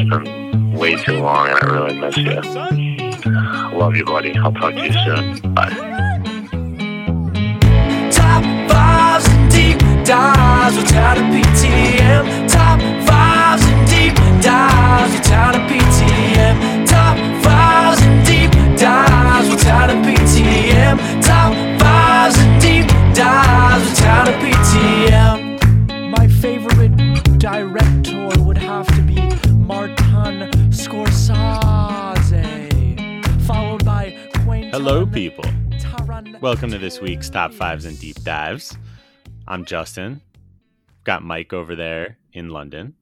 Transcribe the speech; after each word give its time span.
It's 0.00 0.08
been 0.08 0.72
way 0.72 0.96
too 0.96 1.18
long, 1.18 1.48
and 1.48 1.58
I 1.58 1.66
really 1.66 2.00
miss 2.00 2.16
you. 2.16 2.40
Love 3.78 3.96
you, 3.96 4.04
buddy. 4.06 4.34
I'll 4.34 4.50
talk 4.50 4.72
to 4.72 4.86
you 4.86 4.92
soon. 4.92 5.52
Bye. 5.52 5.68
Top 8.10 8.42
fives 8.70 9.28
and 9.28 9.50
deep 9.52 9.78
dives 10.06 10.76
without 10.78 11.18
a 11.18 11.20
PTM. 11.20 12.48
Top 12.48 12.80
fives 13.06 13.62
and 13.62 13.88
deep 13.90 14.14
dives 14.42 15.12
without 15.12 15.56
a 15.56 15.60
PTM. 15.68 16.86
Top 16.88 17.18
fives 17.44 18.00
and 18.02 18.24
deep 18.24 18.50
dives 18.80 19.50
without 19.50 19.90
a 19.90 19.94
PTM. 19.96 20.96
Top 21.22 21.52
fives 21.78 22.38
and 22.38 22.62
deep 22.62 22.86
dives 23.14 23.84
without 23.90 24.28
a 24.28 24.32
PTM. 24.32 25.39
People. 35.20 35.44
Tarantino. 35.72 36.40
Welcome 36.40 36.70
to 36.70 36.78
this 36.78 36.98
week's 36.98 37.28
Top 37.28 37.52
Fives 37.52 37.84
and 37.84 38.00
Deep 38.00 38.16
Dives. 38.22 38.78
I'm 39.46 39.66
Justin. 39.66 40.22
Got 41.04 41.22
Mike 41.22 41.52
over 41.52 41.76
there 41.76 42.16
in 42.32 42.48
London. 42.48 42.94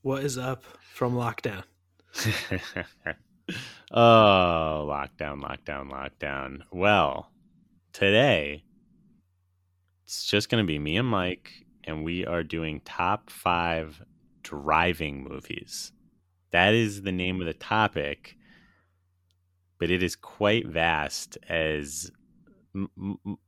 What 0.00 0.24
is 0.24 0.38
up 0.38 0.64
from 0.94 1.12
lockdown? 1.12 1.64
oh, 3.92 4.88
lockdown, 4.88 5.42
lockdown, 5.42 5.90
lockdown. 5.90 6.62
Well, 6.72 7.30
today 7.92 8.64
it's 10.06 10.24
just 10.24 10.48
going 10.48 10.64
to 10.64 10.66
be 10.66 10.78
me 10.78 10.96
and 10.96 11.06
Mike, 11.06 11.50
and 11.84 12.06
we 12.06 12.24
are 12.24 12.42
doing 12.42 12.80
top 12.86 13.28
five 13.28 14.02
driving 14.42 15.24
movies. 15.24 15.92
That 16.52 16.72
is 16.72 17.02
the 17.02 17.12
name 17.12 17.38
of 17.42 17.46
the 17.46 17.52
topic, 17.52 18.37
but 19.78 19.90
it 19.90 20.02
is 20.02 20.16
quite 20.16 20.66
vast 20.66 21.38
as 21.48 22.10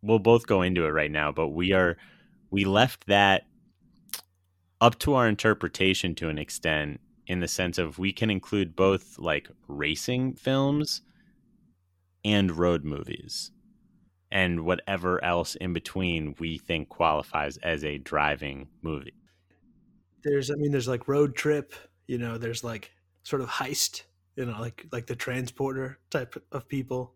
we'll 0.03 0.19
both 0.19 0.47
go 0.47 0.63
into 0.63 0.85
it 0.85 0.91
right 0.91 1.11
now, 1.11 1.33
but 1.33 1.49
we 1.49 1.73
are 1.73 1.97
we 2.51 2.65
left 2.65 3.07
that 3.07 3.43
up 4.81 4.99
to 4.99 5.15
our 5.15 5.29
interpretation 5.29 6.15
to 6.17 6.29
an 6.29 6.39
extent 6.39 7.01
in 7.27 7.41
the 7.41 7.49
sense 7.49 7.79
of 7.79 7.99
we 7.99 8.13
can 8.13 8.31
include 8.31 8.75
both 8.75 9.19
like 9.19 9.49
racing 9.69 10.35
films 10.35 11.03
and 12.25 12.57
road 12.57 12.85
movies 12.85 13.53
and 14.33 14.65
whatever 14.65 15.23
else 15.25 15.55
in 15.57 15.73
between 15.73 16.35
we 16.39 16.59
think 16.59 16.89
qualifies 16.89 17.57
as 17.59 17.85
a 17.85 17.99
driving 17.99 18.69
movie. 18.83 19.15
There's, 20.23 20.51
I 20.51 20.55
mean, 20.55 20.71
there's 20.71 20.89
like 20.89 21.09
road 21.09 21.35
trip. 21.35 21.75
You 22.07 22.19
know, 22.19 22.39
there's 22.39 22.63
like 22.63 22.93
sort 23.23 23.43
of 23.43 23.49
heist. 23.49 24.03
You 24.41 24.47
know, 24.47 24.61
like 24.61 24.87
like 24.91 25.07
the 25.07 25.17
transporter 25.17 25.99
type 26.11 26.35
of 26.51 26.67
people. 26.67 27.15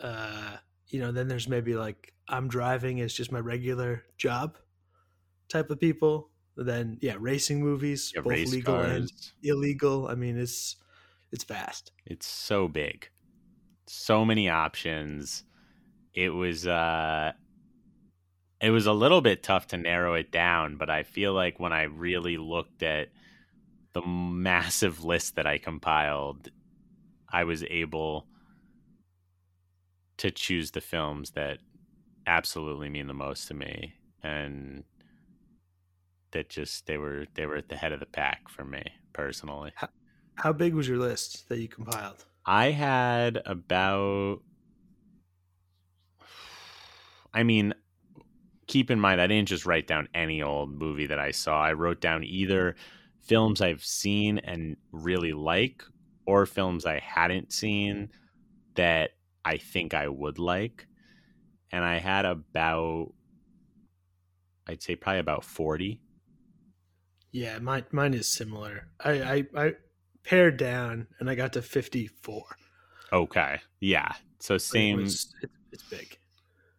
Uh, 0.00 0.56
you 0.88 1.00
know, 1.00 1.12
then 1.12 1.28
there's 1.28 1.48
maybe 1.48 1.74
like 1.74 2.14
I'm 2.28 2.48
driving 2.48 3.00
as 3.00 3.12
just 3.12 3.32
my 3.32 3.38
regular 3.38 4.04
job 4.16 4.58
type 5.48 5.70
of 5.70 5.80
people. 5.80 6.30
Then 6.56 6.98
yeah, 7.02 7.16
racing 7.18 7.60
movies, 7.60 8.12
Yeah, 8.14 8.22
both 8.22 8.46
legal 8.46 8.80
and 8.80 9.10
illegal. 9.42 10.08
I 10.08 10.14
mean, 10.14 10.38
it's 10.38 10.76
it's 11.32 11.44
vast. 11.44 11.92
It's 12.06 12.26
so 12.26 12.68
big. 12.68 13.10
So 13.86 14.24
many 14.24 14.48
options. 14.48 15.44
It 16.14 16.30
was 16.30 16.66
uh 16.66 17.32
it 18.60 18.70
was 18.70 18.86
a 18.86 18.92
little 18.92 19.20
bit 19.20 19.42
tough 19.42 19.66
to 19.68 19.76
narrow 19.76 20.14
it 20.14 20.32
down, 20.32 20.76
but 20.76 20.88
I 20.88 21.02
feel 21.02 21.34
like 21.34 21.60
when 21.60 21.72
I 21.74 21.82
really 21.84 22.38
looked 22.38 22.82
at 22.82 23.08
the 23.96 24.06
massive 24.06 25.04
list 25.04 25.36
that 25.36 25.46
I 25.46 25.56
compiled, 25.56 26.50
I 27.32 27.44
was 27.44 27.64
able 27.64 28.26
to 30.18 30.30
choose 30.30 30.72
the 30.72 30.82
films 30.82 31.30
that 31.30 31.60
absolutely 32.26 32.90
mean 32.90 33.06
the 33.06 33.14
most 33.14 33.48
to 33.48 33.54
me 33.54 33.94
and 34.22 34.84
that 36.32 36.50
just 36.50 36.86
they 36.86 36.98
were 36.98 37.24
they 37.36 37.46
were 37.46 37.56
at 37.56 37.70
the 37.70 37.76
head 37.76 37.92
of 37.92 38.00
the 38.00 38.06
pack 38.06 38.50
for 38.50 38.66
me 38.66 38.84
personally. 39.14 39.72
How 40.34 40.52
big 40.52 40.74
was 40.74 40.86
your 40.86 40.98
list 40.98 41.48
that 41.48 41.58
you 41.58 41.68
compiled? 41.68 42.26
I 42.44 42.72
had 42.72 43.40
about. 43.46 44.42
I 47.32 47.44
mean, 47.44 47.72
keep 48.66 48.90
in 48.90 49.00
mind, 49.00 49.22
I 49.22 49.26
didn't 49.26 49.48
just 49.48 49.64
write 49.64 49.86
down 49.86 50.10
any 50.12 50.42
old 50.42 50.70
movie 50.70 51.06
that 51.06 51.18
I 51.18 51.30
saw. 51.30 51.62
I 51.62 51.72
wrote 51.72 52.02
down 52.02 52.24
either 52.24 52.76
films 53.26 53.60
I've 53.60 53.84
seen 53.84 54.38
and 54.38 54.76
really 54.92 55.32
like, 55.32 55.82
or 56.26 56.46
films 56.46 56.86
I 56.86 56.98
hadn't 57.00 57.52
seen 57.52 58.10
that 58.74 59.10
I 59.44 59.56
think 59.56 59.94
I 59.94 60.08
would 60.08 60.38
like. 60.38 60.86
And 61.72 61.84
I 61.84 61.98
had 61.98 62.24
about, 62.24 63.12
I'd 64.66 64.82
say 64.82 64.96
probably 64.96 65.20
about 65.20 65.44
40. 65.44 66.00
Yeah, 67.32 67.58
mine 67.58 67.84
mine 67.92 68.14
is 68.14 68.26
similar. 68.32 68.88
I 69.04 69.10
I, 69.20 69.44
I 69.66 69.72
pared 70.22 70.56
down 70.56 71.06
and 71.20 71.28
I 71.28 71.34
got 71.34 71.52
to 71.54 71.62
54. 71.62 72.42
Okay. 73.12 73.60
Yeah. 73.80 74.12
So 74.40 74.54
It 74.54 74.60
same. 74.60 74.96
was- 74.98 75.34
it- 75.42 75.50
it's 75.72 75.82
big. 75.82 76.18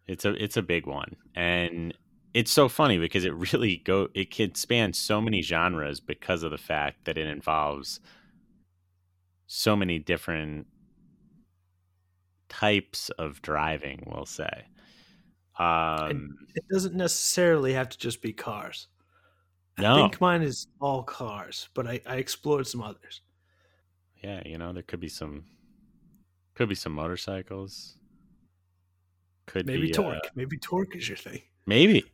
It's 0.08 0.24
a 0.24 0.30
it's 0.42 0.56
a 0.56 0.62
big 0.62 0.86
one, 0.86 1.14
and 1.36 1.94
it's 2.34 2.50
so 2.52 2.68
funny 2.68 2.98
because 2.98 3.24
it 3.24 3.34
really 3.34 3.78
go 3.78 4.08
it 4.14 4.30
can 4.30 4.54
span 4.54 4.92
so 4.92 5.20
many 5.20 5.42
genres 5.42 6.00
because 6.00 6.42
of 6.42 6.50
the 6.50 6.58
fact 6.58 7.04
that 7.04 7.16
it 7.18 7.26
involves 7.26 8.00
so 9.46 9.74
many 9.74 9.98
different 9.98 10.66
types 12.48 13.08
of 13.10 13.40
driving. 13.42 14.02
We'll 14.06 14.26
say. 14.26 14.66
Um, 15.58 16.36
It 16.54 16.64
doesn't 16.70 16.94
necessarily 16.94 17.72
have 17.72 17.88
to 17.88 17.98
just 17.98 18.22
be 18.22 18.32
cars. 18.32 18.88
I 19.78 19.94
think 19.94 20.20
mine 20.20 20.42
is 20.42 20.66
all 20.80 21.02
cars, 21.04 21.68
but 21.74 21.86
I, 21.86 22.00
I 22.04 22.16
explored 22.16 22.66
some 22.66 22.82
others. 22.82 23.20
yeah, 24.22 24.42
you 24.44 24.58
know 24.58 24.72
there 24.72 24.82
could 24.82 25.00
be 25.00 25.08
some 25.08 25.44
could 26.54 26.68
be 26.68 26.74
some 26.74 26.92
motorcycles. 26.92 27.96
Could 29.46 29.66
Maybe 29.66 29.86
be, 29.86 29.92
torque. 29.92 30.16
uh, 30.26 30.28
Maybe 30.34 30.58
torque 30.58 30.94
is 30.96 31.08
your 31.08 31.16
thing. 31.16 31.40
Maybe. 31.64 32.04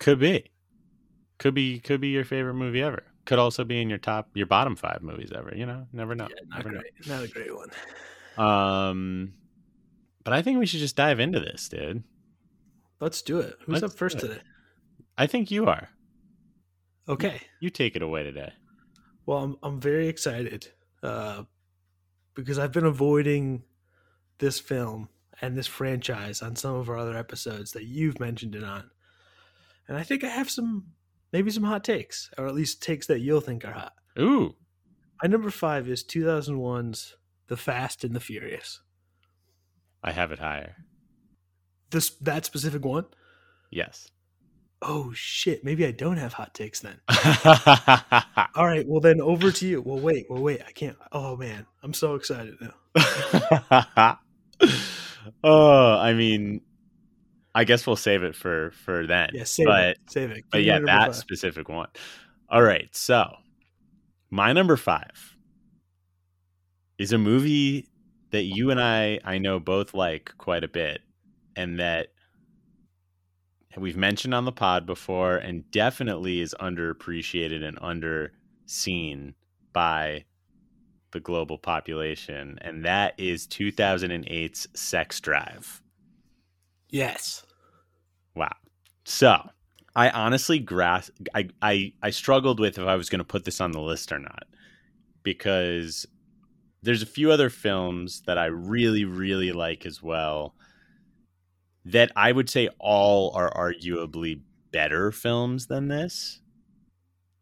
Could 0.00 0.18
be. 0.18 0.44
Could 1.38 1.54
be 1.54 1.80
could 1.80 2.00
be 2.00 2.08
your 2.08 2.24
favorite 2.24 2.54
movie 2.54 2.82
ever. 2.82 3.04
Could 3.24 3.38
also 3.38 3.64
be 3.64 3.80
in 3.80 3.88
your 3.88 3.98
top 3.98 4.28
your 4.34 4.46
bottom 4.46 4.74
five 4.74 5.02
movies 5.02 5.30
ever, 5.34 5.54
you 5.54 5.66
know? 5.66 5.86
Never 5.92 6.14
know. 6.14 6.28
yeah, 6.28 6.42
not 6.48 6.58
Never 6.64 6.70
great. 6.70 7.06
Not 7.06 7.24
a 7.24 7.28
great 7.28 7.54
one. 7.54 7.70
Um 8.36 9.34
but 10.24 10.32
I 10.32 10.42
think 10.42 10.58
we 10.58 10.66
should 10.66 10.80
just 10.80 10.96
dive 10.96 11.20
into 11.20 11.40
this, 11.40 11.68
dude. 11.68 12.02
Let's 13.00 13.22
do 13.22 13.38
it. 13.38 13.56
Who's 13.64 13.82
Let's 13.82 13.94
up 13.94 13.98
first 13.98 14.18
today? 14.18 14.40
I 15.16 15.26
think 15.26 15.50
you 15.50 15.66
are. 15.66 15.88
Okay. 17.08 17.40
You 17.60 17.70
take 17.70 17.96
it 17.96 18.02
away 18.02 18.24
today. 18.24 18.52
Well, 19.26 19.38
I'm 19.38 19.56
I'm 19.62 19.80
very 19.80 20.08
excited 20.08 20.68
uh, 21.02 21.44
because 22.34 22.58
I've 22.58 22.72
been 22.72 22.86
avoiding 22.86 23.62
this 24.38 24.58
film 24.58 25.08
and 25.40 25.56
this 25.56 25.66
franchise 25.66 26.42
on 26.42 26.56
some 26.56 26.74
of 26.74 26.88
our 26.88 26.96
other 26.96 27.16
episodes 27.16 27.72
that 27.72 27.84
you've 27.84 28.18
mentioned 28.20 28.54
it 28.54 28.64
on, 28.64 28.90
and 29.88 29.96
I 29.96 30.02
think 30.02 30.22
I 30.22 30.28
have 30.28 30.50
some 30.50 30.84
maybe 31.32 31.50
some 31.50 31.64
hot 31.64 31.84
takes, 31.84 32.30
or 32.38 32.46
at 32.46 32.54
least 32.54 32.82
takes 32.82 33.06
that 33.06 33.20
you'll 33.20 33.40
think 33.40 33.64
are 33.64 33.72
hot. 33.72 33.94
Ooh. 34.18 34.54
My 35.22 35.28
number 35.28 35.50
five 35.50 35.88
is 35.88 36.04
2001's 36.04 37.16
The 37.48 37.56
Fast 37.56 38.04
and 38.04 38.14
the 38.14 38.20
Furious. 38.20 38.80
I 40.02 40.12
have 40.12 40.30
it 40.30 40.38
higher. 40.38 40.76
This 41.90 42.10
that 42.20 42.44
specific 42.44 42.84
one. 42.84 43.06
Yes. 43.70 44.08
Oh 44.80 45.12
shit! 45.12 45.64
Maybe 45.64 45.84
I 45.84 45.90
don't 45.90 46.18
have 46.18 46.34
hot 46.34 46.54
takes 46.54 46.80
then. 46.80 47.00
All 48.54 48.64
right, 48.64 48.86
well 48.86 49.00
then 49.00 49.20
over 49.20 49.50
to 49.50 49.66
you. 49.66 49.82
Well, 49.82 49.98
wait, 49.98 50.26
well 50.30 50.40
wait. 50.40 50.60
I 50.64 50.70
can't. 50.70 50.96
Oh 51.10 51.36
man, 51.36 51.66
I'm 51.82 51.94
so 51.94 52.14
excited 52.14 52.54
now. 52.60 52.74
oh, 55.42 55.98
I 55.98 56.12
mean 56.12 56.60
I 57.54 57.64
guess 57.64 57.86
we'll 57.86 57.96
save 57.96 58.22
it 58.22 58.34
for 58.34 58.72
for 58.84 59.06
then. 59.06 59.30
Yeah, 59.32 59.44
save 59.44 59.66
but 59.66 59.84
it. 59.84 59.98
Save 60.08 60.30
it. 60.30 60.34
Give 60.34 60.50
but 60.50 60.62
yeah, 60.62 60.78
that 60.80 61.06
five. 61.08 61.16
specific 61.16 61.68
one. 61.68 61.88
All 62.48 62.62
right, 62.62 62.88
so 62.94 63.26
my 64.30 64.52
number 64.52 64.76
five 64.76 65.36
is 66.98 67.12
a 67.12 67.18
movie 67.18 67.88
that 68.30 68.44
you 68.44 68.70
and 68.70 68.80
I 68.80 69.20
I 69.24 69.38
know 69.38 69.60
both 69.60 69.94
like 69.94 70.32
quite 70.38 70.64
a 70.64 70.68
bit, 70.68 71.00
and 71.56 71.78
that 71.80 72.08
we've 73.76 73.96
mentioned 73.96 74.34
on 74.34 74.44
the 74.44 74.52
pod 74.52 74.86
before, 74.86 75.36
and 75.36 75.70
definitely 75.70 76.40
is 76.40 76.54
underappreciated 76.60 77.62
and 77.62 77.78
underseen 77.78 79.34
by 79.72 80.24
the 81.12 81.20
global 81.20 81.58
population, 81.58 82.58
and 82.60 82.84
that 82.84 83.14
is 83.18 83.46
2008's 83.46 84.68
Sex 84.74 85.20
Drive. 85.20 85.80
Yes. 86.90 87.44
Wow. 88.34 88.54
So 89.04 89.48
I 89.96 90.10
honestly 90.10 90.58
grasp 90.58 91.12
I, 91.34 91.48
I 91.62 91.92
I 92.02 92.10
struggled 92.10 92.60
with 92.60 92.78
if 92.78 92.86
I 92.86 92.96
was 92.96 93.08
gonna 93.08 93.24
put 93.24 93.44
this 93.44 93.60
on 93.60 93.72
the 93.72 93.80
list 93.80 94.12
or 94.12 94.18
not. 94.18 94.44
because 95.24 96.06
there's 96.82 97.02
a 97.02 97.06
few 97.06 97.30
other 97.32 97.50
films 97.50 98.22
that 98.26 98.38
I 98.38 98.46
really, 98.46 99.04
really 99.04 99.52
like 99.52 99.86
as 99.86 100.02
well 100.02 100.56
that 101.84 102.12
I 102.16 102.32
would 102.32 102.50
say 102.50 102.68
all 102.78 103.32
are 103.34 103.52
arguably 103.52 104.42
better 104.72 105.10
films 105.12 105.66
than 105.66 105.88
this. 105.88 106.40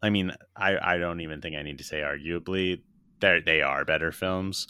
I 0.01 0.09
mean, 0.09 0.31
I, 0.55 0.95
I 0.95 0.97
don't 0.97 1.21
even 1.21 1.41
think 1.41 1.55
I 1.55 1.63
need 1.63 1.79
to 1.79 1.83
say 1.83 2.01
arguably. 2.01 2.81
They 3.19 3.41
they 3.43 3.61
are 3.61 3.83
better 3.83 4.11
films. 4.11 4.67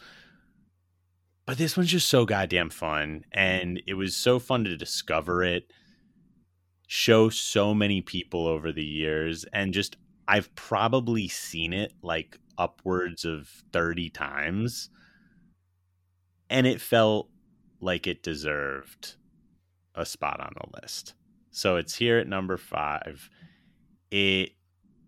But 1.48 1.56
this 1.56 1.78
one's 1.78 1.88
just 1.88 2.08
so 2.08 2.26
goddamn 2.26 2.68
fun. 2.68 3.24
And 3.32 3.80
it 3.86 3.94
was 3.94 4.14
so 4.14 4.38
fun 4.38 4.64
to 4.64 4.76
discover 4.76 5.42
it, 5.42 5.72
show 6.86 7.30
so 7.30 7.72
many 7.72 8.02
people 8.02 8.46
over 8.46 8.70
the 8.70 8.84
years, 8.84 9.46
and 9.50 9.72
just 9.72 9.96
I've 10.28 10.54
probably 10.56 11.26
seen 11.26 11.72
it 11.72 11.94
like 12.02 12.38
upwards 12.58 13.24
of 13.24 13.48
30 13.72 14.10
times. 14.10 14.90
And 16.50 16.66
it 16.66 16.82
felt 16.82 17.30
like 17.80 18.06
it 18.06 18.22
deserved 18.22 19.14
a 19.94 20.04
spot 20.04 20.40
on 20.40 20.52
the 20.54 20.82
list. 20.82 21.14
So 21.50 21.76
it's 21.76 21.94
here 21.94 22.18
at 22.18 22.28
number 22.28 22.58
five. 22.58 23.30
It 24.10 24.50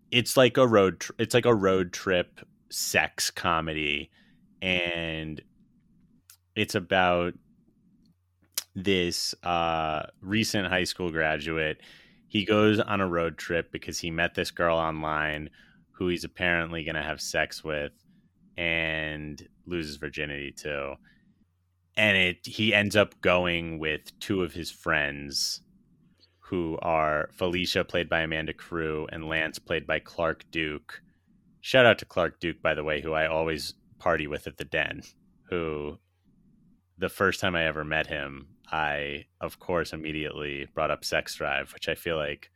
it's 0.09 0.35
like 0.35 0.57
a 0.57 0.65
road 0.67 1.01
tr- 1.01 1.11
it's 1.19 1.35
like 1.35 1.45
a 1.45 1.53
road 1.53 1.93
trip 1.93 2.39
sex 2.71 3.29
comedy 3.29 4.09
and 4.59 5.39
it's 6.61 6.75
about 6.75 7.33
this 8.75 9.33
uh, 9.43 10.03
recent 10.21 10.67
high 10.67 10.83
school 10.83 11.09
graduate 11.09 11.81
he 12.27 12.45
goes 12.45 12.79
on 12.79 13.01
a 13.01 13.07
road 13.07 13.35
trip 13.37 13.71
because 13.71 13.97
he 13.97 14.11
met 14.11 14.35
this 14.35 14.51
girl 14.51 14.77
online 14.77 15.49
who 15.89 16.07
he's 16.07 16.23
apparently 16.23 16.83
going 16.83 16.95
to 16.95 17.01
have 17.01 17.19
sex 17.19 17.63
with 17.63 17.91
and 18.57 19.47
loses 19.65 19.95
virginity 19.97 20.51
to 20.51 20.93
and 21.97 22.15
it 22.15 22.37
he 22.45 22.75
ends 22.75 22.95
up 22.95 23.19
going 23.21 23.79
with 23.79 24.17
two 24.19 24.43
of 24.43 24.53
his 24.53 24.69
friends 24.69 25.61
who 26.39 26.77
are 26.83 27.29
Felicia 27.33 27.83
played 27.83 28.07
by 28.07 28.21
Amanda 28.21 28.53
Crew 28.53 29.07
and 29.11 29.27
Lance 29.27 29.57
played 29.57 29.87
by 29.87 29.99
Clark 29.99 30.43
Duke. 30.51 31.01
Shout 31.61 31.85
out 31.85 31.97
to 31.99 32.05
Clark 32.05 32.39
Duke 32.39 32.61
by 32.61 32.75
the 32.75 32.83
way 32.83 33.01
who 33.01 33.13
I 33.13 33.25
always 33.25 33.73
party 33.97 34.27
with 34.27 34.45
at 34.45 34.57
the 34.57 34.65
den 34.65 35.01
who 35.49 35.97
the 36.97 37.09
first 37.09 37.39
time 37.39 37.55
I 37.55 37.65
ever 37.65 37.83
met 37.83 38.07
him 38.07 38.47
I 38.71 39.25
of 39.41 39.59
course 39.59 39.93
immediately 39.93 40.67
brought 40.73 40.91
up 40.91 41.03
Sex 41.03 41.35
Drive 41.35 41.73
which 41.73 41.89
I 41.89 41.95
feel 41.95 42.17
like 42.17 42.49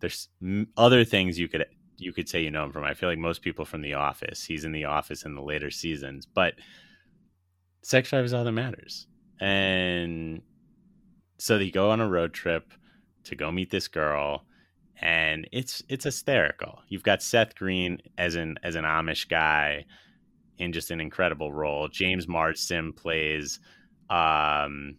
there's 0.00 0.28
other 0.76 1.04
things 1.04 1.38
you 1.38 1.48
could 1.48 1.66
you 1.98 2.12
could 2.12 2.28
say 2.28 2.42
you 2.42 2.50
know 2.50 2.64
him 2.64 2.72
from. 2.72 2.84
I 2.84 2.94
feel 2.94 3.08
like 3.08 3.18
most 3.18 3.42
people 3.42 3.64
from 3.64 3.82
The 3.82 3.94
Office. 3.94 4.44
He's 4.44 4.64
in 4.64 4.72
The 4.72 4.84
Office 4.84 5.24
in 5.24 5.34
the 5.34 5.42
later 5.42 5.70
seasons, 5.70 6.26
but 6.26 6.54
sex 7.82 8.10
drive 8.10 8.24
is 8.24 8.32
all 8.32 8.44
that 8.44 8.52
matters. 8.52 9.06
And 9.40 10.42
so 11.38 11.58
they 11.58 11.70
go 11.70 11.90
on 11.90 12.00
a 12.00 12.08
road 12.08 12.32
trip 12.32 12.72
to 13.24 13.36
go 13.36 13.50
meet 13.50 13.70
this 13.70 13.88
girl 13.88 14.44
and 15.00 15.48
it's 15.52 15.82
it's 15.88 16.04
hysterical. 16.04 16.80
You've 16.88 17.04
got 17.04 17.22
Seth 17.22 17.54
Green 17.54 17.98
as 18.16 18.34
an 18.34 18.58
as 18.62 18.74
an 18.74 18.84
Amish 18.84 19.28
guy 19.28 19.84
in 20.58 20.72
just 20.72 20.90
an 20.90 21.00
incredible 21.00 21.52
role. 21.52 21.88
James 21.88 22.26
Marsden 22.26 22.92
plays 22.92 23.60
um 24.10 24.96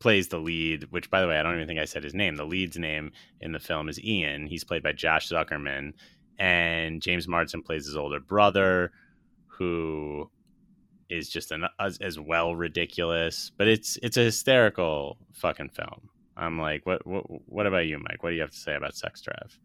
plays 0.00 0.28
the 0.28 0.38
lead, 0.38 0.84
which 0.90 1.10
by 1.10 1.20
the 1.20 1.28
way, 1.28 1.38
I 1.38 1.42
don't 1.42 1.54
even 1.54 1.68
think 1.68 1.78
I 1.78 1.84
said 1.84 2.02
his 2.02 2.14
name. 2.14 2.36
The 2.36 2.44
lead's 2.44 2.76
name 2.76 3.12
in 3.40 3.52
the 3.52 3.60
film 3.60 3.88
is 3.88 4.02
Ian. 4.02 4.46
He's 4.46 4.64
played 4.64 4.82
by 4.82 4.92
Josh 4.92 5.28
Zuckerman 5.28 5.92
and 6.38 7.00
James 7.00 7.28
Marsden 7.28 7.62
plays 7.62 7.86
his 7.86 7.96
older 7.96 8.18
brother 8.18 8.90
who 9.46 10.28
is 11.08 11.28
just 11.28 11.52
an 11.52 11.66
as, 11.78 11.98
as 11.98 12.18
well 12.18 12.56
ridiculous, 12.56 13.52
but 13.56 13.68
it's 13.68 13.98
it's 14.02 14.16
a 14.16 14.24
hysterical 14.24 15.18
fucking 15.32 15.68
film. 15.68 16.08
I'm 16.36 16.58
like, 16.58 16.84
what 16.84 17.06
what 17.06 17.24
what 17.48 17.66
about 17.66 17.86
you, 17.86 17.98
Mike? 17.98 18.22
What 18.22 18.30
do 18.30 18.34
you 18.34 18.40
have 18.40 18.50
to 18.50 18.56
say 18.56 18.74
about 18.74 18.96
Sex 18.96 19.20
Drive? 19.20 19.58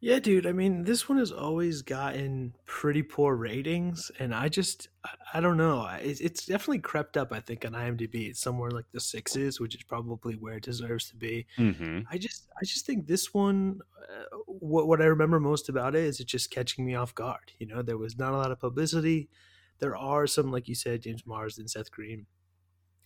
Yeah, 0.00 0.20
dude. 0.20 0.46
I 0.46 0.52
mean, 0.52 0.84
this 0.84 1.08
one 1.08 1.18
has 1.18 1.32
always 1.32 1.82
gotten 1.82 2.54
pretty 2.66 3.02
poor 3.02 3.34
ratings, 3.34 4.12
and 4.20 4.32
I 4.32 4.48
just, 4.48 4.88
I 5.34 5.40
don't 5.40 5.56
know. 5.56 5.88
It's 6.00 6.46
definitely 6.46 6.78
crept 6.78 7.16
up. 7.16 7.32
I 7.32 7.40
think 7.40 7.64
on 7.64 7.72
IMDb, 7.72 8.28
it's 8.28 8.40
somewhere 8.40 8.70
like 8.70 8.84
the 8.92 9.00
sixes, 9.00 9.58
which 9.58 9.74
is 9.74 9.82
probably 9.82 10.34
where 10.34 10.58
it 10.58 10.62
deserves 10.62 11.08
to 11.10 11.16
be. 11.16 11.46
Mm-hmm. 11.58 12.00
I 12.08 12.16
just, 12.16 12.46
I 12.60 12.64
just 12.64 12.86
think 12.86 13.08
this 13.08 13.34
one, 13.34 13.80
uh, 14.08 14.36
what 14.46 14.86
what 14.86 15.02
I 15.02 15.06
remember 15.06 15.40
most 15.40 15.68
about 15.68 15.96
it 15.96 16.04
is 16.04 16.20
it 16.20 16.28
just 16.28 16.52
catching 16.52 16.86
me 16.86 16.94
off 16.94 17.12
guard. 17.14 17.52
You 17.58 17.66
know, 17.66 17.82
there 17.82 17.98
was 17.98 18.16
not 18.16 18.32
a 18.32 18.36
lot 18.36 18.52
of 18.52 18.60
publicity 18.60 19.28
there 19.78 19.96
are 19.96 20.26
some 20.26 20.50
like 20.50 20.68
you 20.68 20.74
said 20.74 21.02
james 21.02 21.26
Marsden 21.26 21.68
seth 21.68 21.90
green 21.90 22.26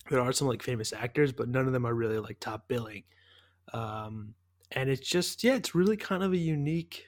there 0.09 0.19
are 0.19 0.33
some 0.33 0.47
like 0.47 0.61
famous 0.61 0.93
actors 0.93 1.31
but 1.31 1.47
none 1.47 1.67
of 1.67 1.73
them 1.73 1.85
are 1.85 1.93
really 1.93 2.19
like 2.19 2.39
top 2.39 2.67
billing 2.67 3.03
um 3.73 4.33
and 4.75 4.89
it's 4.89 5.07
just 5.07 5.43
yeah 5.43 5.55
it's 5.55 5.75
really 5.75 5.97
kind 5.97 6.23
of 6.23 6.33
a 6.33 6.37
unique 6.37 7.05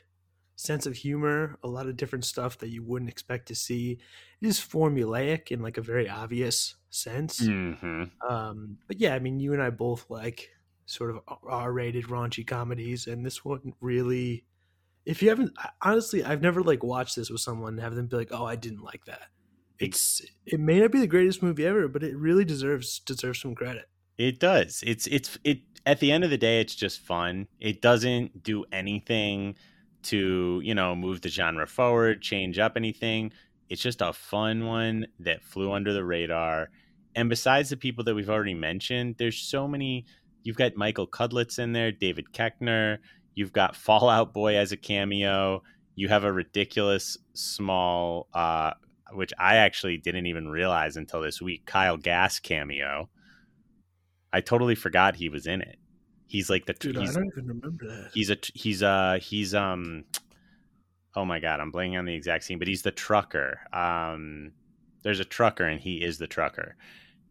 sense 0.56 0.86
of 0.86 0.96
humor 0.96 1.58
a 1.64 1.68
lot 1.68 1.88
of 1.88 1.98
different 1.98 2.24
stuff 2.24 2.58
that 2.60 2.70
you 2.70 2.82
wouldn't 2.82 3.10
expect 3.10 3.48
to 3.48 3.56
see 3.56 4.00
it 4.42 4.48
is 4.48 4.60
formulaic 4.60 5.52
in 5.52 5.62
like 5.62 5.78
a 5.78 5.82
very 5.82 6.08
obvious 6.10 6.76
sense 6.90 7.42
mm-hmm. 7.42 8.04
um 8.28 8.78
but 8.88 9.00
yeah 9.00 9.14
i 9.14 9.20
mean 9.20 9.40
you 9.40 9.54
and 9.54 9.62
i 9.62 9.70
both 9.70 10.06
like 10.10 10.50
sort 10.86 11.10
of 11.10 11.20
r-rated 11.48 12.06
raunchy 12.06 12.46
comedies 12.46 13.08
and 13.08 13.26
this 13.26 13.44
one 13.44 13.74
really 13.82 14.46
if 15.06 15.22
you 15.22 15.30
haven't 15.30 15.52
honestly 15.82 16.24
i've 16.24 16.42
never 16.42 16.62
like 16.62 16.84
watched 16.84 17.16
this 17.16 17.30
with 17.30 17.42
someone 17.42 17.74
and 17.74 17.82
have 17.82 17.96
them 17.96 18.08
be 18.08 18.16
like 18.16 18.32
oh 18.32 18.46
i 18.46 18.56
didn't 18.56 18.84
like 18.84 19.04
that 19.06 19.24
it's 19.80 20.22
it 20.46 20.60
may 20.60 20.80
not 20.80 20.92
be 20.92 21.00
the 21.00 21.08
greatest 21.08 21.44
movie 21.44 21.66
ever, 21.66 21.88
but 21.88 22.04
it 22.04 22.16
really 22.16 22.46
deserves 22.46 23.00
deserves 23.00 23.42
some 23.42 23.56
credit. 23.56 23.86
It 24.18 24.40
does. 24.40 24.84
It's 24.86 25.08
it's 25.08 25.38
it 25.44 25.60
at 25.86 26.00
the 26.00 26.12
end 26.12 26.24
of 26.24 26.30
the 26.30 26.38
day 26.38 26.62
it's 26.62 26.76
just 26.76 27.02
fun. 27.02 27.48
It 27.60 27.82
doesn't 27.82 28.44
do 28.44 28.66
anything 28.72 29.56
to, 30.04 30.62
you 30.64 30.76
know, 30.76 30.96
move 30.96 31.22
the 31.22 31.30
genre 31.30 31.68
forward, 31.68 32.22
change 32.22 32.60
up 32.60 32.74
anything. 32.76 33.32
It's 33.70 33.82
just 33.82 34.02
a 34.02 34.14
fun 34.14 34.66
one 34.66 35.08
that 35.20 35.44
flew 35.44 35.72
under 35.72 35.92
the 35.94 36.06
radar. 36.06 36.70
And 37.16 37.30
besides 37.30 37.70
the 37.70 37.78
people 37.78 38.04
that 38.04 38.16
we've 38.16 38.30
already 38.30 38.54
mentioned, 38.54 39.16
there's 39.18 39.38
so 39.38 39.68
many 39.68 40.06
you've 40.44 40.58
got 40.58 40.76
Michael 40.76 41.08
Cudlitz 41.08 41.60
in 41.60 41.74
there, 41.74 41.92
David 41.92 42.28
Koechner, 42.34 43.00
you've 43.34 43.54
got 43.54 43.76
Fall 43.76 44.10
Out 44.10 44.34
Boy 44.34 44.56
as 44.58 44.72
a 44.72 44.78
cameo. 44.78 45.64
You 45.96 46.08
have 46.10 46.24
a 46.24 46.32
ridiculous 46.32 47.18
small 47.34 48.28
uh, 48.34 48.74
which 49.12 49.34
I 49.40 49.57
actually 49.57 49.98
didn't 49.98 50.26
even 50.28 50.48
realize 50.50 50.98
until 50.98 51.22
this 51.22 51.42
week. 51.42 51.66
Kyle 51.66 51.98
Gass 51.98 52.40
cameo. 52.40 53.10
I 54.35 54.42
totally 54.42 54.75
forgot 54.75 55.15
he 55.15 55.30
was 55.30 55.47
in 55.47 55.61
it. 55.61 55.77
He's 56.27 56.49
like 56.49 56.65
the 56.65 56.73
dude. 56.73 56.97
I 56.97 57.06
don't 57.06 57.27
even 57.27 57.47
remember 57.47 57.87
that. 57.87 58.11
He's 58.13 58.30
a 58.30 58.37
he's 58.54 58.83
uh 58.83 59.18
he's 59.21 59.56
um. 59.56 60.04
Oh 61.15 61.23
my 61.23 61.39
god, 61.39 61.61
I'm 61.61 61.71
blanking 61.71 61.97
on 61.97 62.04
the 62.04 62.13
exact 62.13 62.44
scene, 62.44 62.59
but 62.59 62.68
he's 62.68 62.81
the 62.81 62.92
trucker. 62.92 63.61
Um, 63.71 64.51
there's 65.04 65.21
a 65.21 65.25
trucker 65.25 65.63
and 65.63 65.80
he 65.80 66.04
is 66.04 66.18
the 66.18 66.27
trucker. 66.27 66.75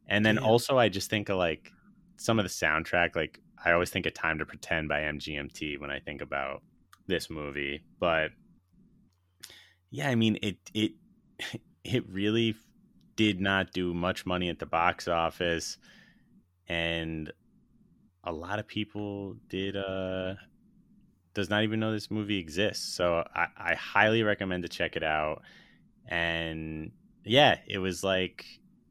And 0.07 0.25
then 0.25 0.37
Damn. 0.37 0.45
also, 0.45 0.79
I 0.79 0.89
just 0.89 1.11
think 1.11 1.29
of 1.29 1.37
like 1.37 1.71
some 2.17 2.39
of 2.39 2.47
the 2.47 2.49
soundtrack. 2.49 3.15
Like 3.15 3.39
I 3.63 3.73
always 3.73 3.91
think 3.91 4.07
of 4.07 4.15
"Time 4.15 4.39
to 4.39 4.47
Pretend" 4.47 4.89
by 4.89 5.01
MGMT 5.01 5.79
when 5.79 5.91
I 5.91 6.01
think 6.01 6.23
about 6.23 6.63
this 7.07 7.29
movie. 7.29 7.85
But 8.01 8.31
yeah, 9.91 10.09
I 10.09 10.15
mean 10.15 10.39
it 10.41 10.57
it 10.73 10.93
it 11.85 12.09
really 12.09 12.57
did 13.17 13.43
not 13.43 13.73
do 13.73 13.93
much 13.93 14.25
money 14.25 14.49
at 14.49 14.59
the 14.59 14.67
box 14.67 15.07
office 15.07 15.77
and 16.69 17.33
a 18.25 18.33
lot 18.33 18.59
of 18.59 18.67
people 18.67 19.37
did 19.49 19.77
uh 19.77 20.35
does 21.35 21.51
not 21.51 21.65
even 21.65 21.81
know 21.81 21.93
this 21.93 22.13
movie 22.13 22.39
exists. 22.39 22.95
So 22.95 23.27
I, 23.35 23.47
I 23.57 23.75
highly 23.75 24.23
recommend 24.23 24.63
to 24.63 24.69
check 24.69 24.97
it 24.97 25.03
out. 25.03 25.43
And 26.09 26.93
yeah 27.25 27.59
it 27.67 27.79
was 27.79 28.05
like 28.05 28.45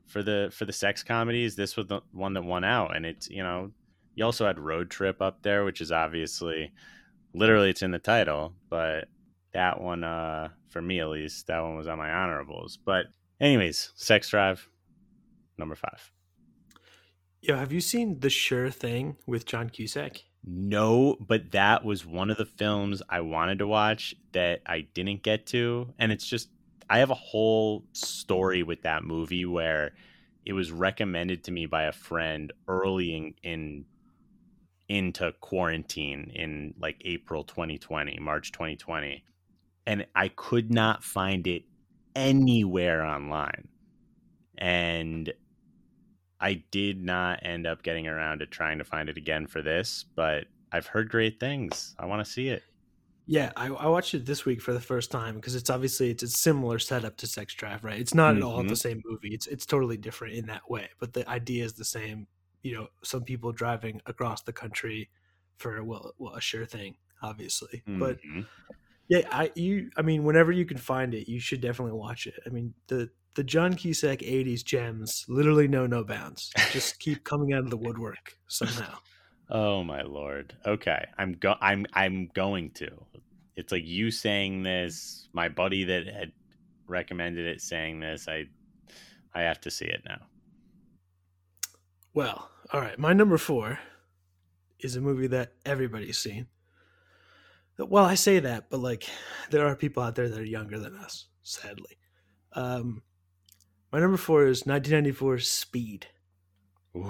for 0.07 0.23
the 0.23 0.49
for 0.51 0.65
the 0.65 0.73
sex 0.73 1.03
comedies 1.03 1.55
this 1.55 1.77
was 1.77 1.87
the 1.87 2.01
one 2.11 2.33
that 2.33 2.43
won 2.43 2.63
out. 2.63 2.95
And 2.95 3.05
it's 3.05 3.29
you 3.29 3.43
know 3.43 3.71
you 4.15 4.25
also 4.25 4.45
had 4.45 4.59
road 4.59 4.89
trip 4.89 5.21
up 5.21 5.41
there 5.41 5.63
which 5.63 5.81
is 5.81 5.91
obviously 5.91 6.71
literally 7.33 7.69
it's 7.69 7.81
in 7.81 7.89
the 7.89 7.99
title 7.99 8.53
but 8.69 9.07
that 9.53 9.81
one 9.81 10.03
uh 10.03 10.49
for 10.69 10.81
me 10.81 10.99
at 10.99 11.09
least 11.09 11.47
that 11.47 11.61
one 11.61 11.75
was 11.75 11.87
on 11.87 11.97
my 11.97 12.11
honorables. 12.11 12.77
But 12.77 13.07
anyways 13.39 13.91
sex 13.95 14.29
drive 14.29 14.67
number 15.57 15.75
five 15.75 16.12
yo 17.43 17.57
have 17.57 17.73
you 17.73 17.81
seen 17.81 18.19
the 18.21 18.29
sure 18.29 18.69
thing 18.69 19.17
with 19.27 19.45
john 19.45 19.69
cusack? 19.69 20.23
No 20.45 21.17
but 21.19 21.51
that 21.51 21.83
was 21.83 22.05
one 22.05 22.31
of 22.31 22.37
the 22.37 22.45
films 22.45 23.01
i 23.09 23.19
wanted 23.21 23.59
to 23.59 23.67
watch 23.67 24.15
that 24.31 24.61
i 24.65 24.81
didn't 24.93 25.23
get 25.23 25.45
to. 25.47 25.93
And 25.99 26.11
it's 26.11 26.25
just 26.25 26.49
i 26.89 26.99
have 26.99 27.09
a 27.09 27.15
whole 27.15 27.83
story 27.91 28.63
with 28.63 28.83
that 28.83 29.03
movie 29.03 29.45
where 29.45 29.93
it 30.45 30.53
was 30.53 30.71
recommended 30.71 31.43
to 31.45 31.51
me 31.51 31.65
by 31.65 31.83
a 31.83 31.93
friend 31.93 32.51
early 32.67 33.15
in, 33.15 33.33
in 33.43 33.85
into 34.89 35.33
quarantine 35.39 36.29
in 36.35 36.73
like 36.77 37.01
April 37.05 37.45
2020, 37.45 38.19
March 38.19 38.51
2020 38.51 39.23
and 39.85 40.05
I 40.15 40.29
could 40.29 40.71
not 40.71 41.03
find 41.03 41.45
it 41.47 41.63
anywhere 42.15 43.03
online. 43.05 43.67
And 44.57 45.33
I 46.39 46.65
did 46.71 47.01
not 47.01 47.39
end 47.43 47.65
up 47.67 47.83
getting 47.83 48.07
around 48.07 48.39
to 48.39 48.47
trying 48.47 48.77
to 48.79 48.83
find 48.85 49.09
it 49.09 49.17
again 49.17 49.47
for 49.47 49.61
this, 49.61 50.05
but 50.15 50.47
I've 50.71 50.87
heard 50.87 51.09
great 51.09 51.39
things. 51.39 51.95
I 51.99 52.05
want 52.05 52.25
to 52.25 52.31
see 52.31 52.49
it. 52.49 52.63
Yeah, 53.25 53.53
I, 53.55 53.67
I 53.67 53.87
watched 53.87 54.13
it 54.13 54.25
this 54.25 54.43
week 54.45 54.61
for 54.61 54.73
the 54.73 54.81
first 54.81 55.09
time 55.09 55.35
because 55.35 55.55
it's 55.55 55.69
obviously 55.69 56.09
it's 56.09 56.23
a 56.23 56.27
similar 56.27 56.77
setup 56.77 57.15
to 57.17 57.27
Sex 57.27 57.53
Drive, 57.53 57.83
right? 57.85 57.99
It's 57.99 58.13
not 58.13 58.35
at 58.35 58.43
all 58.43 58.63
the 58.65 58.75
same 58.75 59.01
movie. 59.05 59.33
It's 59.33 59.47
it's 59.47 59.65
totally 59.65 59.95
different 59.97 60.33
in 60.35 60.45
that 60.47 60.69
way, 60.69 60.89
but 60.99 61.13
the 61.13 61.27
idea 61.29 61.63
is 61.63 61.73
the 61.73 61.85
same. 61.85 62.27
You 62.63 62.73
know, 62.77 62.87
some 63.03 63.23
people 63.23 63.51
driving 63.53 64.01
across 64.05 64.43
the 64.43 64.51
country 64.53 65.09
for 65.57 65.83
well, 65.85 66.13
well 66.17 66.33
a 66.35 66.41
sure 66.41 66.65
thing, 66.65 66.97
obviously. 67.21 67.83
But 67.97 68.19
Mhm. 68.25 68.47
yeah, 69.09 69.27
I 69.31 69.51
you 69.55 69.91
I 69.97 70.01
mean, 70.03 70.23
whenever 70.23 70.51
you 70.51 70.65
can 70.65 70.77
find 70.77 71.13
it, 71.13 71.29
you 71.29 71.39
should 71.39 71.61
definitely 71.61 71.93
watch 71.97 72.27
it. 72.27 72.35
I 72.45 72.49
mean, 72.49 72.73
the 72.87 73.11
the 73.35 73.43
John 73.43 73.75
Cusack 73.75 74.19
'80s 74.19 74.63
gems 74.63 75.25
literally 75.27 75.67
know 75.67 75.87
no 75.87 76.03
bounds. 76.03 76.51
Just 76.71 76.99
keep 76.99 77.23
coming 77.23 77.53
out 77.53 77.63
of 77.63 77.69
the 77.69 77.77
woodwork 77.77 78.33
somehow. 78.47 78.97
oh 79.49 79.83
my 79.83 80.01
lord. 80.01 80.55
Okay, 80.65 81.05
I'm 81.17 81.33
go. 81.33 81.55
I'm 81.61 81.85
I'm 81.93 82.29
going 82.33 82.71
to. 82.71 82.89
It's 83.55 83.71
like 83.71 83.85
you 83.85 84.11
saying 84.11 84.63
this. 84.63 85.27
My 85.33 85.49
buddy 85.49 85.83
that 85.85 86.07
had 86.07 86.31
recommended 86.87 87.45
it 87.45 87.61
saying 87.61 87.99
this. 87.99 88.27
I 88.27 88.45
I 89.33 89.41
have 89.41 89.61
to 89.61 89.71
see 89.71 89.85
it 89.85 90.01
now. 90.05 90.21
Well, 92.13 92.49
all 92.71 92.81
right. 92.81 92.97
My 92.99 93.13
number 93.13 93.37
four 93.37 93.79
is 94.79 94.95
a 94.95 95.01
movie 95.01 95.27
that 95.27 95.53
everybody's 95.65 96.19
seen. 96.19 96.47
Well, 97.77 98.05
I 98.05 98.13
say 98.13 98.39
that, 98.39 98.69
but 98.69 98.79
like, 98.81 99.05
there 99.49 99.65
are 99.65 99.75
people 99.75 100.03
out 100.03 100.13
there 100.13 100.29
that 100.29 100.39
are 100.39 100.45
younger 100.45 100.77
than 100.77 100.95
us, 100.95 101.25
sadly. 101.41 101.97
Um, 102.53 103.01
my 103.93 103.99
number 103.99 104.17
four 104.17 104.41
is 104.41 104.65
1994 104.65 105.39
Speed. 105.39 106.07
Ooh. 106.97 107.07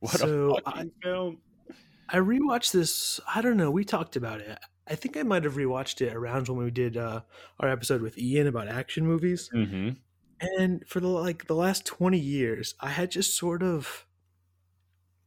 What 0.00 0.12
So, 0.18 0.56
a 0.56 0.60
fucking 0.60 0.92
film. 1.02 1.38
I 2.08 2.16
rewatched 2.18 2.72
this. 2.72 3.20
I 3.34 3.40
don't 3.40 3.56
know. 3.56 3.70
We 3.70 3.84
talked 3.84 4.16
about 4.16 4.40
it. 4.40 4.58
I 4.86 4.94
think 4.94 5.16
I 5.16 5.22
might 5.22 5.44
have 5.44 5.54
rewatched 5.54 6.00
it 6.00 6.14
around 6.14 6.48
when 6.48 6.58
we 6.58 6.70
did 6.70 6.96
uh, 6.96 7.20
our 7.60 7.68
episode 7.68 8.02
with 8.02 8.18
Ian 8.18 8.46
about 8.46 8.68
action 8.68 9.06
movies. 9.06 9.48
Mm-hmm. 9.54 9.90
and 10.40 10.86
for 10.86 11.00
the 11.00 11.08
like 11.08 11.46
the 11.46 11.54
last 11.54 11.84
20 11.84 12.16
years 12.16 12.74
i 12.80 12.90
had 12.90 13.10
just 13.10 13.36
sort 13.36 13.60
of 13.60 14.06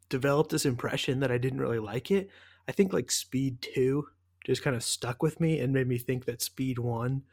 developed 0.08 0.52
this 0.52 0.66
impression 0.66 1.20
that 1.20 1.32
i 1.32 1.38
didn't 1.38 1.60
really 1.60 1.80
like 1.80 2.12
it 2.12 2.30
i 2.68 2.72
think 2.72 2.94
like 2.94 3.12
speed 3.12 3.62
2 3.62 4.06
just 4.46 4.64
kind 4.64 4.76
of 4.76 4.84
stuck 4.84 5.22
with 5.22 5.40
me 5.42 5.60
and 5.60 5.74
made 5.74 5.88
me 5.88 5.98
think 5.98 6.24
that 6.26 6.42
speed 6.42 6.80
1 6.80 7.24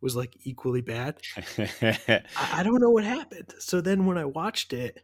was 0.00 0.14
like 0.16 0.36
equally 0.44 0.80
bad 0.82 1.16
I, 1.58 2.20
I 2.36 2.62
don't 2.62 2.80
know 2.80 2.90
what 2.90 3.04
happened. 3.04 3.54
So 3.58 3.80
then 3.80 4.06
when 4.06 4.18
i 4.18 4.24
watched 4.24 4.72
it 4.72 5.02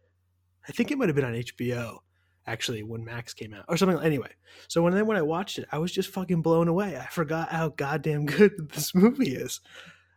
i 0.68 0.72
think 0.72 0.90
it 0.90 0.98
might 0.98 1.08
have 1.08 1.16
been 1.16 1.24
on 1.24 1.32
hbo 1.34 1.98
actually 2.46 2.82
when 2.82 3.04
max 3.04 3.32
came 3.34 3.54
out 3.54 3.64
or 3.68 3.76
something 3.76 3.98
anyway. 4.04 4.30
So 4.68 4.82
when 4.82 4.94
then 4.94 5.06
when 5.06 5.16
i 5.16 5.22
watched 5.22 5.58
it 5.58 5.66
i 5.72 5.78
was 5.78 5.92
just 5.92 6.10
fucking 6.10 6.42
blown 6.42 6.68
away. 6.68 6.96
I 6.96 7.06
forgot 7.06 7.50
how 7.50 7.70
goddamn 7.70 8.26
good 8.38 8.70
this 8.74 8.94
movie 8.94 9.34
is. 9.34 9.60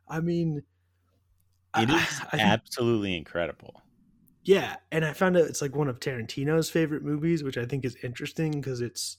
I 0.07 0.19
mean 0.19 0.63
it 1.77 1.89
I- 1.89 1.95
is 1.95 2.21
I 2.31 2.37
think- 2.37 2.43
absolutely 2.43 3.15
incredible. 3.17 3.81
Yeah, 4.43 4.75
and 4.91 5.03
I 5.03 5.13
found 5.13 5.37
out 5.37 5.45
it's 5.47 5.61
like 5.63 5.75
one 5.75 5.87
of 5.87 5.99
Tarantino's 5.99 6.69
favorite 6.69 7.01
movies, 7.03 7.43
which 7.43 7.57
I 7.57 7.65
think 7.65 7.83
is 7.83 7.97
interesting 8.03 8.51
because 8.51 8.79
it's 8.79 9.17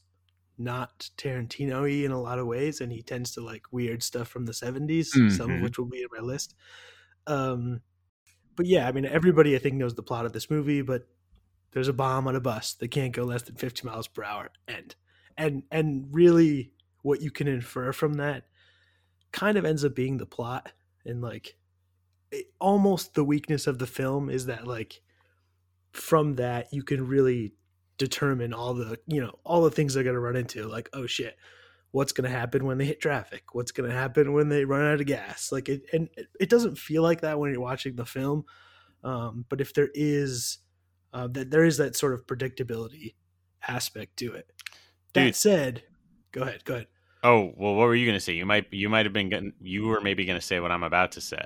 not 0.59 1.11
Tarantino-y 1.19 2.05
in 2.05 2.13
a 2.13 2.21
lot 2.21 2.39
of 2.39 2.47
ways, 2.47 2.81
and 2.81 2.93
he 2.93 3.03
tends 3.03 3.33
to 3.33 3.41
like 3.41 3.73
weird 3.73 4.03
stuff 4.03 4.29
from 4.29 4.47
the 4.47 4.55
'70s, 4.55 5.23
some 5.29 5.55
of 5.55 5.61
Mhm. 5.61 5.63
which 5.63 5.79
will 5.79 5.87
be 5.87 6.03
in 6.03 6.09
my 6.13 6.21
list. 6.21 6.55
Um, 7.27 7.83
but 8.57 8.67
yeah, 8.67 8.89
I 8.89 8.93
mean, 8.93 9.05
everybody 9.07 9.55
I 9.57 9.59
think 9.59 9.77
knows 9.77 9.95
the 9.95 10.03
plot 10.03 10.27
of 10.27 10.33
this 10.33 10.51
movie, 10.51 10.83
but 10.83 11.09
there's 11.73 11.89
a 11.89 11.93
bomb 11.93 12.27
on 12.29 12.37
a 12.37 12.41
bus 12.41 12.75
that 12.75 12.89
can't 12.89 13.15
go 13.15 13.25
less 13.25 13.43
than 13.43 13.57
50 13.57 13.87
miles 13.87 14.09
per 14.09 14.25
hour. 14.25 14.51
End. 14.69 14.97
And 15.37 15.65
and 15.71 16.07
really, 16.15 16.73
what 17.03 17.21
you 17.23 17.31
can 17.31 17.49
infer 17.49 17.93
from 17.93 18.15
that 18.15 18.49
kind 19.33 19.59
of 19.59 19.65
ends 19.65 19.85
up 19.85 19.95
being 19.95 20.19
the 20.19 20.27
plot, 20.27 20.73
and 21.05 21.21
like 21.23 21.59
it, 22.33 22.47
almost 22.61 23.15
the 23.15 23.25
weakness 23.25 23.67
of 23.67 23.79
the 23.79 23.87
film 23.87 24.31
is 24.31 24.47
that 24.47 24.67
like 24.67 25.03
from 25.93 26.35
that 26.37 26.73
you 26.73 26.83
can 26.83 27.07
really 27.07 27.55
determine 27.99 28.53
all 28.53 28.75
the 28.75 28.99
you 29.07 29.21
know 29.21 29.39
all 29.45 29.63
the 29.63 29.71
things 29.71 29.95
they're 29.95 30.05
going 30.05 30.15
to 30.15 30.21
run 30.21 30.37
into 30.37 30.67
like 30.67 30.89
oh 30.93 31.07
shit 31.07 31.37
what's 31.93 32.13
going 32.13 32.31
to 32.31 32.37
happen 32.37 32.67
when 32.67 32.77
they 32.79 32.85
hit 32.85 33.01
traffic 33.01 33.55
what's 33.55 33.73
going 33.73 33.89
to 33.89 33.95
happen 33.97 34.33
when 34.33 34.49
they 34.49 34.65
run 34.65 34.83
out 34.83 35.01
of 35.01 35.07
gas 35.07 35.51
like 35.51 35.69
it 35.69 35.83
and 35.93 36.09
it- 36.39 36.51
doesn't 36.51 36.77
feel 36.77 37.03
like 37.03 37.23
that 37.23 37.39
when 37.39 37.51
you're 37.51 37.61
watching 37.61 37.97
the 37.97 38.05
film 38.05 38.45
um, 39.05 39.45
but 39.49 39.61
if 39.61 39.73
there 39.73 39.89
is 39.95 40.59
uh, 41.13 41.29
that 41.29 41.51
there 41.51 41.65
is 41.65 41.79
that 41.79 41.97
sort 41.97 42.13
of 42.13 42.27
predictability 42.27 43.15
aspect 43.67 44.17
to 44.17 44.35
it 44.35 44.53
that 45.15 45.25
Dude. 45.25 45.35
said 45.37 45.83
go 46.33 46.43
ahead 46.43 46.65
go 46.65 46.75
ahead 46.75 46.87
Oh 47.23 47.53
well, 47.57 47.75
what 47.75 47.87
were 47.87 47.95
you 47.97 48.07
gonna 48.07 48.21
say? 48.21 48.35
You 48.35 48.47
might 48.47 48.73
you 48.73 48.89
might 48.89 49.05
have 49.05 49.13
been 49.13 49.31
getting, 49.31 49.53
you 49.61 49.87
were 49.87 50.01
maybe 50.01 50.25
gonna 50.27 50.41
say 50.41 50.61
what 50.61 50.71
I'm 50.71 50.85
about 50.85 51.13
to 51.13 51.21
say. 51.21 51.45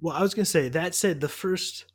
Well, 0.00 0.16
I 0.16 0.22
was 0.22 0.34
going 0.34 0.44
to 0.44 0.50
say 0.50 0.68
that 0.68 0.94
said, 0.94 1.20
the 1.20 1.28
first 1.28 1.86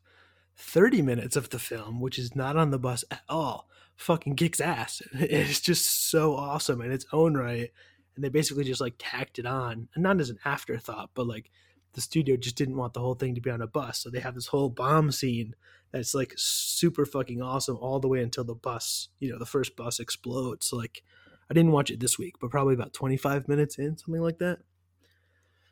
30 0.58 1.02
minutes 1.02 1.36
of 1.36 1.50
the 1.50 1.60
film, 1.60 2.00
which 2.00 2.18
is 2.18 2.36
not 2.36 2.58
on 2.58 2.72
the 2.72 2.80
bus 2.80 3.04
at 3.12 3.22
all, 3.30 3.68
fucking 4.02 4.36
kicks 4.36 4.60
ass. 4.60 5.02
It's 5.14 5.62
just 5.62 6.10
so 6.10 6.36
awesome 6.36 6.82
in 6.82 6.92
its 6.92 7.06
own 7.14 7.36
right. 7.36 7.72
And 8.16 8.24
they 8.24 8.30
basically 8.30 8.64
just 8.64 8.82
like 8.82 8.96
tacked 8.98 9.40
it 9.40 9.46
on, 9.46 9.88
and 9.94 10.04
not 10.04 10.20
as 10.20 10.30
an 10.30 10.40
afterthought, 10.44 11.12
but 11.14 11.28
like 11.28 11.50
the 11.94 12.02
studio 12.02 12.36
just 12.36 12.56
didn't 12.58 12.78
want 12.78 12.94
the 12.94 13.00
whole 13.00 13.16
thing 13.16 13.36
to 13.36 13.42
be 13.42 13.50
on 13.50 13.62
a 13.62 13.68
bus. 13.68 14.00
So 14.00 14.10
they 14.10 14.20
have 14.20 14.36
this 14.36 14.48
whole 14.48 14.70
bomb 14.70 15.12
scene 15.12 15.56
that's 15.92 16.14
like 16.14 16.34
super 16.38 17.06
fucking 17.06 17.42
awesome 17.42 17.78
all 17.78 18.00
the 18.00 18.08
way 18.08 18.22
until 18.22 18.44
the 18.44 18.56
bus, 18.56 19.10
you 19.20 19.32
know, 19.32 19.40
the 19.40 19.46
first 19.46 19.76
bus 19.76 20.00
explodes. 20.00 20.68
So, 20.68 20.78
like, 20.78 21.04
I 21.50 21.54
didn't 21.54 21.72
watch 21.72 21.92
it 21.92 22.00
this 22.00 22.18
week, 22.18 22.36
but 22.40 22.50
probably 22.50 22.74
about 22.74 22.94
25 22.94 23.48
minutes 23.48 23.78
in, 23.78 23.98
something 23.98 24.22
like 24.22 24.40
that. 24.40 24.60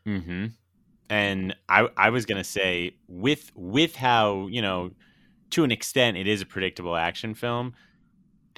Mm-hmm. 0.06 0.48
And 1.10 1.56
I 1.68 1.88
I 1.98 2.10
was 2.10 2.26
gonna 2.26 2.44
say 2.44 2.96
with 3.08 3.52
with 3.56 3.96
how 3.96 4.48
you 4.48 4.62
know 4.62 4.92
to 5.52 5.64
an 5.64 5.72
extent 5.72 6.18
it 6.18 6.28
is 6.28 6.42
a 6.42 6.46
predictable 6.46 6.96
action 6.96 7.34
film. 7.34 7.74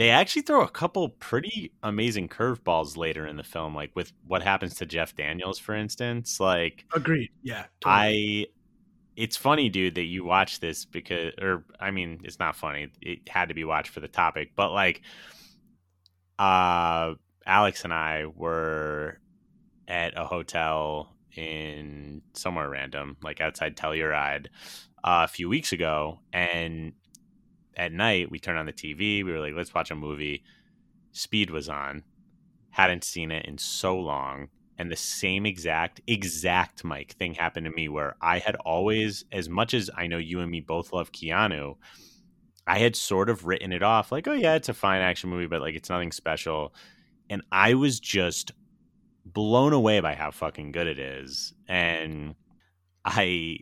They 0.02 0.10
actually 0.10 0.42
throw 0.42 0.64
a 0.64 0.68
couple 0.68 1.10
pretty 1.10 1.74
amazing 1.84 2.28
curveballs 2.28 2.98
later 2.98 3.28
in 3.28 3.38
the 3.38 3.44
film, 3.44 3.76
like 3.76 3.92
with 3.96 4.12
what 4.26 4.42
happens 4.42 4.74
to 4.78 4.88
Jeff 4.88 5.16
Daniels, 5.16 5.60
for 5.60 5.76
instance. 5.76 6.40
Like 6.40 6.86
Agreed. 6.96 7.30
Yeah. 7.44 7.66
I 7.86 8.48
it's 9.16 9.38
funny, 9.38 9.70
dude, 9.70 9.94
that 9.94 10.06
you 10.06 10.26
watch 10.26 10.60
this 10.60 10.86
because 10.86 11.34
or 11.40 11.66
I 11.80 11.92
mean, 11.92 12.22
it's 12.24 12.40
not 12.40 12.56
funny. 12.56 12.88
It 13.00 13.30
had 13.30 13.50
to 13.50 13.54
be 13.54 13.64
watched 13.64 13.90
for 13.90 14.00
the 14.00 14.08
topic, 14.08 14.54
but 14.56 14.72
like 14.72 15.04
uh 16.40 17.14
Alex 17.46 17.84
and 17.84 17.94
I 17.94 18.26
were 18.26 19.20
at 19.88 20.18
a 20.18 20.26
hotel 20.26 21.16
in 21.36 22.24
somewhere 22.34 22.72
random, 22.72 23.18
like 23.22 23.40
outside 23.40 23.78
Telluride, 23.78 24.48
uh, 25.04 25.26
a 25.26 25.28
few 25.28 25.48
weeks 25.48 25.74
ago, 25.74 26.22
and 26.34 26.94
at 27.76 27.92
night 27.92 28.32
we 28.32 28.40
turned 28.40 28.60
on 28.60 28.66
the 28.66 28.74
TV. 28.74 29.24
We 29.24 29.32
were 29.32 29.40
like, 29.40 29.54
"Let's 29.56 29.74
watch 29.74 29.92
a 29.92 29.96
movie." 29.96 30.44
Speed 31.12 31.50
was 31.50 31.70
on. 31.70 32.04
Hadn't 32.72 33.04
seen 33.04 33.32
it 33.32 33.46
in 33.46 33.58
so 33.58 34.00
long, 34.00 34.50
and 34.78 34.92
the 34.92 34.96
same 34.96 35.46
exact 35.46 36.02
exact 36.08 36.84
Mike 36.84 37.14
thing 37.14 37.34
happened 37.34 37.66
to 37.66 37.72
me 37.72 37.90
where 37.90 38.16
I 38.22 38.40
had 38.40 38.56
always, 38.58 39.26
as 39.32 39.50
much 39.50 39.74
as 39.74 39.90
I 39.96 40.08
know 40.08 40.18
you 40.18 40.40
and 40.40 40.50
me 40.50 40.62
both 40.62 40.94
love 40.94 41.12
Keanu, 41.12 41.76
I 42.68 42.80
had 42.80 42.96
sort 42.96 43.30
of 43.30 43.46
written 43.46 43.74
it 43.74 43.84
off 43.84 44.12
like, 44.12 44.28
"Oh 44.28 44.34
yeah, 44.34 44.56
it's 44.56 44.70
a 44.70 44.74
fine 44.74 45.02
action 45.02 45.30
movie, 45.30 45.48
but 45.48 45.62
like 45.62 45.76
it's 45.76 45.90
nothing 45.90 46.12
special." 46.12 46.74
And 47.30 47.42
I 47.52 47.74
was 47.76 48.00
just 48.00 48.52
blown 49.26 49.74
away 49.74 50.00
by 50.00 50.16
how 50.16 50.32
fucking 50.32 50.72
good 50.72 50.88
it 50.88 51.00
is. 51.00 51.54
And 51.68 52.36
I 53.06 53.60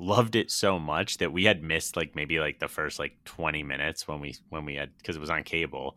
loved 0.00 0.34
it 0.34 0.50
so 0.50 0.78
much 0.78 1.18
that 1.18 1.32
we 1.32 1.44
had 1.44 1.62
missed 1.62 1.96
like 1.96 2.16
maybe 2.16 2.40
like 2.40 2.58
the 2.58 2.68
first 2.68 2.98
like 2.98 3.16
20 3.24 3.62
minutes 3.62 4.08
when 4.08 4.20
we 4.20 4.34
when 4.48 4.64
we 4.64 4.74
had 4.74 4.90
because 4.98 5.16
it 5.16 5.20
was 5.20 5.30
on 5.30 5.42
cable. 5.44 5.96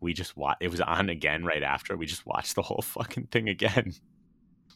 We 0.00 0.12
just 0.12 0.36
watched 0.36 0.62
it 0.62 0.70
was 0.70 0.80
on 0.80 1.08
again 1.08 1.44
right 1.44 1.62
after. 1.62 1.96
We 1.96 2.06
just 2.06 2.26
watched 2.26 2.54
the 2.56 2.62
whole 2.62 2.82
fucking 2.84 3.28
thing 3.28 3.48
again. 3.48 3.92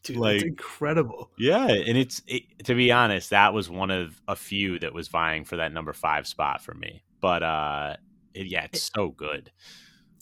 Dude, 0.05 0.17
Like- 0.17 0.35
that's 0.37 0.45
incredible. 0.45 1.31
Yeah, 1.37 1.67
and 1.69 1.99
it's 1.99 2.23
it, 2.27 2.45
to 2.65 2.75
be 2.75 2.93
honest, 2.93 3.31
that 3.31 3.53
was 3.53 3.69
one 3.69 3.91
of 3.91 4.21
a 4.29 4.37
few 4.37 4.79
that 4.79 4.95
was 4.95 5.09
vying 5.09 5.45
for 5.45 5.57
that 5.57 5.73
number 5.73 5.93
5 5.93 6.27
spot 6.27 6.63
for 6.63 6.73
me. 6.75 7.03
But 7.21 7.43
uh 7.43 7.97
it, 8.35 8.47
yeah, 8.47 8.65
it's 8.73 8.91
so 8.95 9.09
good. 9.09 9.51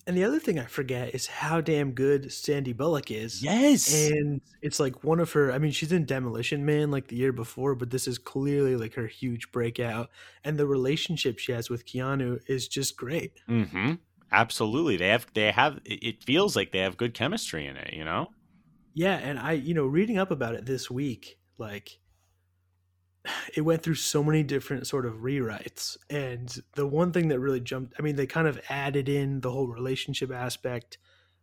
And 0.06 0.16
the 0.16 0.22
other 0.22 0.38
thing 0.38 0.56
I 0.56 0.66
forget 0.66 1.16
is 1.16 1.26
how 1.26 1.60
damn 1.60 1.90
good 1.90 2.32
Sandy 2.32 2.72
Bullock 2.72 3.10
is. 3.10 3.42
Yes. 3.42 4.08
And 4.08 4.40
it's 4.62 4.78
like 4.78 5.02
one 5.02 5.18
of 5.18 5.32
her, 5.32 5.50
I 5.50 5.58
mean, 5.58 5.72
she's 5.72 5.90
in 5.90 6.04
Demolition 6.04 6.64
Man 6.64 6.92
like 6.92 7.08
the 7.08 7.16
year 7.16 7.32
before, 7.32 7.74
but 7.74 7.90
this 7.90 8.06
is 8.06 8.16
clearly 8.16 8.76
like 8.76 8.94
her 8.94 9.08
huge 9.08 9.50
breakout. 9.50 10.10
And 10.44 10.58
the 10.58 10.66
relationship 10.66 11.40
she 11.40 11.50
has 11.50 11.68
with 11.68 11.86
Keanu 11.86 12.38
is 12.46 12.68
just 12.68 12.96
great. 12.96 13.32
Mm-hmm. 13.48 13.94
Absolutely. 14.30 14.96
They 14.96 15.08
have 15.08 15.26
they 15.34 15.50
have 15.50 15.80
it 15.84 16.02
it 16.02 16.22
feels 16.22 16.54
like 16.54 16.70
they 16.70 16.80
have 16.80 16.96
good 16.96 17.12
chemistry 17.12 17.66
in 17.66 17.76
it, 17.76 17.92
you 17.92 18.04
know? 18.04 18.28
Yeah. 18.94 19.16
And 19.16 19.40
I, 19.40 19.52
you 19.52 19.74
know, 19.74 19.86
reading 19.86 20.18
up 20.18 20.30
about 20.30 20.54
it 20.54 20.66
this 20.66 20.88
week, 20.88 21.36
like 21.58 21.98
it 23.54 23.62
went 23.62 23.82
through 23.82 23.94
so 23.94 24.22
many 24.22 24.42
different 24.42 24.86
sort 24.86 25.06
of 25.06 25.14
rewrites. 25.14 25.96
And 26.10 26.54
the 26.74 26.86
one 26.86 27.12
thing 27.12 27.28
that 27.28 27.40
really 27.40 27.60
jumped 27.60 27.94
i 27.98 28.02
mean 28.02 28.16
they 28.16 28.26
kind 28.26 28.48
of 28.48 28.60
added 28.68 29.08
in 29.08 29.40
the 29.40 29.50
whole 29.50 29.68
relationship 29.68 30.30
aspect 30.30 30.98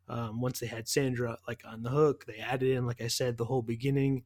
um, 0.10 0.42
once 0.42 0.60
they 0.60 0.68
had 0.68 0.88
sandra 0.88 1.38
like 1.48 1.62
on 1.66 1.82
the 1.84 1.90
hook 1.90 2.26
they 2.26 2.38
added 2.38 2.70
in 2.70 2.86
like 2.86 3.02
i 3.02 3.08
said 3.08 3.38
the 3.38 3.46
whole 3.46 3.62
beginning. 3.62 4.24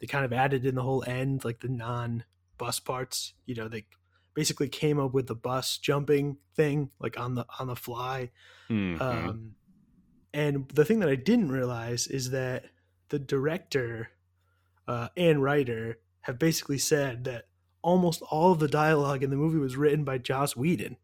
They 0.00 0.06
kind 0.06 0.24
of 0.24 0.32
added 0.32 0.64
in 0.64 0.76
the 0.76 0.82
whole 0.82 1.02
end 1.06 1.44
like 1.44 1.60
the 1.60 1.68
non 1.68 2.24
bus 2.56 2.78
parts 2.80 3.34
you 3.46 3.54
know 3.54 3.68
they 3.68 3.86
basically 4.34 4.68
came 4.68 5.00
up 5.00 5.12
with 5.12 5.26
the 5.26 5.34
bus 5.34 5.78
jumping 5.78 6.36
thing 6.54 6.90
like 7.00 7.18
on 7.18 7.34
the 7.34 7.44
on 7.58 7.66
the 7.66 7.76
fly. 7.76 8.30
Mhm. 8.70 9.00
um, 9.00 9.54
and 10.32 10.68
the 10.68 10.84
thing 10.84 11.00
that 11.00 11.08
I 11.08 11.16
didn't 11.16 11.50
realize 11.50 12.06
is 12.06 12.30
that 12.30 12.66
the 13.08 13.18
director 13.18 14.10
uh, 14.86 15.08
and 15.16 15.42
writer 15.42 15.98
have 16.22 16.38
basically 16.38 16.78
said 16.78 17.24
that 17.24 17.46
almost 17.82 18.22
all 18.30 18.52
of 18.52 18.58
the 18.58 18.68
dialogue 18.68 19.22
in 19.22 19.30
the 19.30 19.36
movie 19.36 19.58
was 19.58 19.76
written 19.76 20.04
by 20.04 20.18
Joss 20.18 20.56
Whedon. 20.56 20.96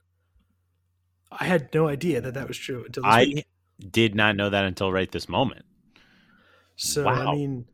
I 1.30 1.44
had 1.44 1.73
no 1.75 1.88
idea 1.88 2.21
that 2.21 2.35
that 2.35 2.49
was 2.49 2.59
true 2.59 2.85
until 2.85 3.02
this 3.02 3.12
I 3.12 3.25
week. 3.25 3.47
did 3.90 4.14
not 4.14 4.37
know 4.37 4.50
that 4.50 4.64
until 4.64 4.92
right 4.92 5.11
this 5.11 5.28
moment. 5.28 5.64
So 6.76 7.04
wow. 7.04 7.33
I 7.33 7.35
mean, 7.35 7.66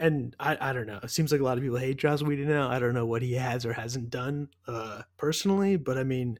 and 0.00 0.34
I 0.38 0.56
I 0.60 0.72
don't 0.72 0.86
know. 0.86 1.00
It 1.02 1.10
seems 1.10 1.32
like 1.32 1.40
a 1.40 1.44
lot 1.44 1.58
of 1.58 1.62
people 1.62 1.78
hate 1.78 1.96
Joss 1.96 2.22
Whedon 2.22 2.48
now. 2.48 2.70
I 2.70 2.78
don't 2.78 2.94
know 2.94 3.06
what 3.06 3.22
he 3.22 3.34
has 3.34 3.66
or 3.66 3.72
hasn't 3.72 4.10
done 4.10 4.48
uh, 4.66 5.02
personally, 5.16 5.76
but 5.76 5.98
I 5.98 6.04
mean, 6.04 6.38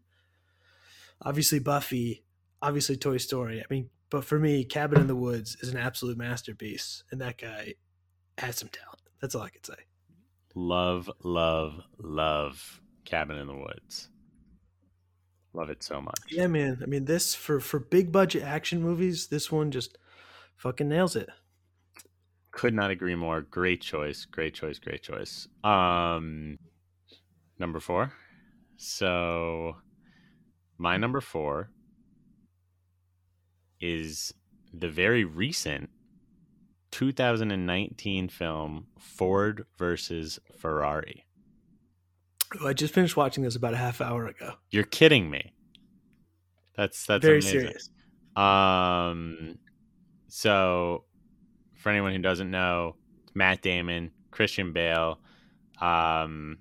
obviously 1.22 1.58
Buffy, 1.58 2.24
obviously 2.62 2.96
Toy 2.96 3.18
Story. 3.18 3.60
I 3.60 3.64
mean, 3.68 3.90
but 4.10 4.24
for 4.24 4.38
me, 4.38 4.64
Cabin 4.64 5.00
in 5.00 5.06
the 5.06 5.16
Woods 5.16 5.56
is 5.60 5.70
an 5.70 5.76
absolute 5.76 6.16
masterpiece, 6.16 7.04
and 7.10 7.20
that 7.20 7.38
guy 7.38 7.74
has 8.38 8.56
some 8.56 8.68
talent. 8.68 9.00
That's 9.20 9.34
all 9.34 9.42
I 9.42 9.50
could 9.50 9.66
say. 9.66 9.74
Love, 10.54 11.10
love, 11.22 11.80
love 11.98 12.80
Cabin 13.04 13.38
in 13.38 13.46
the 13.46 13.54
Woods. 13.54 14.08
Love 15.52 15.70
it 15.70 15.82
so 15.82 16.00
much. 16.00 16.18
Yeah, 16.30 16.48
man. 16.48 16.80
I 16.82 16.86
mean, 16.86 17.04
this 17.04 17.34
for 17.34 17.60
for 17.60 17.78
big 17.78 18.10
budget 18.10 18.42
action 18.42 18.82
movies, 18.82 19.28
this 19.28 19.52
one 19.52 19.70
just 19.70 19.98
fucking 20.56 20.88
nails 20.88 21.14
it. 21.14 21.28
Could 22.50 22.74
not 22.74 22.90
agree 22.90 23.14
more. 23.14 23.40
Great 23.40 23.80
choice. 23.80 24.24
Great 24.24 24.54
choice. 24.54 24.78
Great 24.78 25.02
choice. 25.02 25.48
Um, 25.62 26.58
number 27.58 27.80
four. 27.80 28.12
So, 28.76 29.76
my 30.78 30.96
number 30.96 31.20
four 31.20 31.70
is 33.80 34.34
the 34.72 34.88
very 34.88 35.24
recent 35.24 35.90
2019 36.94 38.28
film 38.28 38.86
Ford 39.00 39.66
versus 39.76 40.38
Ferrari. 40.56 41.26
Oh, 42.60 42.68
I 42.68 42.72
just 42.72 42.94
finished 42.94 43.16
watching 43.16 43.42
this 43.42 43.56
about 43.56 43.74
a 43.74 43.76
half 43.76 44.00
hour 44.00 44.28
ago. 44.28 44.52
You're 44.70 44.84
kidding 44.84 45.28
me. 45.28 45.52
That's 46.76 47.04
that's 47.04 47.24
Very 47.24 47.38
amazing. 47.38 47.60
serious. 47.60 47.90
Um, 48.36 49.58
so 50.28 51.04
for 51.74 51.90
anyone 51.90 52.12
who 52.12 52.20
doesn't 52.20 52.50
know, 52.50 52.94
Matt 53.34 53.60
Damon, 53.60 54.12
Christian 54.30 54.72
Bale, 54.72 55.18
um, 55.80 56.58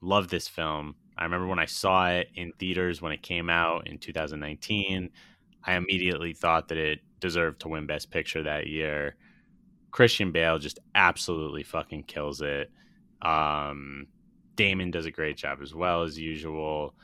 love 0.00 0.28
this 0.28 0.48
film. 0.48 0.94
I 1.18 1.24
remember 1.24 1.46
when 1.48 1.58
I 1.58 1.66
saw 1.66 2.08
it 2.08 2.28
in 2.34 2.52
theaters 2.58 3.02
when 3.02 3.12
it 3.12 3.22
came 3.22 3.50
out 3.50 3.88
in 3.88 3.98
2019. 3.98 5.10
I 5.64 5.74
immediately 5.74 6.32
thought 6.32 6.68
that 6.68 6.78
it 6.78 7.00
deserved 7.20 7.60
to 7.60 7.68
win 7.68 7.86
Best 7.86 8.10
Picture 8.10 8.42
that 8.44 8.68
year. 8.68 9.16
Christian 9.90 10.32
Bale 10.32 10.58
just 10.58 10.78
absolutely 10.94 11.62
fucking 11.62 12.04
kills 12.04 12.40
it. 12.40 12.70
Um, 13.22 14.06
Damon 14.56 14.90
does 14.90 15.06
a 15.06 15.10
great 15.10 15.36
job 15.36 15.58
as 15.62 15.74
well 15.74 16.02
as 16.02 16.18
usual, 16.18 16.94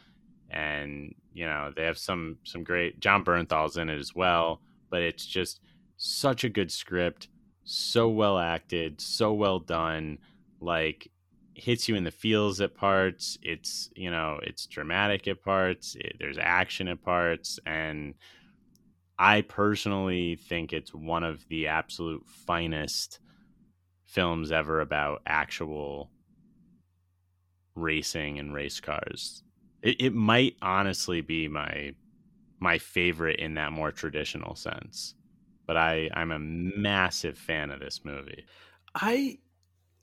and 0.51 1.15
you 1.33 1.47
know 1.47 1.73
they 1.75 1.85
have 1.85 1.99
some 1.99 2.39
some 2.45 2.63
great. 2.65 3.01
Jon 3.01 3.25
Bernthal's 3.25 3.77
in 3.77 3.89
it 3.89 3.99
as 3.99 4.15
well, 4.15 4.61
but 4.91 5.03
it's 5.03 5.27
just 5.27 5.61
such 5.97 6.45
a 6.45 6.49
good 6.49 6.71
script, 6.71 7.29
so 7.65 8.09
well 8.09 8.39
acted, 8.39 9.01
so 9.01 9.33
well 9.33 9.59
done. 9.59 10.19
Like 10.61 11.11
hits 11.55 11.89
you 11.89 11.95
in 11.97 12.05
the 12.05 12.11
feels 12.11 12.61
at 12.61 12.75
parts. 12.75 13.39
It's 13.43 13.91
you 13.97 14.11
know 14.11 14.39
it's 14.43 14.67
dramatic 14.67 15.27
at 15.29 15.43
parts. 15.43 15.97
It, 15.99 16.17
there's 16.19 16.39
action 16.39 16.89
at 16.89 17.03
parts, 17.03 17.59
and 17.67 18.15
I 19.19 19.43
personally 19.43 20.37
think 20.37 20.73
it's 20.73 20.95
one 20.95 21.25
of 21.25 21.47
the 21.49 21.67
absolute 21.69 22.29
finest 22.29 23.21
films 24.07 24.53
ever 24.53 24.81
about 24.81 25.23
actual 25.27 26.13
racing 27.75 28.39
and 28.39 28.55
race 28.55 28.81
cars. 28.81 29.43
It, 29.83 30.01
it 30.01 30.15
might 30.15 30.57
honestly 30.63 31.21
be 31.21 31.49
my 31.49 31.95
my 32.61 32.79
favorite 32.79 33.41
in 33.41 33.55
that 33.55 33.73
more 33.73 33.93
traditional 33.93 34.55
sense. 34.57 35.15
But 35.67 35.77
I 35.77 36.11
I'm 36.15 36.33
a 36.33 36.39
massive 36.39 37.39
fan 37.39 37.71
of 37.71 37.81
this 37.81 38.05
movie. 38.05 38.49
I 38.95 39.39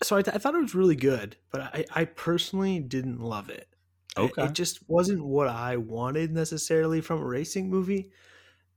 so 0.04 0.18
I, 0.18 0.24
th- 0.24 0.36
I 0.36 0.40
thought 0.40 0.56
it 0.56 0.62
was 0.62 0.76
really 0.76 0.96
good, 0.98 1.38
but 1.52 1.62
I, 1.62 1.86
I 1.94 2.06
personally 2.06 2.80
didn't 2.80 3.20
love 3.22 3.50
it. 3.50 3.70
It- 4.22 4.36
Okay. 4.36 4.50
It 4.50 4.54
just 4.54 4.88
wasn't 4.90 5.26
what 5.26 5.48
I 5.50 5.78
wanted 5.78 6.32
necessarily 6.34 7.02
from 7.02 7.22
a 7.22 7.26
racing 7.26 7.70
movie. 7.70 8.12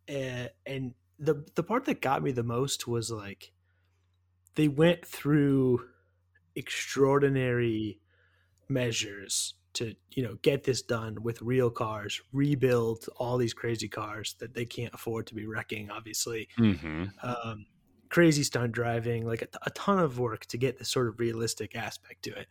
Uh, 0.08 0.48
and 0.64 0.94
the 1.18 1.44
the 1.54 1.62
part 1.62 1.84
that 1.86 2.00
got 2.00 2.22
me 2.22 2.30
the 2.30 2.42
most 2.42 2.86
was 2.86 3.10
like 3.10 3.52
they 4.54 4.68
went 4.68 5.04
through 5.04 5.80
extraordinary 6.54 8.00
measures 8.68 9.54
to 9.74 9.94
you 10.10 10.22
know 10.22 10.36
get 10.42 10.64
this 10.64 10.82
done 10.82 11.22
with 11.22 11.42
real 11.42 11.70
cars, 11.70 12.20
rebuild 12.32 13.06
all 13.16 13.36
these 13.36 13.54
crazy 13.54 13.88
cars 13.88 14.34
that 14.40 14.54
they 14.54 14.64
can't 14.64 14.94
afford 14.94 15.26
to 15.26 15.34
be 15.34 15.46
wrecking, 15.46 15.90
obviously 15.90 16.48
Mm-hmm. 16.58 17.04
um, 17.22 17.66
crazy 18.08 18.42
stunt 18.44 18.72
driving, 18.72 19.26
like 19.26 19.42
a, 19.42 19.48
a 19.66 19.70
ton 19.70 19.98
of 19.98 20.18
work 20.18 20.46
to 20.46 20.56
get 20.56 20.78
this 20.78 20.88
sort 20.88 21.08
of 21.08 21.18
realistic 21.18 21.74
aspect 21.76 22.22
to 22.22 22.30
it. 22.30 22.46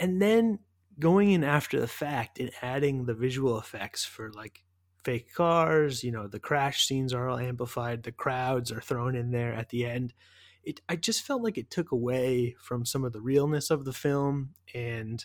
And 0.00 0.20
then 0.20 0.58
going 0.98 1.30
in 1.30 1.44
after 1.44 1.80
the 1.80 1.88
fact 1.88 2.38
and 2.38 2.50
adding 2.62 3.06
the 3.06 3.14
visual 3.14 3.58
effects 3.58 4.04
for 4.04 4.30
like 4.32 4.62
fake 5.04 5.32
cars, 5.34 6.02
you 6.02 6.10
know, 6.10 6.26
the 6.26 6.40
crash 6.40 6.86
scenes 6.86 7.12
are 7.12 7.28
all 7.28 7.38
amplified, 7.38 8.02
the 8.02 8.12
crowds 8.12 8.72
are 8.72 8.80
thrown 8.80 9.14
in 9.14 9.30
there 9.30 9.52
at 9.52 9.68
the 9.68 9.86
end. 9.86 10.14
It 10.62 10.80
I 10.88 10.96
just 10.96 11.22
felt 11.22 11.42
like 11.42 11.58
it 11.58 11.70
took 11.70 11.92
away 11.92 12.56
from 12.58 12.86
some 12.86 13.04
of 13.04 13.12
the 13.12 13.20
realness 13.20 13.70
of 13.70 13.84
the 13.84 13.92
film 13.92 14.50
and 14.74 15.24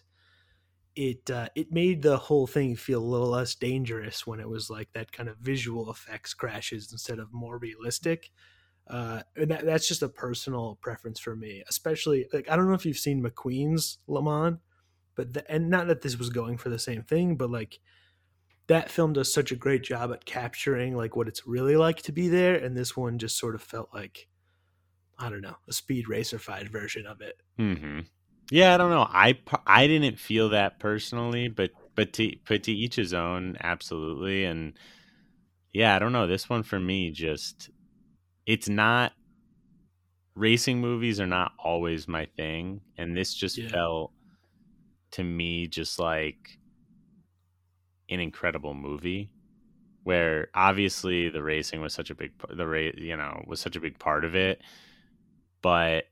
it 0.95 1.29
uh, 1.31 1.47
it 1.55 1.71
made 1.71 2.01
the 2.01 2.17
whole 2.17 2.45
thing 2.45 2.75
feel 2.75 3.01
a 3.01 3.05
little 3.05 3.29
less 3.29 3.55
dangerous 3.55 4.27
when 4.27 4.39
it 4.39 4.49
was 4.49 4.69
like 4.69 4.89
that 4.93 5.11
kind 5.13 5.29
of 5.29 5.37
visual 5.37 5.89
effects 5.89 6.33
crashes 6.33 6.91
instead 6.91 7.19
of 7.19 7.31
more 7.31 7.57
realistic. 7.57 8.31
Uh, 8.87 9.21
and 9.35 9.51
that, 9.51 9.65
that's 9.65 9.87
just 9.87 10.01
a 10.01 10.09
personal 10.09 10.77
preference 10.81 11.19
for 11.19 11.35
me, 11.35 11.63
especially 11.69 12.27
like 12.33 12.49
I 12.49 12.55
don't 12.55 12.67
know 12.67 12.73
if 12.73 12.85
you've 12.85 12.97
seen 12.97 13.23
McQueen's 13.23 13.99
Le 14.07 14.21
Mans, 14.21 14.57
but 15.15 15.33
the, 15.33 15.49
and 15.49 15.69
not 15.69 15.87
that 15.87 16.01
this 16.01 16.17
was 16.17 16.29
going 16.29 16.57
for 16.57 16.69
the 16.69 16.79
same 16.79 17.03
thing, 17.03 17.37
but 17.37 17.49
like 17.49 17.79
that 18.69 18.89
film 18.89 19.13
does 19.13 19.33
such 19.33 19.51
a 19.51 19.55
great 19.55 19.83
job 19.83 20.11
at 20.13 20.25
capturing 20.25 20.95
like 20.95 21.15
what 21.15 21.27
it's 21.27 21.45
really 21.45 21.75
like 21.75 22.01
to 22.03 22.11
be 22.11 22.29
there, 22.29 22.55
and 22.55 22.77
this 22.77 22.95
one 22.95 23.17
just 23.19 23.37
sort 23.37 23.55
of 23.55 23.61
felt 23.61 23.89
like 23.93 24.27
I 25.17 25.29
don't 25.29 25.41
know 25.41 25.57
a 25.67 25.73
speed 25.73 26.05
racerfied 26.05 26.69
version 26.69 27.05
of 27.05 27.19
it. 27.21 27.41
Mm-hmm. 27.59 28.01
Yeah, 28.51 28.73
I 28.73 28.77
don't 28.77 28.91
know. 28.91 29.07
I 29.09 29.37
I 29.67 29.87
didn't 29.87 30.19
feel 30.19 30.49
that 30.49 30.79
personally, 30.79 31.49
but 31.49 31.71
but 31.95 32.13
to 32.13 32.35
but 32.47 32.63
to 32.63 32.71
each 32.71 32.95
his 32.95 33.13
own, 33.13 33.57
absolutely. 33.59 34.45
And 34.45 34.73
yeah, 35.73 35.95
I 35.95 35.99
don't 35.99 36.13
know. 36.13 36.27
This 36.27 36.49
one 36.49 36.63
for 36.63 36.79
me 36.79 37.11
just 37.11 37.69
it's 38.45 38.69
not 38.69 39.13
racing 40.35 40.79
movies 40.79 41.19
are 41.19 41.27
not 41.27 41.51
always 41.63 42.07
my 42.07 42.25
thing, 42.37 42.81
and 42.97 43.15
this 43.17 43.33
just 43.33 43.57
Yeah. 43.57 43.69
felt 43.69 44.11
to 45.11 45.23
me 45.23 45.67
just 45.67 45.99
like 45.99 46.58
an 48.09 48.19
incredible 48.19 48.73
movie 48.73 49.29
where 50.03 50.49
obviously 50.55 51.29
the 51.29 51.43
racing 51.43 51.81
was 51.81 51.93
such 51.93 52.09
a 52.09 52.15
big 52.15 52.31
the 52.49 52.67
ra- 52.67 52.91
you 52.97 53.17
know 53.17 53.43
was 53.47 53.59
such 53.59 53.75
a 53.75 53.81
big 53.81 53.99
part 53.99 54.25
of 54.25 54.35
it 54.35 54.61
but 55.61 56.05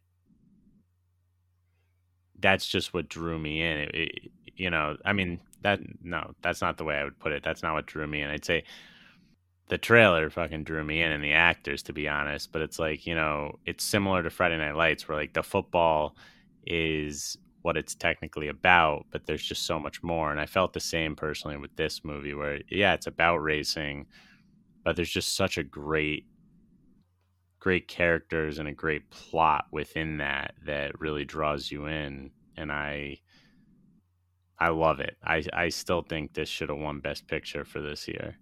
that's 2.40 2.68
just 2.68 2.94
what 2.94 3.10
drew 3.10 3.40
me 3.40 3.62
in. 3.62 3.78
It, 3.78 3.96
it- 3.96 4.32
you 4.60 4.72
know 4.72 4.98
i 5.06 5.14
mean 5.14 5.40
that 5.62 5.80
no 6.04 6.34
that's 6.42 6.62
not 6.62 6.78
the 6.80 6.84
way 6.84 6.96
i 6.96 7.04
would 7.04 7.20
put 7.20 7.32
it. 7.32 7.44
That's 7.44 7.62
not 7.62 7.74
what 7.76 7.86
drew 7.86 8.08
me 8.08 8.24
in. 8.24 8.32
I'd 8.32 8.44
say 8.44 8.64
the 9.70 9.78
trailer 9.78 10.30
fucking 10.30 10.64
drew 10.64 10.84
me 10.84 11.02
in 11.02 11.12
and 11.12 11.24
the 11.24 11.34
actors 11.34 11.84
to 11.84 11.94
be 11.94 12.08
honest 12.08 12.52
but 12.52 12.62
it's 12.62 12.80
like 12.80 13.06
you 13.06 13.14
know 13.14 13.58
it's 13.66 13.84
similar 13.84 14.24
to 14.24 14.30
friday 14.30 14.58
night 14.58 14.76
lights 14.76 15.08
where 15.08 15.18
like 15.18 15.34
the 15.34 15.44
football 15.44 16.16
is 16.66 17.38
what 17.68 17.76
it's 17.76 17.94
technically 17.94 18.48
about 18.48 19.06
but 19.12 19.26
there's 19.26 19.44
just 19.44 19.66
so 19.66 19.78
much 19.78 20.02
more 20.02 20.32
and 20.32 20.40
i 20.40 20.46
felt 20.46 20.72
the 20.72 20.80
same 20.80 21.18
personally 21.18 21.58
with 21.58 21.76
this 21.76 22.02
movie 22.06 22.34
where 22.34 22.62
yeah 22.70 22.94
it's 22.94 23.08
about 23.08 23.40
racing 23.40 24.08
but 24.86 24.96
there's 24.96 25.12
just 25.12 25.36
such 25.36 25.58
a 25.58 25.64
great 25.64 26.26
great 27.60 27.90
characters 27.90 28.58
and 28.58 28.70
a 28.70 28.74
great 28.74 29.10
plot 29.12 29.66
within 29.74 30.18
that 30.18 30.54
that 30.66 30.98
really 30.98 31.26
draws 31.26 31.70
you 31.70 31.88
in 31.88 32.32
and 32.56 32.72
I 32.72 33.18
I 34.60 34.70
love 34.70 35.00
it. 35.00 35.18
I 35.24 35.44
I 35.54 35.70
still 35.70 36.02
think 36.02 36.34
this 36.34 36.50
should 36.50 36.70
have 36.70 36.80
won 36.80 37.00
best 37.00 37.28
picture 37.28 37.64
for 37.64 37.82
this 37.82 38.08
year. 38.08 38.38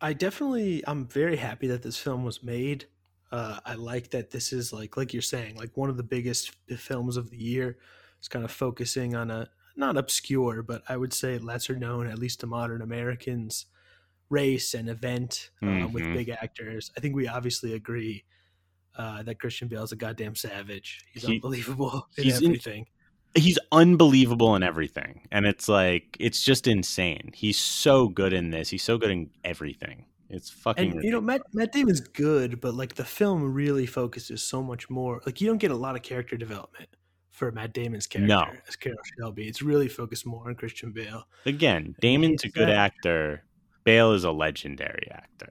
I 0.00 0.12
definitely 0.12 0.84
I'm 0.86 1.06
very 1.06 1.36
happy 1.36 1.66
that 1.68 1.82
this 1.82 1.98
film 1.98 2.24
was 2.24 2.42
made. 2.42 2.86
Uh, 3.30 3.60
I 3.66 3.74
like 3.74 4.10
that 4.10 4.30
this 4.30 4.52
is 4.52 4.72
like 4.72 4.96
like 4.96 5.12
you're 5.12 5.20
saying 5.22 5.56
like 5.56 5.76
one 5.76 5.90
of 5.90 5.96
the 5.96 6.02
biggest 6.02 6.52
films 6.76 7.16
of 7.16 7.30
the 7.30 7.36
year. 7.36 7.78
It's 8.18 8.28
kind 8.28 8.44
of 8.44 8.50
focusing 8.50 9.14
on 9.14 9.30
a 9.30 9.48
not 9.76 9.96
obscure, 9.96 10.62
but 10.62 10.82
I 10.88 10.96
would 10.96 11.12
say 11.12 11.38
lesser 11.38 11.76
known, 11.76 12.06
at 12.08 12.18
least 12.18 12.40
to 12.40 12.46
modern 12.46 12.82
Americans, 12.82 13.66
race 14.30 14.74
and 14.74 14.88
event 14.88 15.50
uh, 15.62 15.88
with 15.92 16.04
Mhm. 16.04 16.14
big 16.14 16.28
actors. 16.30 16.90
I 16.96 17.00
think 17.00 17.14
we 17.14 17.28
obviously 17.28 17.74
agree 17.74 18.24
uh, 18.96 19.22
that 19.22 19.38
Christian 19.38 19.68
Bale's 19.68 19.92
a 19.92 19.96
goddamn 19.96 20.34
savage. 20.34 21.04
He's 21.12 21.22
He- 21.24 21.34
unbelievable 21.36 22.08
in 22.16 22.24
he's 22.24 22.38
in- 22.40 22.46
everything. 22.46 22.86
He's 23.34 23.58
unbelievable 23.70 24.56
in 24.56 24.62
everything. 24.64 25.28
And 25.30 25.46
it's 25.46 25.68
like 25.68 26.16
it's 26.18 26.42
just 26.42 26.66
insane. 26.66 27.30
He's 27.34 27.58
so 27.58 28.08
good 28.08 28.32
in 28.32 28.50
this. 28.50 28.70
He's 28.70 28.82
so 28.82 28.98
good 28.98 29.10
in 29.10 29.30
everything. 29.44 30.06
It's 30.30 30.50
fucking 30.50 30.92
and 30.92 31.02
you 31.02 31.10
know 31.10 31.20
Matt 31.20 31.42
Matt 31.54 31.72
Damon's 31.72 32.00
good, 32.00 32.60
but 32.60 32.74
like 32.74 32.94
the 32.94 33.04
film 33.04 33.52
really 33.54 33.86
focuses 33.86 34.42
so 34.42 34.62
much 34.62 34.90
more. 34.90 35.22
Like 35.24 35.40
you 35.40 35.46
don't 35.46 35.58
get 35.58 35.70
a 35.70 35.76
lot 35.76 35.96
of 35.96 36.02
character 36.02 36.36
development 36.36 36.90
for 37.30 37.50
Matt 37.50 37.72
Damon's 37.72 38.06
character 38.06 38.34
No. 38.34 38.44
as 38.66 38.76
Carroll 38.76 38.98
Shelby. 39.18 39.48
It's 39.48 39.62
really 39.62 39.88
focused 39.88 40.26
more 40.26 40.48
on 40.48 40.54
Christian 40.54 40.92
Bale. 40.92 41.26
Again, 41.46 41.94
Damon's 42.00 42.44
a 42.44 42.48
good 42.48 42.68
actor. 42.68 43.44
Bale 43.84 44.12
is 44.12 44.24
a 44.24 44.32
legendary 44.32 45.08
actor. 45.10 45.50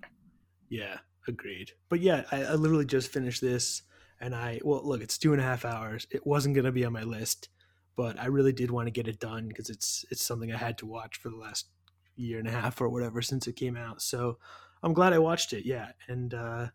Yeah, 0.70 0.98
agreed. 1.28 1.72
But 1.90 2.02
yeah, 2.02 2.24
I, 2.32 2.44
I 2.44 2.54
literally 2.54 2.86
just 2.86 3.12
finished 3.12 3.42
this, 3.42 3.82
and 4.20 4.36
I 4.36 4.60
well, 4.64 4.82
look, 4.84 5.02
it's 5.02 5.18
two 5.18 5.32
and 5.32 5.42
a 5.42 5.46
half 5.46 5.66
hours. 5.66 6.06
It 6.12 6.28
wasn't 6.28 6.56
gonna 6.56 6.72
be 6.72 6.86
on 6.86 6.94
my 6.94 7.04
list, 7.04 7.50
but 7.96 8.20
I 8.20 8.28
really 8.28 8.54
did 8.54 8.70
want 8.70 8.86
to 8.86 8.92
get 8.92 9.08
it 9.08 9.20
done 9.20 9.48
because 9.48 9.72
it's 9.72 10.06
it's 10.12 10.24
something 10.24 10.54
I 10.54 10.58
had 10.58 10.78
to 10.80 10.86
watch 10.86 11.18
for 11.18 11.30
the 11.30 11.38
last 11.38 11.68
year 12.16 12.38
and 12.38 12.48
a 12.48 12.52
half 12.52 12.82
or 12.82 12.90
whatever 12.90 13.22
since 13.22 13.48
it 13.48 13.56
came 13.56 13.78
out. 13.78 14.02
So 14.02 14.38
I'm 14.84 14.94
glad 14.94 15.14
I 15.14 15.20
watched 15.20 15.54
it. 15.54 15.66
Yeah, 15.66 15.92
and 16.08 16.34
uh, 16.34 16.68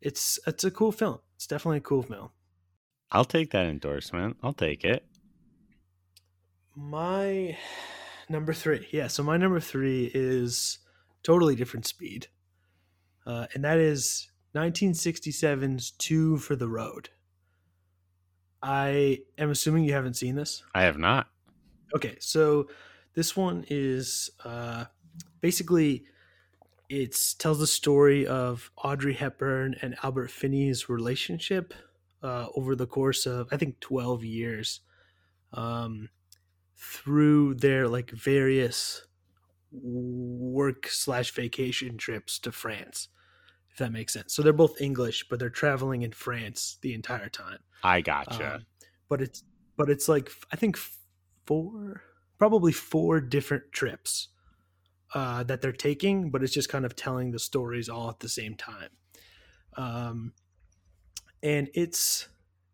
it's 0.00 0.38
it's 0.46 0.64
a 0.64 0.70
cool 0.70 0.92
film. 0.92 1.18
It's 1.36 1.46
definitely 1.46 1.78
a 1.78 1.82
cool 1.82 2.02
film. 2.02 2.30
I'll 3.10 3.24
take 3.24 3.50
that 3.52 3.66
endorsement. 3.66 4.36
I'll 4.42 4.52
take 4.52 4.84
it. 4.84 5.06
My 6.74 7.56
number 8.28 8.52
three, 8.52 8.88
yeah. 8.90 9.06
So 9.06 9.22
my 9.22 9.36
number 9.36 9.60
three 9.60 10.10
is 10.12 10.78
totally 11.22 11.54
different 11.54 11.86
speed, 11.86 12.28
uh, 13.26 13.46
and 13.54 13.64
that 13.64 13.78
is 13.78 14.30
1967's 14.54 15.92
Two 15.92 16.38
for 16.38 16.56
the 16.56 16.68
Road. 16.68 17.10
I 18.62 19.18
am 19.36 19.50
assuming 19.50 19.84
you 19.84 19.92
haven't 19.92 20.14
seen 20.14 20.36
this. 20.36 20.62
I 20.74 20.82
have 20.82 20.98
not. 20.98 21.28
Okay, 21.94 22.16
so 22.18 22.68
this 23.14 23.36
one 23.36 23.64
is 23.68 24.30
uh, 24.44 24.86
basically 25.40 26.06
it 26.88 27.16
tells 27.38 27.58
the 27.58 27.66
story 27.66 28.26
of 28.26 28.70
Audrey 28.76 29.14
Hepburn 29.14 29.76
and 29.82 29.96
Albert 30.02 30.30
Finney's 30.30 30.88
relationship 30.88 31.74
uh, 32.22 32.46
over 32.54 32.74
the 32.74 32.86
course 32.86 33.26
of 33.26 33.48
I 33.52 33.56
think 33.56 33.80
twelve 33.80 34.24
years, 34.24 34.80
um, 35.52 36.08
through 36.76 37.54
their 37.54 37.88
like 37.88 38.10
various 38.10 39.06
work 39.72 40.86
slash 40.88 41.32
vacation 41.32 41.96
trips 41.96 42.38
to 42.38 42.52
France, 42.52 43.08
if 43.70 43.78
that 43.78 43.92
makes 43.92 44.12
sense. 44.12 44.34
So 44.34 44.42
they're 44.42 44.52
both 44.52 44.80
English, 44.80 45.26
but 45.28 45.38
they're 45.38 45.50
traveling 45.50 46.02
in 46.02 46.12
France 46.12 46.78
the 46.80 46.94
entire 46.94 47.28
time. 47.28 47.58
I 47.82 48.00
gotcha. 48.00 48.56
Um, 48.56 48.66
but 49.08 49.20
it's 49.20 49.42
but 49.76 49.90
it's 49.90 50.08
like 50.08 50.30
I 50.52 50.56
think 50.56 50.78
four, 51.44 52.02
probably 52.38 52.72
four 52.72 53.20
different 53.20 53.64
trips 53.72 54.28
uh, 55.14 55.44
that 55.44 55.62
they're 55.62 55.72
taking, 55.72 56.30
but 56.30 56.42
it's 56.42 56.52
just 56.54 56.68
kind 56.68 56.84
of 56.84 56.96
telling 56.96 57.30
the 57.32 57.38
stories 57.38 57.88
all 57.88 58.10
at 58.10 58.20
the 58.20 58.28
same 58.28 58.56
time. 58.56 58.90
Um, 59.76 60.34
and 61.42 61.70
it's 61.74 62.28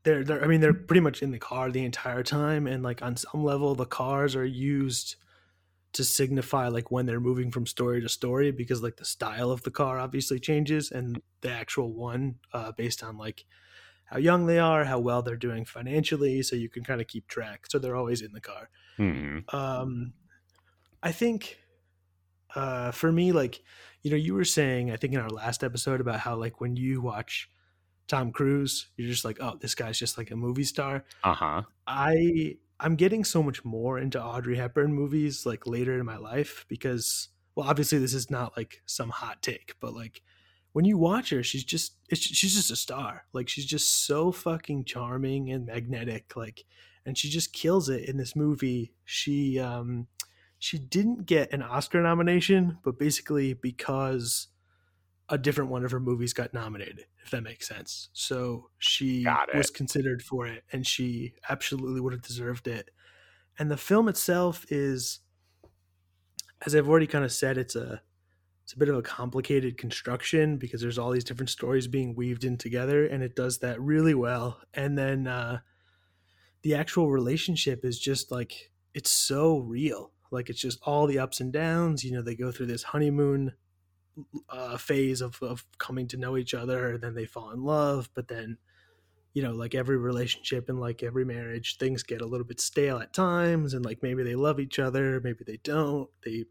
they're 0.04 0.24
they're 0.24 0.42
I 0.42 0.46
mean 0.46 0.60
they're 0.60 0.74
pretty 0.74 1.00
much 1.00 1.22
in 1.22 1.30
the 1.30 1.38
car 1.38 1.70
the 1.70 1.84
entire 1.84 2.22
time, 2.22 2.66
and 2.66 2.82
like 2.82 3.02
on 3.02 3.16
some 3.16 3.44
level 3.44 3.74
the 3.74 3.86
cars 3.86 4.36
are 4.36 4.44
used 4.44 5.16
to 5.94 6.04
signify 6.04 6.68
like 6.68 6.90
when 6.90 7.06
they're 7.06 7.20
moving 7.20 7.50
from 7.50 7.66
story 7.66 8.00
to 8.02 8.08
story 8.08 8.52
because 8.52 8.82
like 8.82 8.96
the 8.96 9.04
style 9.04 9.50
of 9.50 9.62
the 9.62 9.70
car 9.72 9.98
obviously 9.98 10.40
changes 10.40 10.90
and 10.90 11.22
the 11.42 11.50
actual 11.50 11.92
one 11.94 12.38
uh, 12.52 12.72
based 12.72 13.02
on 13.02 13.18
like 13.18 13.46
how 14.06 14.18
young 14.18 14.46
they 14.46 14.58
are, 14.58 14.84
how 14.84 14.98
well 15.00 15.22
they're 15.22 15.36
doing 15.36 15.64
financially, 15.64 16.42
so 16.42 16.56
you 16.56 16.68
can 16.68 16.84
kind 16.84 17.00
of 17.00 17.08
keep 17.08 17.28
track. 17.28 17.66
So 17.70 17.78
they're 17.78 17.96
always 17.96 18.22
in 18.22 18.32
the 18.32 18.40
car. 18.40 18.70
hmm 18.98 19.44
Um, 19.52 20.14
I 21.02 21.12
think 21.12 21.59
uh, 22.54 22.90
for 22.90 23.10
me, 23.12 23.32
like 23.32 23.62
you 24.02 24.10
know, 24.10 24.16
you 24.16 24.34
were 24.34 24.44
saying, 24.44 24.90
I 24.90 24.96
think 24.96 25.12
in 25.12 25.20
our 25.20 25.28
last 25.28 25.62
episode 25.62 26.00
about 26.00 26.20
how 26.20 26.34
like 26.36 26.60
when 26.60 26.76
you 26.76 27.00
watch 27.02 27.50
Tom 28.08 28.32
Cruise, 28.32 28.88
you're 28.96 29.08
just 29.08 29.24
like, 29.24 29.38
oh, 29.40 29.58
this 29.60 29.74
guy's 29.74 29.98
just 29.98 30.16
like 30.16 30.30
a 30.30 30.36
movie 30.36 30.64
star. 30.64 31.04
Uh 31.22 31.34
huh. 31.34 31.62
I 31.86 32.56
I'm 32.80 32.96
getting 32.96 33.24
so 33.24 33.42
much 33.42 33.64
more 33.64 33.98
into 33.98 34.22
Audrey 34.22 34.56
Hepburn 34.56 34.92
movies 34.92 35.44
like 35.44 35.66
later 35.66 35.98
in 35.98 36.06
my 36.06 36.16
life 36.16 36.64
because 36.68 37.28
well 37.54 37.68
obviously 37.68 37.98
this 37.98 38.14
is 38.14 38.30
not 38.30 38.56
like 38.56 38.80
some 38.86 39.10
hot 39.10 39.42
take 39.42 39.74
but 39.80 39.94
like 39.94 40.22
when 40.72 40.84
you 40.84 40.96
watch 40.96 41.30
her 41.30 41.42
she's 41.42 41.64
just 41.64 41.94
it's, 42.08 42.20
she's 42.20 42.54
just 42.54 42.70
a 42.70 42.76
star 42.76 43.24
like 43.32 43.48
she's 43.48 43.66
just 43.66 44.06
so 44.06 44.32
fucking 44.32 44.84
charming 44.84 45.50
and 45.50 45.66
magnetic 45.66 46.36
like 46.36 46.64
and 47.04 47.18
she 47.18 47.28
just 47.28 47.52
kills 47.52 47.88
it 47.88 48.08
in 48.08 48.16
this 48.16 48.34
movie 48.34 48.92
she 49.04 49.58
um 49.58 50.06
she 50.60 50.78
didn't 50.78 51.26
get 51.26 51.52
an 51.52 51.62
Oscar 51.62 52.00
nomination 52.00 52.78
but 52.84 52.98
basically 52.98 53.54
because 53.54 54.46
a 55.28 55.38
different 55.38 55.70
one 55.70 55.84
of 55.84 55.90
her 55.90 55.98
movies 55.98 56.32
got 56.32 56.54
nominated 56.54 57.06
if 57.24 57.30
that 57.30 57.42
makes 57.42 57.68
sense. 57.68 58.08
So 58.12 58.70
she 58.78 59.26
was 59.54 59.70
considered 59.70 60.22
for 60.22 60.46
it 60.46 60.64
and 60.72 60.86
she 60.86 61.34
absolutely 61.48 62.00
would 62.00 62.12
have 62.12 62.22
deserved 62.22 62.66
it. 62.68 62.90
And 63.58 63.70
the 63.70 63.76
film 63.76 64.08
itself 64.08 64.64
is 64.70 65.20
as 66.64 66.74
i've 66.74 66.88
already 66.88 67.06
kind 67.06 67.24
of 67.24 67.32
said 67.32 67.56
it's 67.56 67.74
a 67.74 68.02
it's 68.64 68.74
a 68.74 68.78
bit 68.78 68.88
of 68.88 68.96
a 68.96 69.02
complicated 69.02 69.76
construction 69.78 70.56
because 70.56 70.80
there's 70.80 70.98
all 70.98 71.10
these 71.10 71.24
different 71.24 71.50
stories 71.50 71.88
being 71.88 72.14
weaved 72.14 72.44
in 72.44 72.56
together 72.56 73.04
and 73.04 73.22
it 73.22 73.34
does 73.34 73.58
that 73.58 73.80
really 73.80 74.14
well. 74.14 74.60
And 74.74 74.96
then 74.96 75.26
uh 75.26 75.60
the 76.62 76.74
actual 76.74 77.10
relationship 77.10 77.84
is 77.84 77.98
just 77.98 78.30
like 78.30 78.70
it's 78.94 79.10
so 79.10 79.58
real 79.58 80.12
like 80.30 80.48
it's 80.48 80.60
just 80.60 80.78
all 80.82 81.06
the 81.06 81.18
ups 81.18 81.40
and 81.40 81.52
downs 81.52 82.04
you 82.04 82.12
know 82.12 82.22
they 82.22 82.34
go 82.34 82.50
through 82.50 82.66
this 82.66 82.82
honeymoon 82.82 83.52
uh, 84.48 84.76
phase 84.76 85.20
of, 85.20 85.42
of 85.42 85.64
coming 85.78 86.06
to 86.08 86.16
know 86.16 86.36
each 86.36 86.52
other 86.54 86.92
and 86.94 87.02
then 87.02 87.14
they 87.14 87.24
fall 87.24 87.50
in 87.50 87.62
love 87.62 88.10
but 88.14 88.28
then 88.28 88.58
you 89.34 89.42
know 89.42 89.52
like 89.52 89.74
every 89.74 89.96
relationship 89.96 90.68
and 90.68 90.80
like 90.80 91.02
every 91.02 91.24
marriage 91.24 91.78
things 91.78 92.02
get 92.02 92.20
a 92.20 92.26
little 92.26 92.46
bit 92.46 92.60
stale 92.60 92.98
at 92.98 93.12
times 93.12 93.74
and 93.74 93.84
like 93.84 94.02
maybe 94.02 94.22
they 94.22 94.34
love 94.34 94.60
each 94.60 94.78
other 94.78 95.20
maybe 95.22 95.44
they 95.46 95.58
don't. 95.62 96.08
They 96.24 96.44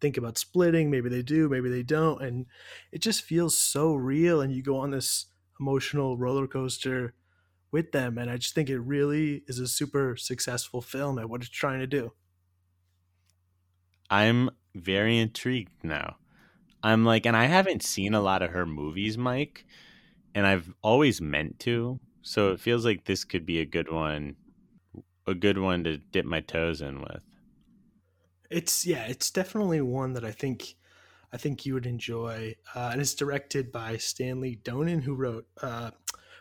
think 0.00 0.16
about 0.16 0.36
splitting 0.36 0.90
maybe 0.90 1.08
they 1.08 1.22
do 1.22 1.48
maybe 1.48 1.70
they 1.70 1.84
don't 1.84 2.20
and 2.22 2.46
it 2.90 3.00
just 3.00 3.22
feels 3.22 3.56
so 3.56 3.94
real 3.94 4.40
and 4.40 4.52
you 4.52 4.60
go 4.60 4.76
on 4.76 4.90
this 4.90 5.26
emotional 5.60 6.18
roller 6.18 6.48
coaster 6.48 7.14
with 7.70 7.92
them 7.92 8.18
and 8.18 8.28
i 8.28 8.36
just 8.36 8.52
think 8.52 8.68
it 8.68 8.80
really 8.80 9.44
is 9.46 9.60
a 9.60 9.68
super 9.68 10.16
successful 10.16 10.82
film 10.82 11.20
at 11.20 11.30
what 11.30 11.40
it's 11.40 11.48
trying 11.48 11.78
to 11.78 11.86
do 11.86 12.12
I'm 14.12 14.50
very 14.74 15.18
intrigued 15.18 15.82
now. 15.82 16.16
I'm 16.82 17.06
like, 17.06 17.24
and 17.24 17.34
I 17.34 17.46
haven't 17.46 17.82
seen 17.82 18.12
a 18.12 18.20
lot 18.20 18.42
of 18.42 18.50
her 18.50 18.66
movies, 18.66 19.16
Mike, 19.16 19.64
and 20.34 20.46
I've 20.46 20.70
always 20.82 21.22
meant 21.22 21.58
to. 21.60 21.98
So 22.20 22.52
it 22.52 22.60
feels 22.60 22.84
like 22.84 23.06
this 23.06 23.24
could 23.24 23.46
be 23.46 23.58
a 23.58 23.64
good 23.64 23.90
one, 23.90 24.36
a 25.26 25.34
good 25.34 25.56
one 25.56 25.82
to 25.84 25.96
dip 25.96 26.26
my 26.26 26.40
toes 26.40 26.82
in 26.82 27.00
with. 27.00 27.24
It's 28.50 28.84
yeah, 28.84 29.06
it's 29.06 29.30
definitely 29.30 29.80
one 29.80 30.12
that 30.12 30.26
I 30.26 30.30
think 30.30 30.74
I 31.32 31.38
think 31.38 31.64
you 31.64 31.72
would 31.72 31.86
enjoy, 31.86 32.56
uh, 32.74 32.90
and 32.92 33.00
it's 33.00 33.14
directed 33.14 33.72
by 33.72 33.96
Stanley 33.96 34.60
Donen, 34.62 35.02
who 35.02 35.14
wrote 35.14 35.46
uh, 35.62 35.92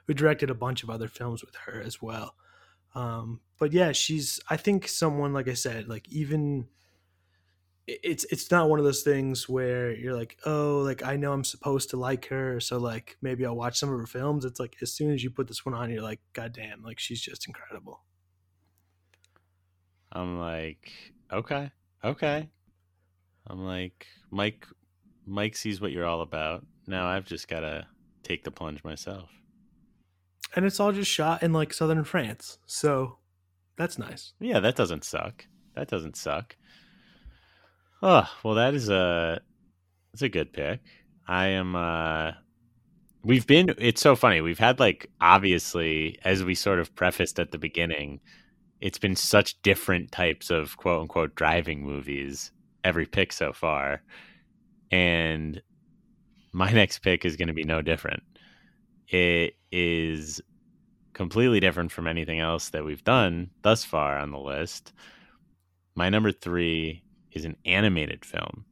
who 0.08 0.14
directed 0.14 0.50
a 0.50 0.56
bunch 0.56 0.84
of 0.84 0.90
other 0.90 1.08
films 1.08 1.42
with 1.42 1.56
her 1.56 1.82
as 1.82 2.02
well. 2.02 2.36
Um, 2.96 3.40
but 3.58 3.72
yeah, 3.72 3.94
she's 3.94 4.42
I 4.50 4.58
think 4.58 4.90
someone 4.90 5.32
like 5.32 5.48
I 5.48 5.54
said, 5.54 5.88
like 5.88 6.10
even 6.10 6.68
it's 8.04 8.26
it's 8.26 8.52
not 8.52 8.70
one 8.70 8.80
of 8.80 8.86
those 8.86 9.04
things 9.04 9.50
where 9.50 9.92
you're 9.92 10.16
like, 10.16 10.38
oh, 10.46 10.80
like 10.80 11.04
I 11.04 11.18
know 11.18 11.34
I'm 11.34 11.44
supposed 11.44 11.90
to 11.92 11.98
like 11.98 12.28
her, 12.28 12.60
so 12.60 12.78
like 12.78 13.18
maybe 13.22 13.46
I'll 13.46 13.56
watch 13.56 13.78
some 13.78 13.92
of 13.92 14.00
her 14.00 14.08
films. 14.08 14.46
It's 14.46 14.60
like 14.60 14.78
as 14.82 14.94
soon 14.94 15.12
as 15.12 15.24
you 15.24 15.30
put 15.30 15.48
this 15.48 15.66
one 15.66 15.76
on, 15.76 15.90
you're 15.90 16.02
like, 16.02 16.20
god 16.34 16.54
damn, 16.54 16.84
like 16.84 17.00
she's 17.00 17.22
just 17.22 17.48
incredible. 17.48 18.04
I'm 20.12 20.40
like, 20.40 20.92
okay, 21.32 21.72
okay. 22.04 22.50
I'm 23.48 23.66
like, 23.66 24.08
Mike, 24.30 24.66
Mike 25.26 25.56
sees 25.56 25.82
what 25.82 25.92
you're 25.92 26.06
all 26.06 26.22
about. 26.22 26.66
Now 26.88 27.08
I've 27.08 27.26
just 27.26 27.48
gotta 27.48 27.88
take 28.24 28.44
the 28.44 28.52
plunge 28.52 28.84
myself. 28.84 29.30
And 30.56 30.66
it's 30.66 30.80
all 30.80 30.92
just 30.92 31.12
shot 31.12 31.44
in 31.44 31.54
like 31.54 31.74
southern 31.74 32.04
France. 32.04 32.58
So 32.66 33.18
that's 33.78 33.98
nice. 33.98 34.34
Yeah, 34.40 34.60
that 34.60 34.76
doesn't 34.76 35.04
suck. 35.04 35.46
That 35.76 35.88
doesn't 35.88 36.18
suck. 36.18 36.56
Oh, 38.02 38.28
well 38.44 38.56
that 38.56 38.74
is 38.74 38.90
a 38.90 39.42
that's 40.14 40.22
a 40.24 40.30
good 40.30 40.54
pick. 40.54 40.82
I 41.28 41.48
am 41.48 41.76
uh 41.76 42.32
we've 43.24 43.46
been 43.48 43.74
it's 43.78 44.02
so 44.02 44.16
funny. 44.16 44.42
We've 44.42 44.60
had 44.60 44.80
like 44.80 45.10
obviously 45.22 46.18
as 46.24 46.44
we 46.44 46.56
sort 46.56 46.80
of 46.80 46.96
prefaced 46.96 47.40
at 47.40 47.52
the 47.52 47.58
beginning, 47.58 48.20
it's 48.82 48.98
been 48.98 49.16
such 49.16 49.62
different 49.62 50.12
types 50.12 50.50
of 50.50 50.78
quote 50.78 51.02
unquote 51.02 51.36
driving 51.36 51.84
movies 51.84 52.52
every 52.84 53.06
pick 53.06 53.32
so 53.32 53.54
far. 53.54 54.02
And 54.92 55.62
my 56.54 56.72
next 56.74 57.00
pick 57.00 57.26
is 57.26 57.36
going 57.36 57.50
to 57.50 57.54
be 57.54 57.64
no 57.64 57.82
different. 57.82 58.24
It 59.10 59.56
is 59.72 60.42
completely 61.14 61.60
different 61.60 61.92
from 61.92 62.08
anything 62.08 62.40
else 62.40 62.70
that 62.70 62.86
we've 62.86 63.04
done 63.04 63.52
thus 63.62 63.84
far 63.84 64.18
on 64.18 64.32
the 64.32 64.40
list. 64.40 64.94
My 65.96 66.10
number 66.10 66.32
three 66.32 67.04
is 67.32 67.46
an 67.46 67.56
animated 67.66 68.26
film. 68.26 68.66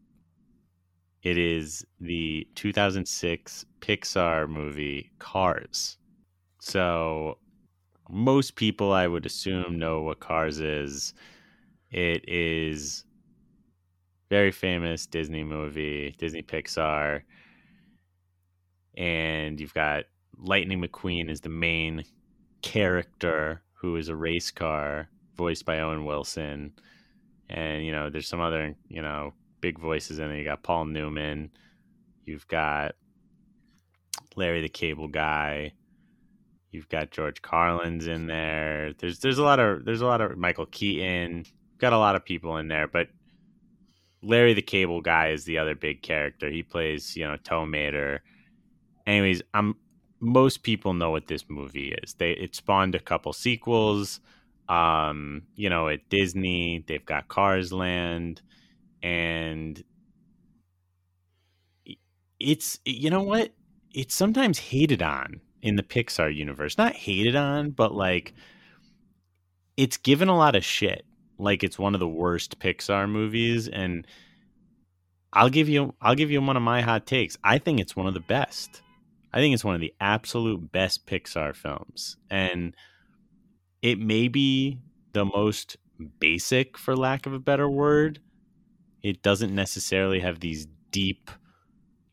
It 1.24 1.38
is 1.38 1.86
the 2.00 2.48
2006 2.56 3.66
Pixar 3.82 4.48
movie 4.48 5.12
Cars. 5.20 5.98
So, 6.62 7.38
most 8.10 8.56
people, 8.56 8.94
I 8.94 9.08
would 9.08 9.26
assume, 9.26 9.78
know 9.78 10.02
what 10.02 10.20
Cars 10.20 10.60
is. 10.60 11.14
It 11.92 12.28
is 12.28 13.04
very 14.30 14.52
famous 14.52 15.06
Disney 15.06 15.44
movie, 15.44 16.16
Disney 16.18 16.44
Pixar, 16.44 17.22
and 18.96 19.60
you've 19.60 19.74
got 19.74 20.06
Lightning 20.38 20.82
McQueen 20.82 21.30
is 21.30 21.42
the 21.42 21.50
main 21.50 22.04
character 22.62 23.62
who 23.74 23.96
is 23.96 24.10
a 24.10 24.16
race 24.16 24.52
car 24.52 25.10
voiced 25.36 25.66
by 25.66 25.80
Owen 25.80 26.06
Wilson, 26.06 26.74
and 27.50 27.86
you 27.86 27.92
know 27.92 28.10
there's 28.10 28.28
some 28.28 28.42
other 28.42 28.76
you 28.88 29.02
know 29.02 29.34
big 29.62 29.80
voices 29.80 30.20
in 30.20 30.32
it. 30.32 30.38
You 30.38 30.46
got 30.46 30.64
Paul 30.64 30.86
Newman, 30.86 31.52
you've 32.26 32.48
got 32.48 32.96
Larry 34.36 34.62
the 34.62 34.70
Cable 34.70 35.08
Guy, 35.08 35.74
you've 36.72 36.90
got 36.90 37.12
George 37.12 37.42
Carlin's 37.42 38.08
in 38.08 38.28
there. 38.28 38.94
There's 38.98 39.20
there's 39.20 39.38
a 39.38 39.44
lot 39.44 39.60
of 39.60 39.86
there's 39.86 40.02
a 40.02 40.06
lot 40.06 40.22
of 40.22 40.38
Michael 40.38 40.68
Keaton. 40.68 41.46
Got 41.78 41.94
a 41.94 41.98
lot 41.98 42.16
of 42.16 42.26
people 42.26 42.58
in 42.58 42.68
there, 42.68 42.88
but 42.88 43.08
Larry 44.22 44.54
the 44.54 44.62
Cable 44.62 45.02
Guy 45.02 45.30
is 45.30 45.46
the 45.46 45.58
other 45.58 45.76
big 45.76 46.02
character. 46.02 46.50
He 46.50 46.64
plays 46.64 47.16
you 47.16 47.26
know 47.26 47.38
Tow 47.38 47.66
Mater. 47.66 48.22
Anyways, 49.08 49.42
I'm 49.54 49.76
most 50.20 50.64
people 50.64 50.94
know 50.94 51.12
what 51.12 51.28
this 51.28 51.46
movie 51.50 51.96
is. 52.04 52.14
They 52.16 52.32
it 52.32 52.56
spawned 52.56 52.96
a 52.96 53.00
couple 53.00 53.34
sequels. 53.34 54.20
Um, 54.70 55.44
you 55.56 55.70
know, 55.70 55.90
at 55.90 56.08
Disney, 56.10 56.86
they've 56.88 57.06
got 57.06 57.28
Cars 57.28 57.74
Land 57.74 58.42
and 59.02 59.84
it's 62.40 62.80
you 62.86 63.10
know 63.10 63.24
what? 63.24 63.52
It's 63.94 64.16
sometimes 64.16 64.60
hated 64.60 65.02
on 65.02 65.42
in 65.62 65.76
the 65.76 65.84
Pixar 65.84 66.34
universe. 66.34 66.78
Not 66.78 66.94
hated 66.94 67.36
on, 67.36 67.72
but 67.72 67.94
like 67.94 68.34
it's 69.76 69.98
given 69.98 70.30
a 70.30 70.38
lot 70.38 70.56
of 70.56 70.64
shit. 70.64 71.06
Like 71.38 71.64
it's 71.64 71.80
one 71.80 71.94
of 71.94 72.00
the 72.00 72.08
worst 72.08 72.60
Pixar 72.60 73.10
movies 73.10 73.68
and 73.68 74.06
I'll 75.34 75.50
give 75.50 75.70
you 75.70 75.96
I'll 76.02 76.16
give 76.16 76.32
you 76.32 76.42
one 76.42 76.58
of 76.58 76.64
my 76.64 76.82
hot 76.82 77.06
takes. 77.06 77.38
I 77.44 77.58
think 77.58 77.80
it's 77.80 77.96
one 77.96 78.08
of 78.08 78.14
the 78.14 78.20
best. 78.20 78.82
I 79.32 79.40
think 79.40 79.54
it's 79.54 79.64
one 79.64 79.76
of 79.76 79.82
the 79.82 79.94
absolute 80.02 80.72
best 80.72 81.06
Pixar 81.06 81.56
films. 81.56 82.18
And 82.30 82.76
it 83.82 84.00
may 84.00 84.28
be 84.28 84.80
the 85.14 85.26
most 85.26 85.78
basic, 86.20 86.78
for 86.78 86.96
lack 86.96 87.26
of 87.26 87.34
a 87.34 87.40
better 87.40 87.70
word. 87.70 88.20
It 89.02 89.22
doesn't 89.22 89.54
necessarily 89.54 90.20
have 90.20 90.40
these 90.40 90.68
deep, 90.92 91.32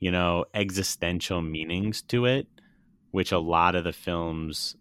you 0.00 0.10
know, 0.10 0.44
existential 0.54 1.42
meanings 1.42 2.02
to 2.02 2.26
it, 2.26 2.46
which 3.10 3.32
a 3.32 3.38
lot 3.38 3.74
of 3.74 3.84
the 3.84 3.92
films 3.92 4.76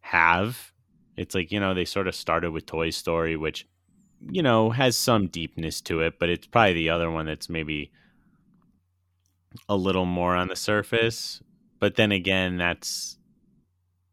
have. 0.00 0.72
It's 1.16 1.34
like, 1.34 1.52
you 1.52 1.60
know, 1.60 1.74
they 1.74 1.84
sort 1.84 2.08
of 2.08 2.14
started 2.14 2.50
with 2.50 2.66
Toy 2.66 2.90
Story, 2.90 3.36
which, 3.36 3.66
you 4.30 4.42
know, 4.42 4.70
has 4.70 4.96
some 4.96 5.28
deepness 5.28 5.80
to 5.82 6.00
it, 6.00 6.18
but 6.18 6.28
it's 6.28 6.46
probably 6.46 6.74
the 6.74 6.90
other 6.90 7.10
one 7.10 7.26
that's 7.26 7.48
maybe 7.48 7.90
a 9.68 9.76
little 9.76 10.04
more 10.04 10.34
on 10.34 10.48
the 10.48 10.56
surface. 10.56 11.42
But 11.78 11.96
then 11.96 12.12
again, 12.12 12.56
that's 12.56 13.18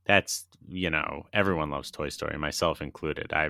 that's 0.06 0.45
you 0.67 0.89
know 0.89 1.26
everyone 1.34 1.69
loves 1.69 1.91
Toy 1.91 2.10
Story, 2.10 2.38
myself 2.38 2.82
included. 2.82 3.34
I 3.34 3.50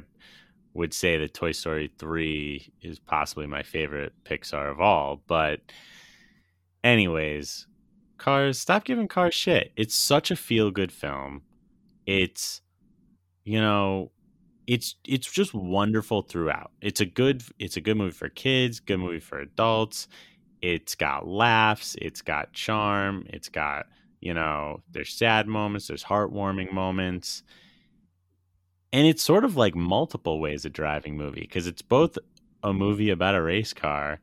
would 0.73 0.93
say 0.93 1.17
that 1.17 1.33
Toy 1.33 1.51
Story 1.51 1.91
three 1.97 2.71
is 2.81 2.99
possibly 2.99 3.47
my 3.47 3.63
favorite 3.63 4.13
Pixar 4.23 4.71
of 4.71 4.79
all. 4.79 5.21
But 5.27 5.59
anyways, 6.83 7.67
Cars, 8.17 8.59
stop 8.59 8.83
giving 8.83 9.07
Cars 9.07 9.33
shit. 9.33 9.71
It's 9.75 9.95
such 9.95 10.31
a 10.31 10.35
feel 10.35 10.71
good 10.71 10.91
film. 10.91 11.41
It's 12.05 12.61
you 13.43 13.59
know 13.59 14.11
it's 14.67 14.95
it's 15.07 15.31
just 15.31 15.53
wonderful 15.53 16.21
throughout. 16.21 16.71
It's 16.81 17.01
a 17.01 17.05
good 17.05 17.43
it's 17.59 17.77
a 17.77 17.81
good 17.81 17.97
movie 17.97 18.11
for 18.11 18.29
kids, 18.29 18.79
good 18.79 18.99
movie 18.99 19.19
for 19.19 19.39
adults. 19.39 20.07
It's 20.61 20.93
got 20.93 21.27
laughs, 21.27 21.95
it's 21.99 22.21
got 22.21 22.53
charm, 22.53 23.25
it's 23.27 23.49
got, 23.49 23.87
you 24.21 24.33
know, 24.33 24.81
there's 24.91 25.13
sad 25.13 25.47
moments, 25.47 25.87
there's 25.87 26.05
heartwarming 26.05 26.67
mm-hmm. 26.67 26.75
moments. 26.75 27.43
And 28.93 29.07
it's 29.07 29.23
sort 29.23 29.45
of 29.45 29.57
like 29.57 29.75
multiple 29.75 30.39
ways 30.39 30.65
a 30.65 30.69
driving 30.69 31.17
movie 31.17 31.41
because 31.41 31.65
it's 31.65 31.81
both 31.81 32.17
a 32.61 32.73
movie 32.73 33.09
about 33.09 33.35
a 33.35 33.41
race 33.41 33.73
car, 33.73 34.19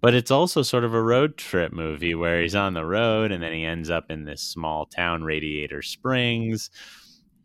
but 0.00 0.14
it's 0.14 0.30
also 0.30 0.62
sort 0.62 0.84
of 0.84 0.94
a 0.94 1.02
road 1.02 1.36
trip 1.36 1.72
movie 1.72 2.14
where 2.14 2.42
he's 2.42 2.54
on 2.54 2.74
the 2.74 2.84
road 2.84 3.30
and 3.30 3.42
then 3.42 3.52
he 3.52 3.64
ends 3.64 3.90
up 3.90 4.10
in 4.10 4.24
this 4.24 4.42
small 4.42 4.86
town, 4.86 5.22
Radiator 5.22 5.82
Springs, 5.82 6.70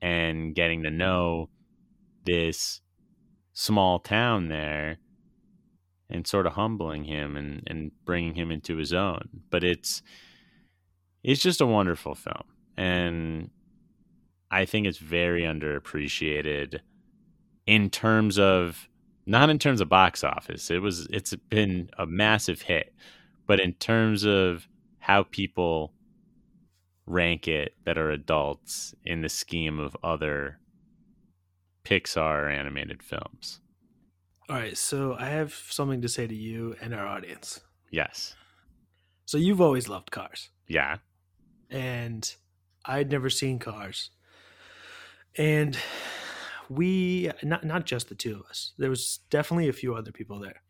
and 0.01 0.55
getting 0.55 0.83
to 0.83 0.91
know 0.91 1.49
this 2.25 2.81
small 3.53 3.99
town 3.99 4.47
there 4.47 4.97
and 6.09 6.25
sort 6.25 6.47
of 6.47 6.53
humbling 6.53 7.03
him 7.03 7.35
and, 7.35 7.63
and 7.67 7.91
bringing 8.05 8.35
him 8.35 8.49
into 8.49 8.77
his 8.77 8.93
own. 8.93 9.27
But 9.49 9.63
it's 9.63 10.01
it's 11.23 11.41
just 11.41 11.61
a 11.61 11.65
wonderful 11.65 12.15
film. 12.15 12.43
And 12.77 13.49
I 14.49 14.65
think 14.65 14.87
it's 14.87 14.97
very 14.97 15.43
underappreciated 15.43 16.79
in 17.65 17.89
terms 17.89 18.39
of 18.39 18.87
not 19.25 19.49
in 19.49 19.59
terms 19.59 19.81
of 19.81 19.89
box 19.89 20.23
office. 20.23 20.71
It 20.71 20.81
was 20.81 21.07
it's 21.11 21.35
been 21.49 21.89
a 21.97 22.05
massive 22.05 22.61
hit, 22.63 22.93
but 23.47 23.59
in 23.59 23.73
terms 23.73 24.25
of 24.25 24.67
how 24.99 25.23
people 25.23 25.93
rank 27.05 27.47
it 27.47 27.75
that 27.85 27.97
are 27.97 28.11
adults 28.11 28.93
in 29.03 29.21
the 29.21 29.29
scheme 29.29 29.79
of 29.79 29.95
other 30.03 30.59
Pixar 31.83 32.53
animated 32.53 33.01
films. 33.03 33.59
All 34.49 34.55
right, 34.55 34.77
so 34.77 35.15
I 35.17 35.25
have 35.27 35.53
something 35.53 36.01
to 36.01 36.09
say 36.09 36.27
to 36.27 36.35
you 36.35 36.75
and 36.81 36.93
our 36.93 37.05
audience. 37.07 37.61
Yes. 37.89 38.35
So 39.25 39.37
you've 39.37 39.61
always 39.61 39.87
loved 39.87 40.11
cars, 40.11 40.49
Yeah. 40.67 40.97
And 41.71 42.35
I'd 42.85 43.09
never 43.09 43.29
seen 43.29 43.57
cars. 43.57 44.11
And 45.37 45.77
we 46.69 47.31
not 47.41 47.63
not 47.63 47.85
just 47.85 48.09
the 48.09 48.15
two 48.15 48.35
of 48.35 48.45
us. 48.49 48.73
There 48.77 48.89
was 48.89 49.19
definitely 49.29 49.69
a 49.69 49.73
few 49.73 49.95
other 49.95 50.11
people 50.11 50.39
there. 50.39 50.61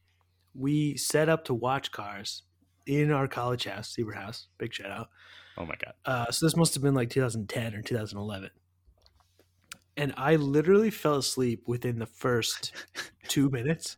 We 0.54 0.98
set 0.98 1.30
up 1.30 1.46
to 1.46 1.54
watch 1.54 1.92
cars 1.92 2.44
in 2.86 3.12
our 3.12 3.28
college 3.28 3.66
house, 3.66 3.90
Seaver 3.94 4.14
House. 4.14 4.48
Big 4.58 4.74
shout 4.74 4.92
out. 4.92 5.10
Oh 5.58 5.66
my 5.66 5.76
god. 5.84 5.94
Uh, 6.06 6.32
so 6.32 6.46
this 6.46 6.56
must 6.56 6.74
have 6.76 6.84
been 6.84 6.94
like 6.94 7.10
2010 7.10 7.76
or 7.76 7.82
2011. 7.82 8.50
And 9.98 10.14
I 10.18 10.38
literally 10.38 10.90
fell 10.90 11.18
asleep 11.18 11.64
within 11.68 12.00
the 12.00 12.06
first 12.06 12.72
two 13.28 13.50
minutes 13.50 13.98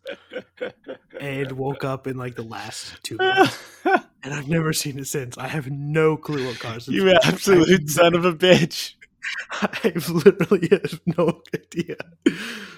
and 1.20 1.52
woke 1.54 1.84
up 1.84 2.08
in 2.08 2.18
like 2.18 2.36
the 2.36 2.44
last 2.44 2.96
two 3.04 3.18
minutes. 3.18 3.58
And 4.24 4.34
I've 4.34 4.48
never 4.48 4.72
seen 4.74 4.98
it 5.00 5.08
since. 5.08 5.38
I 5.38 5.48
have 5.48 5.70
no 5.70 6.16
clue 6.16 6.46
what 6.48 6.60
cars. 6.60 6.88
you 6.88 7.08
about. 7.10 7.26
absolute 7.26 7.90
son 7.90 8.16
of 8.16 8.24
a 8.26 8.34
bitch. 8.34 8.94
I 9.52 9.92
literally 10.10 10.70
have 10.72 11.00
no 11.06 11.42
idea. 11.54 11.96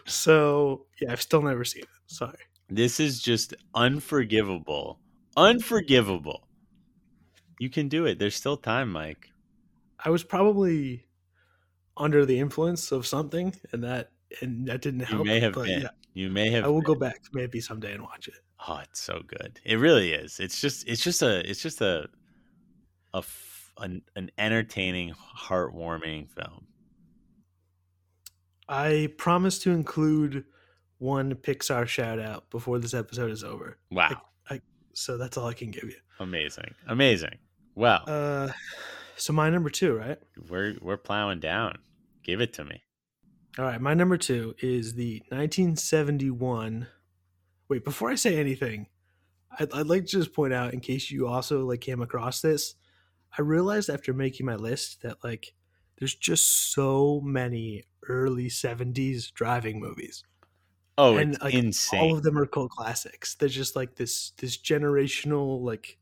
So 0.05 0.85
yeah, 1.01 1.11
I've 1.11 1.21
still 1.21 1.41
never 1.41 1.63
seen 1.63 1.83
it. 1.83 1.89
Sorry. 2.07 2.37
This 2.69 2.99
is 2.99 3.21
just 3.21 3.53
unforgivable. 3.75 4.99
Unforgivable. 5.37 6.47
You 7.59 7.69
can 7.69 7.87
do 7.89 8.05
it. 8.05 8.19
There's 8.19 8.35
still 8.35 8.57
time, 8.57 8.91
Mike. 8.91 9.29
I 10.03 10.09
was 10.09 10.23
probably 10.23 11.05
under 11.97 12.25
the 12.25 12.39
influence 12.39 12.91
of 12.91 13.05
something, 13.07 13.55
and 13.71 13.83
that 13.83 14.11
and 14.41 14.67
that 14.67 14.81
didn't 14.81 15.01
help. 15.01 15.19
You 15.19 15.25
may 15.25 15.39
have 15.39 15.53
but 15.53 15.65
been. 15.65 15.81
yeah, 15.83 15.89
You 16.13 16.29
may 16.29 16.49
have 16.51 16.65
I 16.65 16.67
will 16.67 16.81
been. 16.81 16.93
go 16.93 16.95
back 16.95 17.21
maybe 17.33 17.61
someday 17.61 17.93
and 17.93 18.01
watch 18.03 18.27
it. 18.27 18.33
Oh, 18.67 18.79
it's 18.83 18.99
so 18.99 19.21
good. 19.27 19.59
It 19.63 19.75
really 19.75 20.11
is. 20.13 20.39
It's 20.39 20.59
just 20.59 20.87
it's 20.87 21.03
just 21.03 21.21
a 21.21 21.47
it's 21.49 21.61
just 21.61 21.81
a 21.81 22.07
a, 23.13 23.17
f- 23.19 23.71
an, 23.77 24.01
an 24.15 24.31
entertaining, 24.37 25.13
heartwarming 25.37 26.29
film. 26.29 26.65
I 28.67 29.09
promise 29.17 29.59
to 29.59 29.71
include 29.71 30.45
one 30.97 31.35
Pixar 31.35 31.87
shout 31.87 32.19
out 32.19 32.49
before 32.49 32.79
this 32.79 32.93
episode 32.93 33.31
is 33.31 33.43
over. 33.43 33.77
Wow. 33.91 34.21
So 34.97 35.17
that's 35.17 35.35
all 35.35 35.47
I 35.47 35.53
can 35.53 35.71
give 35.71 35.83
you. 35.83 35.95
Amazing. 36.21 36.73
Amazing. 36.87 37.37
Well, 37.75 38.03
Uh, 38.07 38.53
so 39.17 39.33
my 39.33 39.49
number 39.49 39.69
two, 39.69 39.93
right? 39.97 40.17
we're 40.49 40.75
we're 40.81 40.95
plowing 40.95 41.41
down. 41.41 41.79
Give 42.23 42.39
it 42.39 42.53
to 42.53 42.63
me. 42.63 42.81
All 43.59 43.65
right, 43.65 43.81
my 43.81 43.93
number 43.93 44.15
two 44.17 44.55
is 44.61 44.93
the 44.93 45.21
1971. 45.27 46.87
Wait, 47.69 47.83
before 47.83 48.09
I 48.11 48.15
say 48.15 48.37
anything, 48.37 48.87
I'd, 49.59 49.71
I'd 49.73 49.87
like 49.87 50.01
to 50.05 50.07
just 50.11 50.33
point 50.33 50.53
out, 50.53 50.73
in 50.73 50.79
case 50.79 51.09
you 51.11 51.27
also 51.27 51.65
like 51.65 51.81
came 51.81 52.01
across 52.01 52.41
this, 52.41 52.75
I 53.37 53.41
realized 53.41 53.89
after 53.89 54.13
making 54.13 54.45
my 54.45 54.55
list 54.55 55.01
that 55.01 55.23
like 55.23 55.53
there's 55.97 56.15
just 56.15 56.73
so 56.73 57.21
many 57.23 57.83
early 58.07 58.47
70s 58.47 59.31
driving 59.33 59.79
movies. 59.79 60.23
Oh, 60.97 61.17
And, 61.17 61.33
it's 61.33 61.43
like, 61.43 61.53
insane. 61.53 61.99
All 62.01 62.15
of 62.17 62.23
them 62.23 62.37
are 62.37 62.45
cult 62.45 62.71
classics. 62.71 63.35
They're 63.35 63.49
just 63.49 63.75
like 63.75 63.95
this 63.95 64.31
this 64.37 64.57
generational 64.57 65.61
like 65.61 65.97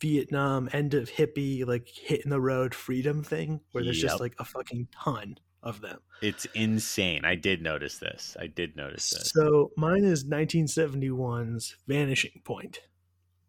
Vietnam 0.00 0.68
end 0.72 0.94
of 0.94 1.10
hippie 1.10 1.66
like 1.66 1.88
hitting 1.88 2.30
the 2.30 2.40
road 2.40 2.74
freedom 2.74 3.22
thing 3.24 3.60
where 3.72 3.82
there's 3.82 4.02
Yep. 4.02 4.10
just 4.10 4.20
like 4.20 4.34
a 4.38 4.44
fucking 4.44 4.88
ton 4.92 5.38
of 5.68 5.80
them. 5.82 5.98
It's 6.22 6.46
insane. 6.54 7.24
I 7.24 7.34
did 7.34 7.62
notice 7.62 7.98
this. 7.98 8.36
I 8.40 8.46
did 8.46 8.74
notice 8.74 9.10
this. 9.10 9.30
So 9.34 9.70
mine 9.76 10.02
is 10.02 10.24
1971's 10.24 11.76
Vanishing 11.86 12.40
Point. 12.44 12.80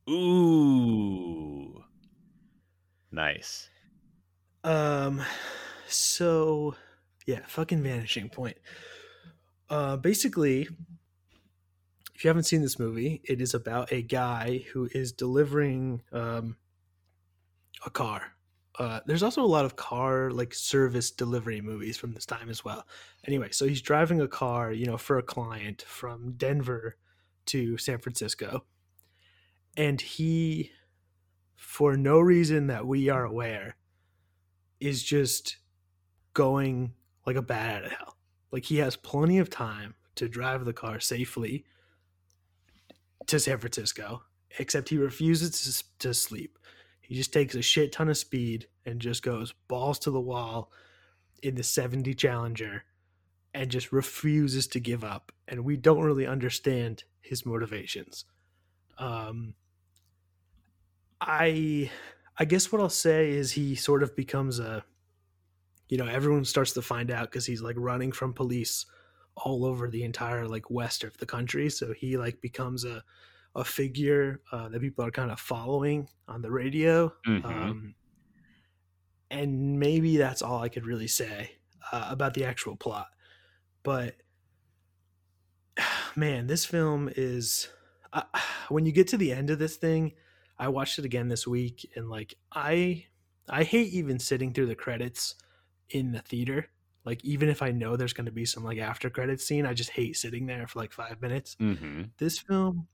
Ooh. 0.10 1.84
Nice. 3.12 3.70
Um, 4.64 5.24
so 5.88 6.76
yeah, 7.26 7.40
fucking 7.48 7.82
Vanishing 7.82 8.30
Point. 8.30 8.58
Uh, 9.70 9.96
basically, 9.96 10.68
if 12.14 12.24
you 12.24 12.28
haven't 12.28 12.44
seen 12.44 12.62
this 12.62 12.78
movie, 12.78 13.22
it 13.24 13.40
is 13.40 13.54
about 13.54 13.94
a 13.94 14.02
guy 14.02 14.66
who 14.74 14.90
is 14.92 15.14
delivering 15.14 16.02
um 16.12 16.58
a 17.86 17.90
car. 17.90 18.34
Uh, 18.80 19.02
there's 19.06 19.24
also 19.24 19.44
a 19.44 19.46
lot 19.46 19.66
of 19.66 19.76
car 19.76 20.32
like 20.32 20.54
service 20.54 21.12
delivery 21.12 21.60
movies 21.60 21.98
from 21.98 22.14
this 22.14 22.26
time 22.26 22.50
as 22.50 22.64
well. 22.64 22.88
Anyway, 23.28 23.50
so 23.52 23.68
he's 23.68 23.82
driving 23.82 24.22
a 24.22 24.28
car, 24.28 24.72
you 24.72 24.86
know, 24.86 24.98
for 24.98 25.18
a 25.18 25.24
client 25.24 25.82
from 25.82 26.32
Denver 26.38 26.96
to 27.48 27.78
San 27.78 28.00
Francisco, 28.00 28.64
and 29.76 30.00
he, 30.00 30.72
for 31.58 31.98
no 31.98 32.20
reason 32.20 32.68
that 32.68 32.88
we 32.88 33.10
are 33.10 33.26
aware, 33.26 33.76
is 34.80 35.04
just 35.04 35.58
going 36.34 36.94
like 37.26 37.36
a 37.36 37.42
bat 37.42 37.76
out 37.76 37.86
of 37.86 37.92
hell. 37.92 38.18
Like 38.52 38.66
he 38.66 38.78
has 38.78 38.96
plenty 38.96 39.40
of 39.40 39.50
time 39.50 39.96
to 40.16 40.30
drive 40.30 40.64
the 40.64 40.74
car 40.74 41.02
safely 41.02 41.66
to 43.28 43.40
San 43.42 43.58
Francisco, 43.58 44.24
except 44.58 44.88
he 44.90 44.98
refuses 44.98 45.84
to, 46.00 46.08
to 46.08 46.14
sleep. 46.14 46.58
He 47.10 47.16
just 47.16 47.34
takes 47.34 47.56
a 47.56 47.64
shit 47.64 47.92
ton 47.92 48.08
of 48.08 48.20
speed 48.20 48.68
and 48.86 49.00
just 49.02 49.24
goes 49.24 49.56
balls 49.68 49.98
to 50.00 50.12
the 50.12 50.22
wall 50.22 50.72
in 51.42 51.56
the 51.56 51.64
70 51.64 52.14
Challenger 52.14 52.84
and 53.52 53.72
just 53.72 53.92
refuses 53.92 54.68
to 54.68 54.80
give 54.80 55.04
up. 55.04 55.32
And 55.48 55.66
we 55.66 55.76
don't 55.76 56.04
really 56.04 56.28
understand 56.28 57.06
his 57.20 57.48
motivations. 57.48 58.26
Um, 59.00 59.56
I 61.20 61.90
I 62.38 62.46
guess 62.46 62.72
what 62.72 62.80
I'll 62.80 62.90
say 62.90 63.32
is 63.32 63.54
he 63.54 63.74
sort 63.74 64.04
of 64.04 64.16
becomes 64.16 64.60
a 64.60 64.86
you 65.88 65.98
know, 65.98 66.06
everyone 66.06 66.46
starts 66.46 66.74
to 66.74 66.84
find 66.84 67.10
out 67.10 67.32
because 67.32 67.48
he's 67.48 67.64
like 67.64 67.76
running 67.80 68.12
from 68.12 68.34
police 68.34 68.86
all 69.36 69.66
over 69.66 69.90
the 69.90 70.04
entire 70.04 70.48
like 70.48 70.70
west 70.70 71.04
of 71.04 71.18
the 71.18 71.26
country. 71.26 71.72
So 71.72 71.92
he 71.92 72.18
like 72.18 72.40
becomes 72.40 72.86
a 72.86 73.04
a 73.56 73.64
figure 73.64 74.42
uh, 74.52 74.70
that 74.70 74.82
people 74.82 75.04
are 75.06 75.12
kind 75.12 75.32
of 75.32 75.40
following 75.40 76.08
on 76.28 76.42
the 76.42 76.52
radio. 76.52 77.12
Mhm. 77.28 77.46
Um, 77.46 77.96
and 79.32 79.80
maybe 79.80 80.18
that's 80.18 80.42
all 80.42 80.62
I 80.62 80.70
could 80.70 80.86
really 80.86 81.08
say 81.08 81.58
uh, 81.92 82.08
about 82.10 82.34
the 82.34 82.46
actual 82.46 82.76
plot. 82.76 83.08
But 83.84 84.16
man, 86.16 86.48
this 86.48 86.66
film 86.66 87.10
is 87.16 87.70
uh, 88.14 88.24
when 88.70 88.86
you 88.86 88.92
get 88.92 89.08
to 89.10 89.18
the 89.18 89.32
end 89.32 89.50
of 89.50 89.60
this 89.60 89.78
thing. 89.78 90.14
I 90.62 90.68
watched 90.68 91.00
it 91.00 91.06
again 91.06 91.30
this 91.30 91.48
week, 91.48 91.90
and 91.96 92.10
like 92.10 92.34
I, 92.52 93.06
I 93.48 93.64
hate 93.64 93.94
even 93.94 94.20
sitting 94.20 94.54
through 94.54 94.66
the 94.66 94.76
credits 94.76 95.36
in 95.90 96.12
the 96.12 96.20
theater. 96.20 96.68
Like 97.06 97.24
even 97.24 97.48
if 97.48 97.62
I 97.62 97.72
know 97.72 97.96
there's 97.96 98.12
going 98.12 98.26
to 98.26 98.32
be 98.32 98.46
some 98.46 98.66
like 98.66 98.78
after 98.78 99.10
credit 99.10 99.40
scene, 99.40 99.66
I 99.66 99.74
just 99.74 99.92
hate 99.92 100.18
sitting 100.18 100.48
there 100.48 100.68
for 100.68 100.80
like 100.80 100.92
five 100.92 101.22
minutes 101.22 101.56
hmm 101.60 102.04
this 102.18 102.40
film 102.40 102.88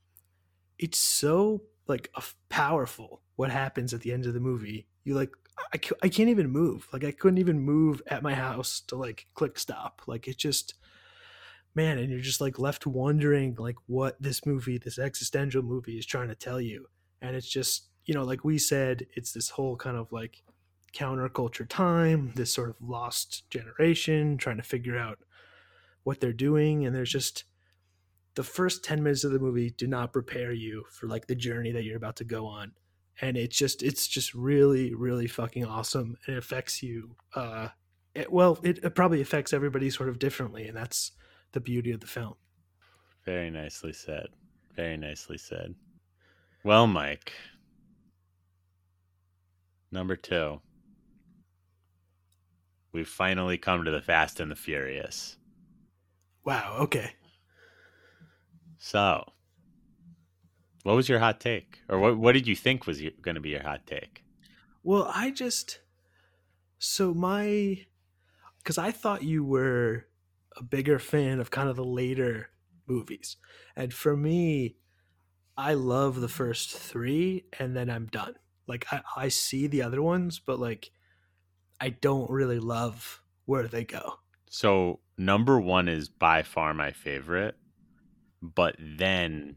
it's 0.77 0.97
so 0.97 1.61
like 1.87 2.11
powerful 2.49 3.21
what 3.35 3.51
happens 3.51 3.93
at 3.93 4.01
the 4.01 4.11
end 4.11 4.25
of 4.25 4.33
the 4.33 4.39
movie. 4.39 4.87
You 5.03 5.15
like 5.15 5.31
I, 5.73 5.79
I 6.03 6.09
can't 6.09 6.29
even 6.29 6.49
move. 6.49 6.87
Like 6.91 7.03
i 7.03 7.11
couldn't 7.11 7.37
even 7.37 7.59
move 7.59 8.01
at 8.07 8.23
my 8.23 8.33
house 8.33 8.81
to 8.87 8.95
like 8.95 9.27
click 9.33 9.57
stop. 9.59 10.01
Like 10.07 10.27
it 10.27 10.37
just 10.37 10.75
man 11.73 11.97
and 11.97 12.09
you're 12.09 12.21
just 12.21 12.41
like 12.41 12.57
left 12.57 12.87
wondering 12.87 13.53
like 13.59 13.75
what 13.87 14.15
this 14.21 14.45
movie 14.45 14.77
this 14.77 14.97
existential 14.97 15.61
movie 15.61 15.97
is 15.97 16.05
trying 16.05 16.29
to 16.29 16.35
tell 16.35 16.59
you. 16.59 16.87
And 17.21 17.35
it's 17.35 17.49
just 17.49 17.89
you 18.05 18.13
know 18.13 18.23
like 18.23 18.43
we 18.43 18.57
said 18.57 19.05
it's 19.15 19.31
this 19.31 19.49
whole 19.49 19.75
kind 19.75 19.97
of 19.97 20.11
like 20.11 20.43
counterculture 20.93 21.67
time 21.67 22.31
this 22.35 22.53
sort 22.53 22.69
of 22.69 22.77
lost 22.81 23.49
generation 23.49 24.37
trying 24.37 24.55
to 24.55 24.63
figure 24.63 24.97
out 24.97 25.19
what 26.03 26.19
they're 26.21 26.33
doing. 26.33 26.85
And 26.85 26.95
there's 26.95 27.11
just 27.11 27.43
the 28.35 28.43
first 28.43 28.83
10 28.83 29.01
minutes 29.03 29.23
of 29.23 29.31
the 29.31 29.39
movie 29.39 29.71
do 29.71 29.87
not 29.87 30.13
prepare 30.13 30.51
you 30.51 30.83
for 30.91 31.07
like 31.07 31.27
the 31.27 31.35
journey 31.35 31.71
that 31.71 31.83
you're 31.83 31.97
about 31.97 32.17
to 32.17 32.23
go 32.23 32.45
on 32.45 32.73
and 33.21 33.37
it's 33.37 33.57
just 33.57 33.81
it's 33.83 34.07
just 34.07 34.33
really 34.33 34.93
really 34.93 35.27
fucking 35.27 35.65
awesome 35.65 36.17
and 36.25 36.35
it 36.35 36.39
affects 36.39 36.83
you 36.83 37.15
uh 37.35 37.69
it, 38.13 38.31
well 38.31 38.59
it, 38.63 38.79
it 38.83 38.95
probably 38.95 39.21
affects 39.21 39.53
everybody 39.53 39.89
sort 39.89 40.09
of 40.09 40.19
differently 40.19 40.67
and 40.67 40.75
that's 40.77 41.11
the 41.53 41.59
beauty 41.61 41.91
of 41.91 42.01
the 42.01 42.07
film 42.07 42.35
Very 43.25 43.49
nicely 43.49 43.93
said. 43.93 44.27
Very 44.75 44.97
nicely 44.97 45.37
said. 45.37 45.73
Well, 46.63 46.85
Mike. 46.85 47.31
Number 49.91 50.15
two. 50.17 50.59
We've 52.91 53.07
finally 53.07 53.57
come 53.57 53.83
to 53.85 53.91
the 53.91 54.01
Fast 54.01 54.39
and 54.39 54.51
the 54.51 54.55
Furious. 54.55 55.37
wow 56.43 56.77
okay 56.81 57.13
So, 58.85 59.23
what 60.83 60.95
was 60.95 61.09
your 61.09 61.17
hot 61.17 61.39
take, 61.39 61.79
or 61.89 61.97
what 61.97 62.19
what 62.19 62.33
did 62.33 62.45
you 62.45 62.55
think 62.55 62.85
was 62.85 63.01
going 63.19 63.33
to 63.33 63.41
be 63.41 63.49
your 63.49 63.63
hot 63.63 63.87
take? 63.87 64.23
well 64.83 65.09
i 65.11 65.31
just 65.31 65.79
so 66.77 67.11
my 67.11 67.79
because 68.59 68.77
i 68.77 68.91
thought 68.91 69.23
you 69.23 69.43
were 69.43 70.05
a 70.55 70.61
bigger 70.61 70.99
fan 70.99 71.39
of 71.39 71.49
kind 71.49 71.67
of 71.67 71.75
the 71.75 71.83
later 71.83 72.51
movies. 72.85 73.37
And 73.75 73.91
for 73.91 74.15
me 74.15 74.75
i 75.57 75.73
love 75.73 76.21
the 76.21 76.29
first 76.29 76.77
three 76.77 77.45
and 77.57 77.75
then 77.75 77.89
i'm 77.89 78.05
done. 78.05 78.35
Like 78.67 78.85
i, 78.93 79.01
I 79.17 79.27
see 79.29 79.65
the 79.65 79.81
other 79.81 80.03
ones 80.03 80.37
but 80.37 80.59
like 80.59 80.91
i 81.81 81.89
don't 81.89 82.29
really 82.29 82.59
love 82.59 83.23
where 83.45 83.67
they 83.67 83.83
go. 83.83 84.19
So, 84.47 84.99
number 85.17 85.59
one 85.59 85.87
is 85.87 86.07
by 86.07 86.43
far 86.43 86.75
my 86.75 86.91
favorite, 86.91 87.57
but 88.53 88.75
then 88.79 89.55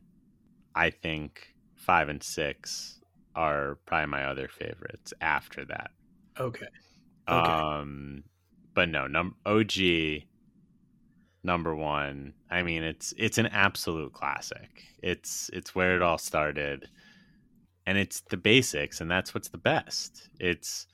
I 0.75 0.91
think 0.91 1.55
five 1.77 2.09
and 2.09 2.23
six 2.23 3.01
are 3.35 3.79
probably 3.87 4.07
my 4.07 4.25
other 4.25 4.49
favorites 4.49 5.13
after 5.21 5.65
that. 5.67 5.91
okay 6.39 6.67
Okay. 7.29 7.53
Um, 7.53 8.25
but 8.75 8.89
no, 8.89 9.07
num 9.07 9.35
OG 9.45 9.73
number 11.45 11.75
one. 11.75 12.35
I 12.51 12.63
mean, 12.63 12.83
it's 12.83 13.13
it's 13.19 13.39
an 13.39 13.47
absolute 13.47 14.13
classic. 14.13 14.85
It's 15.03 15.51
it's 15.53 15.75
where 15.75 15.95
it 15.95 16.03
all 16.03 16.19
started, 16.19 16.89
and 17.87 17.99
it's 17.99 18.21
the 18.31 18.37
basics, 18.37 19.01
and 19.01 19.11
that's 19.11 19.35
what's 19.35 19.49
the 19.49 19.59
best. 19.59 20.29
It's 20.41 20.87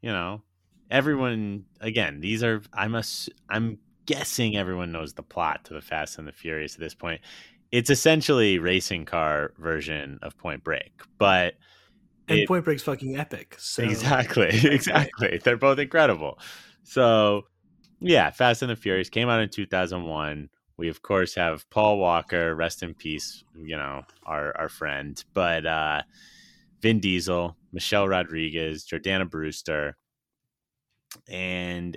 you 0.00 0.10
know 0.10 0.42
everyone 0.90 1.64
again. 1.80 2.20
These 2.20 2.42
are 2.42 2.62
I'm 2.72 2.94
a 2.94 3.04
I'm 3.48 3.78
guessing 4.06 4.56
everyone 4.56 4.92
knows 4.92 5.14
the 5.14 5.22
plot 5.22 5.64
to 5.64 5.74
the 5.74 5.80
Fast 5.80 6.18
and 6.18 6.26
the 6.26 6.32
Furious 6.32 6.74
at 6.74 6.80
this 6.80 6.94
point. 6.94 7.20
It's 7.70 7.90
essentially 7.90 8.58
racing 8.58 9.06
car 9.06 9.52
version 9.58 10.18
of 10.22 10.36
Point 10.36 10.62
Break, 10.62 10.92
but 11.18 11.54
and 12.28 12.40
it- 12.40 12.48
point 12.48 12.64
break's 12.64 12.82
fucking 12.82 13.16
epic 13.16 13.56
so 13.58 13.82
Exactly, 13.82 14.48
exactly. 14.64 15.40
They're 15.42 15.56
both 15.56 15.78
incredible. 15.78 16.38
So, 16.84 17.42
yeah, 18.00 18.30
Fast 18.30 18.62
and 18.62 18.70
the 18.70 18.76
Furious 18.76 19.08
came 19.08 19.28
out 19.28 19.40
in 19.40 19.48
2001. 19.48 20.48
We 20.76 20.88
of 20.88 21.02
course 21.02 21.34
have 21.36 21.68
Paul 21.70 21.98
Walker, 21.98 22.54
rest 22.54 22.82
in 22.82 22.94
peace, 22.94 23.44
you 23.54 23.76
know, 23.76 24.02
our 24.24 24.56
our 24.56 24.68
friend. 24.68 25.22
But 25.32 25.64
uh 25.66 26.02
Vin 26.80 26.98
Diesel, 26.98 27.56
Michelle 27.72 28.08
Rodriguez, 28.08 28.84
Jordana 28.84 29.28
Brewster, 29.30 29.96
and 31.28 31.96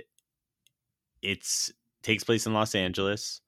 it's 1.22 1.72
takes 2.06 2.24
place 2.24 2.46
in 2.46 2.54
Los 2.54 2.76
Angeles. 2.76 3.42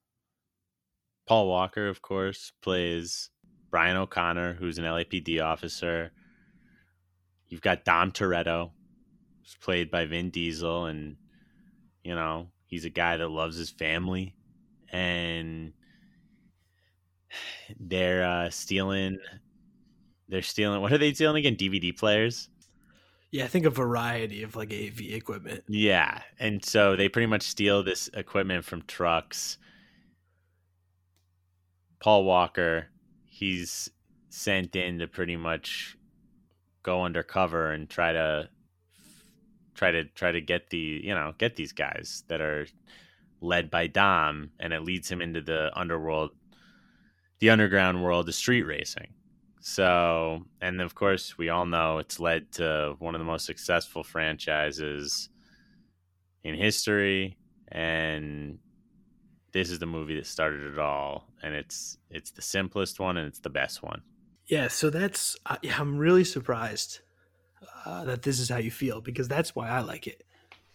Paul 1.27 1.47
Walker, 1.47 1.87
of 1.87 2.01
course, 2.01 2.51
plays 2.61 3.29
Brian 3.69 3.97
O'Connor, 3.97 4.53
who's 4.53 4.79
an 4.79 4.85
LAPD 4.85 5.43
officer. 5.43 6.11
You've 7.47 7.61
got 7.61 7.85
Dom 7.85 8.11
Toretto, 8.11 8.71
who's 9.39 9.55
played 9.61 9.91
by 9.91 10.05
Vin 10.05 10.31
Diesel, 10.31 10.85
and 10.85 11.17
you 12.03 12.15
know 12.15 12.47
he's 12.65 12.85
a 12.85 12.89
guy 12.89 13.17
that 13.17 13.29
loves 13.29 13.57
his 13.57 13.69
family, 13.69 14.35
and 14.91 15.73
they're 17.79 18.25
uh, 18.25 18.49
stealing. 18.49 19.19
They're 20.29 20.41
stealing. 20.41 20.81
What 20.81 20.91
are 20.91 20.97
they 20.97 21.13
stealing 21.13 21.45
again? 21.45 21.55
DVD 21.55 21.95
players. 21.95 22.49
Yeah, 23.37 23.43
I 23.43 23.49
think 23.49 23.67
a 23.67 23.69
variety 23.69 24.41
of 24.41 24.55
like 24.55 24.73
AV 24.73 24.99
equipment. 24.99 25.63
Yeah, 25.67 26.21
and 26.39 26.65
so 26.65 26.95
they 26.95 27.07
pretty 27.07 27.27
much 27.27 27.43
steal 27.43 27.83
this 27.83 28.09
equipment 28.15 28.65
from 28.65 28.81
trucks. 28.87 29.59
Paul 31.99 32.23
Walker, 32.23 32.87
he's 33.25 33.91
sent 34.29 34.75
in 34.75 34.97
to 34.97 35.07
pretty 35.07 35.35
much 35.35 35.95
go 36.81 37.03
undercover 37.03 37.71
and 37.71 37.87
try 37.87 38.11
to 38.11 38.49
try 39.75 39.91
to 39.91 40.05
try 40.05 40.31
to 40.31 40.41
get 40.41 40.71
the 40.71 40.99
you 41.03 41.13
know 41.13 41.35
get 41.37 41.57
these 41.57 41.73
guys 41.73 42.23
that 42.29 42.41
are 42.41 42.65
led 43.39 43.69
by 43.69 43.85
Dom, 43.85 44.49
and 44.59 44.73
it 44.73 44.81
leads 44.81 45.11
him 45.11 45.21
into 45.21 45.41
the 45.41 45.69
underworld, 45.75 46.31
the 47.37 47.51
underground 47.51 48.03
world 48.03 48.27
of 48.27 48.33
street 48.33 48.63
racing. 48.63 49.13
So, 49.67 50.45
and 50.61 50.79
of 50.79 50.95
course, 50.95 51.37
we 51.37 51.49
all 51.49 51.65
know 51.65 51.97
it's 51.97 52.21
led 52.21 52.53
to 52.53 52.95
one 52.99 53.15
of 53.15 53.19
the 53.19 53.25
most 53.25 53.45
successful 53.45 54.01
franchises 54.01 55.27
in 56.41 56.55
history, 56.55 57.35
and 57.67 58.59
this 59.51 59.69
is 59.69 59.79
the 59.79 59.85
movie 59.85 60.15
that 60.15 60.25
started 60.25 60.71
it 60.71 60.79
all. 60.79 61.27
And 61.43 61.53
it's 61.53 61.97
it's 62.09 62.31
the 62.31 62.41
simplest 62.41 63.01
one, 63.01 63.17
and 63.17 63.27
it's 63.27 63.41
the 63.41 63.49
best 63.49 63.83
one. 63.83 64.03
Yeah, 64.47 64.69
so 64.69 64.89
that's 64.89 65.35
I, 65.45 65.57
I'm 65.77 65.97
really 65.97 66.23
surprised 66.23 67.01
uh, 67.85 68.05
that 68.05 68.21
this 68.21 68.39
is 68.39 68.47
how 68.47 68.59
you 68.59 68.71
feel 68.71 69.01
because 69.01 69.27
that's 69.27 69.53
why 69.53 69.67
I 69.67 69.81
like 69.81 70.07
it. 70.07 70.23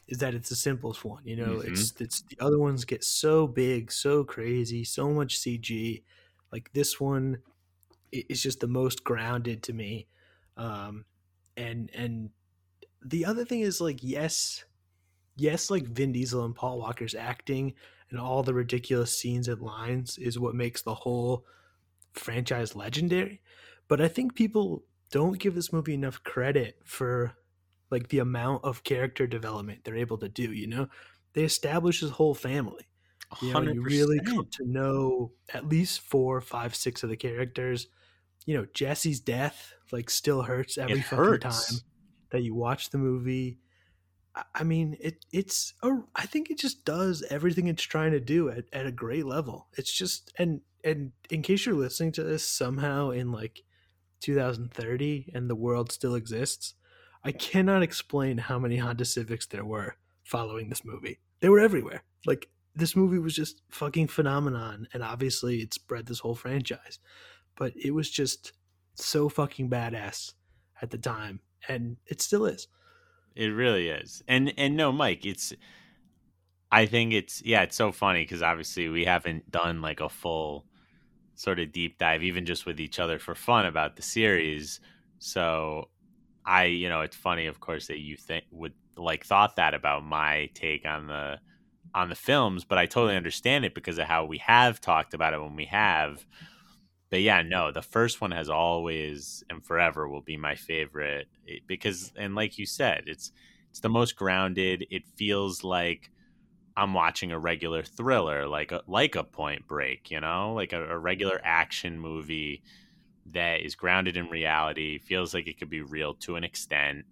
Is 0.07 0.19
that 0.19 0.35
it's 0.35 0.51
the 0.51 0.55
simplest 0.55 1.03
one? 1.03 1.23
You 1.25 1.37
know, 1.37 1.61
it's 1.61 1.99
it's 1.99 2.21
the 2.21 2.37
other 2.41 2.59
ones 2.59 2.85
get 2.85 3.05
so 3.05 3.47
big, 3.47 3.91
so 3.91 4.23
crazy, 4.23 4.85
so 4.85 5.09
much 5.09 5.39
CG. 5.39 6.05
Like 6.53 6.71
this 6.75 7.01
one 7.01 7.39
is 8.13 8.43
just 8.43 8.61
the 8.61 8.69
most 8.69 9.05
grounded 9.05 9.63
to 9.65 9.73
me. 9.73 10.07
Um, 10.57 11.05
and 11.57 11.91
and 11.95 12.31
the 13.05 13.25
other 13.25 13.45
thing 13.45 13.61
is 13.61 13.81
like 13.81 13.99
yes, 14.03 14.65
yes, 15.37 15.71
like 15.71 15.85
Vin 15.85 16.13
Diesel 16.13 16.45
and 16.45 16.55
Paul 16.55 16.79
Walker's 16.79 17.15
acting 17.15 17.75
and 18.11 18.21
all 18.21 18.43
the 18.43 18.55
ridiculous 18.55 19.17
scenes 19.17 19.49
and 19.49 19.61
lines 19.61 20.19
is 20.19 20.39
what 20.39 20.55
makes 20.55 20.83
the 20.83 20.95
whole 20.95 21.47
franchise 22.13 22.77
legendary. 22.77 23.41
But 23.89 24.01
I 24.01 24.09
think 24.09 24.35
people 24.35 24.85
don't 25.11 25.39
give 25.39 25.55
this 25.55 25.73
movie 25.73 25.95
enough 25.95 26.23
credit 26.23 26.79
for 26.85 27.35
like 27.91 28.09
the 28.09 28.19
amount 28.19 28.65
of 28.65 28.85
character 28.85 29.27
development 29.27 29.81
they're 29.85 29.97
able 29.97 30.19
to 30.19 30.29
do. 30.29 30.53
You 30.53 30.67
know, 30.67 30.89
they 31.33 31.45
establish 31.45 32.01
his 32.01 32.11
whole 32.11 32.35
family. 32.35 32.87
You 33.41 33.55
know, 33.55 33.63
you 33.63 33.83
really 33.83 34.21
come 34.21 34.47
to 34.59 34.67
know 34.67 35.33
at 35.55 35.67
least 35.67 36.01
four, 36.01 36.41
five, 36.43 36.75
six 36.75 37.03
of 37.03 37.09
the 37.09 37.17
characters. 37.17 37.87
You 38.47 38.57
know, 38.59 38.67
Jesse's 38.75 39.21
death 39.21 39.75
like 39.93 40.11
still 40.11 40.43
hurts 40.43 40.79
every 40.79 40.99
It 41.01 41.03
fucking 41.05 41.19
hurts. 41.25 41.67
time 41.69 41.81
that 42.31 42.43
you 42.43 42.55
watch 42.55 42.91
the 42.91 42.99
movie. 42.99 43.59
I- 44.55 44.65
mean, 44.65 44.97
it 45.01 45.25
it's 45.33 45.75
a, 45.83 45.91
I 46.17 46.27
think 46.27 46.51
it 46.51 46.59
just 46.59 46.85
does 46.85 47.23
everything 47.31 47.67
it's 47.69 47.83
trying 47.83 48.13
to 48.13 48.21
do 48.21 48.49
at, 48.49 48.65
at 48.73 48.87
a 48.87 48.93
great 48.93 49.27
level. 49.27 49.69
It's 49.77 49.93
just 49.93 50.33
and 50.39 50.61
and 50.83 51.13
in 51.31 51.43
case 51.43 51.67
you're 51.67 51.75
listening 51.75 52.13
to 52.13 52.25
this 52.25 52.47
somehow 52.47 53.11
in 53.11 53.31
like 53.31 53.63
2030 54.21 55.31
and 55.35 55.49
the 55.51 55.55
world 55.55 55.93
still 55.93 56.15
exists, 56.15 56.75
I 57.23 57.33
cannot 57.33 57.83
explain 57.83 58.39
how 58.39 58.59
many 58.59 58.79
Honda 58.79 59.05
Civics 59.05 59.47
there 59.47 59.65
were 59.65 59.97
following 60.25 60.69
this 60.69 60.85
movie. 60.85 61.19
They 61.41 61.49
were 61.49 61.61
everywhere. 61.61 62.03
Like 62.27 62.49
this 62.75 62.97
movie 62.97 63.19
was 63.19 63.35
just 63.35 63.61
fucking 63.71 64.09
phenomenon 64.09 64.89
and 64.95 65.03
obviously 65.03 65.59
it 65.61 65.75
spread 65.75 66.07
this 66.07 66.21
whole 66.21 66.35
franchise. 66.35 66.99
But 67.57 67.73
it 67.77 67.93
was 67.93 68.11
just 68.11 68.53
so 68.95 69.29
fucking 69.29 69.71
badass 69.71 70.33
at 70.81 70.91
the 70.91 70.99
time 70.99 71.41
and 71.69 71.97
it 72.07 72.21
still 72.21 72.47
is. 72.47 72.69
It 73.35 73.49
really 73.49 73.89
is. 73.89 74.23
And 74.29 74.53
and 74.59 74.77
no, 74.77 74.93
Mike, 74.93 75.25
it's 75.25 75.53
I 76.71 76.87
think 76.87 77.13
it's 77.13 77.43
yeah, 77.45 77.63
it's 77.63 77.77
so 77.77 77.93
funny 77.93 78.23
because 78.25 78.43
obviously 78.43 78.89
we 78.89 79.05
haven't 79.05 79.51
done 79.51 79.81
like 79.81 80.01
a 80.01 80.09
full 80.09 80.67
sort 81.35 81.59
of 81.59 81.73
deep 81.73 81.99
dive, 81.99 82.23
even 82.23 82.47
just 82.47 82.67
with 82.67 82.79
each 82.81 82.99
other 82.99 83.19
for 83.19 83.35
fun 83.35 83.67
about 83.67 83.97
the 83.97 84.03
series. 84.03 84.81
So 85.19 85.89
I, 86.45 86.65
you 86.65 86.89
know, 86.89 87.01
it's 87.01 87.17
funny, 87.17 87.47
of 87.47 87.61
course, 87.61 87.87
that 87.87 88.01
you 88.01 88.17
think 88.17 88.45
would 88.51 88.75
like 88.97 89.25
thought 89.25 89.57
that 89.57 89.75
about 89.75 90.05
my 90.05 90.51
take 90.55 90.87
on 90.87 91.07
the 91.07 91.39
on 91.95 92.09
the 92.09 92.15
films, 92.15 92.65
but 92.65 92.79
I 92.79 92.87
totally 92.87 93.17
understand 93.17 93.65
it 93.65 93.75
because 93.75 93.99
of 93.99 94.07
how 94.07 94.25
we 94.25 94.39
have 94.39 94.81
talked 94.81 95.15
about 95.15 95.35
it 95.35 95.43
when 95.43 95.57
we 95.57 95.67
have. 95.67 96.25
But 97.13 97.21
yeah, 97.21 97.43
no, 97.43 97.71
the 97.71 97.83
first 97.83 98.23
one 98.23 98.31
has 98.31 98.49
always 98.49 99.45
and 99.51 99.63
forever 99.63 100.09
will 100.09 100.23
be 100.23 100.39
my 100.39 100.55
favorite 100.55 101.29
it- 101.47 101.67
because, 101.67 102.11
and 102.17 102.35
like 102.35 102.57
you 102.57 102.65
said, 102.65 103.03
it's 103.07 103.33
it's 103.69 103.81
the 103.81 103.91
most 103.91 104.17
grounded. 104.17 104.87
It 104.91 105.07
feels 105.17 105.63
like 105.63 106.11
I'm 106.75 106.95
watching 106.95 107.31
a 107.31 107.39
regular 107.39 107.83
thriller, 107.83 108.49
like 108.49 108.73
a 108.73 108.81
like 108.87 109.15
a 109.15 109.25
Point 109.25 109.69
Break, 109.69 110.11
you 110.11 110.21
know, 110.21 110.55
like 110.55 110.73
a, 110.73 110.83
a 110.83 110.87
mm-hmm. 110.87 111.03
regular 111.03 111.39
action 111.45 112.01
movie 112.01 112.63
that 113.27 113.61
is 113.61 113.75
grounded 113.75 114.17
in 114.17 114.31
reality. 114.31 114.99
Feels 114.99 115.35
like 115.35 115.47
it 115.47 115.59
could 115.59 115.69
be 115.69 115.83
real 115.83 116.15
to 116.15 116.37
an 116.37 116.45
extent. 116.45 117.05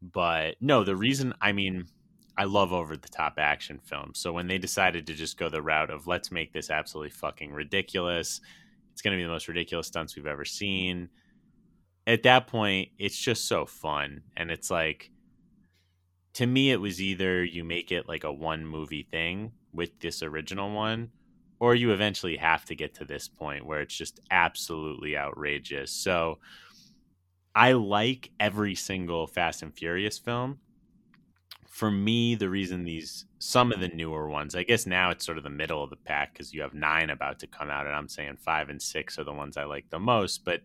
But 0.00 0.56
no, 0.62 0.82
the 0.82 0.96
reason 0.96 1.34
I 1.42 1.52
mean, 1.52 1.88
I 2.38 2.44
love 2.44 2.72
over 2.72 2.96
the 2.96 3.08
top 3.08 3.34
action 3.36 3.80
films. 3.84 4.18
So 4.18 4.32
when 4.32 4.46
they 4.46 4.56
decided 4.56 5.06
to 5.08 5.12
just 5.12 5.36
go 5.36 5.50
the 5.50 5.60
route 5.60 5.90
of 5.90 6.06
let's 6.06 6.32
make 6.32 6.54
this 6.54 6.70
absolutely 6.70 7.10
fucking 7.10 7.52
ridiculous, 7.52 8.40
it's 8.94 9.02
going 9.02 9.10
to 9.10 9.18
be 9.18 9.24
the 9.24 9.28
most 9.28 9.48
ridiculous 9.48 9.88
stunts 9.88 10.14
we've 10.14 10.24
ever 10.24 10.44
seen. 10.44 11.08
At 12.06 12.22
that 12.22 12.46
point, 12.46 12.90
it's 12.96 13.18
just 13.18 13.48
so 13.48 13.66
fun. 13.66 14.22
And 14.36 14.52
it's 14.52 14.70
like, 14.70 15.10
to 16.34 16.46
me, 16.46 16.70
it 16.70 16.80
was 16.80 17.02
either 17.02 17.42
you 17.42 17.64
make 17.64 17.90
it 17.90 18.08
like 18.08 18.22
a 18.22 18.32
one 18.32 18.64
movie 18.64 19.02
thing 19.10 19.50
with 19.72 19.98
this 19.98 20.22
original 20.22 20.70
one, 20.70 21.10
or 21.58 21.74
you 21.74 21.90
eventually 21.90 22.36
have 22.36 22.64
to 22.66 22.76
get 22.76 22.94
to 22.94 23.04
this 23.04 23.26
point 23.26 23.66
where 23.66 23.80
it's 23.80 23.96
just 23.96 24.20
absolutely 24.30 25.16
outrageous. 25.16 25.90
So 25.90 26.38
I 27.52 27.72
like 27.72 28.30
every 28.38 28.76
single 28.76 29.26
Fast 29.26 29.62
and 29.62 29.74
Furious 29.74 30.20
film. 30.20 30.60
For 31.74 31.90
me, 31.90 32.36
the 32.36 32.48
reason 32.48 32.84
these 32.84 33.24
some 33.40 33.72
of 33.72 33.80
the 33.80 33.88
newer 33.88 34.28
ones, 34.28 34.54
I 34.54 34.62
guess 34.62 34.86
now 34.86 35.10
it's 35.10 35.26
sort 35.26 35.38
of 35.38 35.42
the 35.42 35.50
middle 35.50 35.82
of 35.82 35.90
the 35.90 35.96
pack 35.96 36.32
because 36.32 36.54
you 36.54 36.62
have 36.62 36.72
nine 36.72 37.10
about 37.10 37.40
to 37.40 37.48
come 37.48 37.68
out, 37.68 37.88
and 37.88 37.96
I'm 37.96 38.08
saying 38.08 38.36
five 38.36 38.68
and 38.68 38.80
six 38.80 39.18
are 39.18 39.24
the 39.24 39.32
ones 39.32 39.56
I 39.56 39.64
like 39.64 39.90
the 39.90 39.98
most. 39.98 40.44
But 40.44 40.60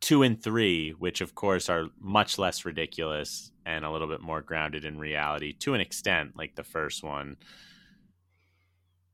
two 0.00 0.24
and 0.24 0.42
three, 0.42 0.90
which 0.90 1.20
of 1.20 1.36
course 1.36 1.68
are 1.68 1.86
much 2.00 2.38
less 2.38 2.64
ridiculous 2.64 3.52
and 3.64 3.84
a 3.84 3.90
little 3.92 4.08
bit 4.08 4.20
more 4.20 4.42
grounded 4.42 4.84
in 4.84 4.98
reality 4.98 5.52
to 5.60 5.74
an 5.74 5.80
extent, 5.80 6.32
like 6.36 6.56
the 6.56 6.64
first 6.64 7.04
one, 7.04 7.36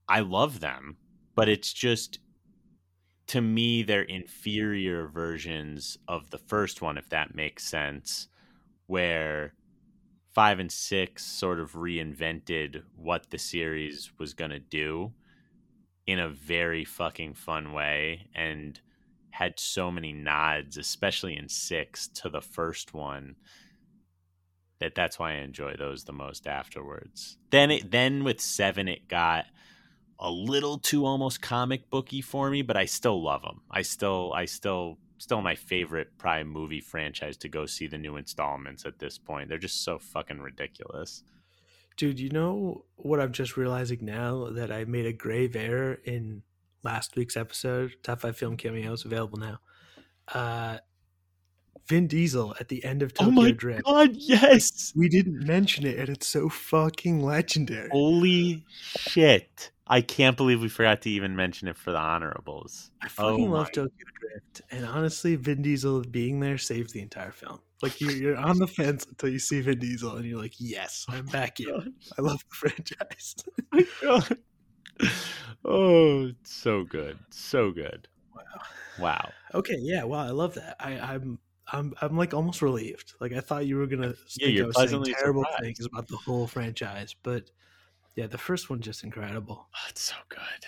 I 0.09 0.21
love 0.21 0.61
them, 0.61 0.97
but 1.35 1.51
it's 1.51 1.75
just 1.75 2.21
to 3.27 3.43
me 3.43 3.83
they're 3.83 4.01
inferior 4.01 5.09
versions 5.09 5.99
of 6.09 6.31
the 6.31 6.39
first 6.39 6.81
one, 6.81 6.97
if 6.97 7.11
that 7.11 7.35
makes 7.35 7.65
sense, 7.69 8.29
where 8.87 9.53
five 10.39 10.61
and 10.61 10.71
six 10.71 11.27
sort 11.27 11.59
of 11.59 11.73
reinvented 11.73 12.81
what 12.95 13.29
the 13.31 13.39
series 13.39 14.13
was 14.21 14.35
going 14.35 14.53
to 14.53 14.61
do 14.61 15.13
in 16.07 16.21
a 16.21 16.29
very 16.29 16.85
fucking 16.85 17.35
fun 17.35 17.73
way 17.73 18.25
and 18.37 18.81
had 19.31 19.59
so 19.59 19.91
many 19.91 20.13
nods, 20.13 20.77
especially 20.77 21.37
in 21.37 21.49
six, 21.49 22.07
to 22.07 22.29
the 22.29 22.41
first 22.41 22.95
one. 22.95 23.35
That 24.79 24.95
that's 24.95 25.19
why 25.19 25.33
I 25.33 25.39
enjoy 25.39 25.75
those 25.77 26.05
the 26.05 26.13
most 26.13 26.47
afterwards. 26.47 27.37
Then 27.51 27.73
it 27.73 27.91
then 27.91 28.23
with 28.23 28.41
seven 28.41 28.87
it 28.87 29.09
got 29.09 29.47
a 30.21 30.31
little 30.31 30.79
too 30.79 31.05
almost 31.05 31.43
comic 31.43 31.91
booky 31.91 32.21
for 32.21 32.49
me, 32.49 32.63
but 32.63 32.77
I 32.77 32.85
still 32.85 33.21
love 33.21 33.43
them. 33.43 33.63
I 33.73 33.83
still 33.83 34.33
I 34.33 34.45
still 34.45 34.99
still 35.19 35.43
my 35.43 35.55
favorite 35.55 36.17
prime 36.19 36.49
movie 36.49 36.81
franchise 36.81 37.37
to 37.39 37.49
go 37.49 37.67
see 37.67 37.87
the 37.87 37.99
new 37.99 38.17
installments 38.17 38.85
at 38.87 38.99
this 38.99 39.19
point. 39.19 39.49
They're 39.49 39.59
just 39.59 39.85
so 39.85 39.99
fucking 39.99 40.41
ridiculous. 40.41 41.23
Dude, 41.97 42.21
you 42.21 42.31
know 42.31 42.85
what 42.97 43.21
I'm 43.21 43.33
just 43.33 43.57
realizing 43.57 43.99
now 44.03 44.49
that 44.51 44.71
I 44.71 44.85
made 44.85 45.07
a 45.07 45.13
grave 45.13 45.57
error 45.57 45.99
in 46.05 46.43
last 46.85 47.17
week's 47.17 47.37
episode, 47.37 47.97
top 48.03 48.21
five 48.21 48.37
film 48.37 48.57
cameos 48.57 49.05
available 49.05 49.39
now. 49.39 49.59
Uh, 50.33 50.79
Vin 51.89 52.07
Diesel 52.07 52.55
at 52.61 52.69
the 52.69 52.85
end 52.85 53.03
of 53.03 53.13
Oh 53.19 53.25
Tokyo 53.25 53.43
my 53.43 53.51
Drift. 53.51 53.85
god, 53.85 54.11
yes! 54.15 54.93
We 54.95 55.09
didn't 55.09 55.45
mention 55.47 55.87
it, 55.87 55.99
and 55.99 56.09
it's 56.11 56.29
so 56.29 56.49
fucking 56.49 57.21
legendary. 57.21 57.89
Holy 57.91 58.65
shit. 58.69 59.71
I 59.89 60.01
can't 60.03 60.37
believe 60.37 60.61
we 60.61 60.69
forgot 60.69 61.03
to 61.03 61.11
even 61.11 61.35
mention 61.37 61.69
it 61.69 61.77
for 61.77 61.93
the 61.93 61.99
honorables. 61.99 62.91
I 63.03 63.07
oh 63.07 63.09
fucking 63.09 63.49
Oh 63.49 63.53
love 63.53 63.73
Tokyo 63.73 64.07
Drift, 64.21 64.63
and 64.71 64.85
honestly, 64.85 65.37
Vin 65.37 65.63
Diesel 65.63 66.03
being 66.03 66.41
there 66.41 66.59
saved 66.59 66.93
the 66.93 67.01
entire 67.01 67.33
film. 67.33 67.61
Like 67.83 68.01
you're, 68.01 68.13
you're 68.13 68.37
on 68.37 68.59
the 68.59 68.67
fence 68.67 69.07
until 69.07 69.29
you 69.31 69.39
see 69.39 69.61
Vin 69.61 69.79
Diesel, 69.79 70.17
and 70.17 70.25
you're 70.25 70.41
like, 70.41 70.55
"Yes, 70.59 71.07
I'm 71.09 71.27
back 71.27 71.61
in. 71.61 71.95
I 72.19 72.23
love 72.23 72.43
the 72.51 72.55
franchise." 72.57 73.37
Oh, 75.65 76.31
so 76.45 76.85
good. 76.85 77.19
So 77.31 77.71
good. 77.71 78.09
Wow. 78.35 78.43
Wow. 78.99 79.33
Okay, 79.55 79.77
yeah, 79.81 80.05
wow, 80.05 80.27
I 80.27 80.31
love 80.31 80.55
that. 80.55 80.77
I, 80.81 80.93
I'm, 80.99 81.39
I'm, 81.73 81.95
I'm 82.01 82.17
like 82.17 82.35
almost 82.35 82.63
relieved. 82.63 83.15
Like 83.21 83.33
I 83.33 83.41
thought 83.41 83.67
you 83.67 83.77
were 83.77 83.87
gonna 83.87 84.13
think 84.13 84.57
you're 84.57 84.65
I 84.65 84.69
was 84.69 84.91
saying 84.91 85.05
terrible 85.05 85.45
surprised. 85.45 85.63
things 85.63 85.87
about 85.87 86.09
the 86.09 86.17
whole 86.17 86.47
franchise, 86.47 87.15
but 87.23 87.51
yeah, 88.17 88.27
the 88.27 88.39
first 88.39 88.69
one 88.71 88.81
just 88.81 89.05
incredible. 89.05 89.69
Oh, 89.75 89.87
it's 89.89 90.03
so 90.03 90.15
good. 90.29 90.67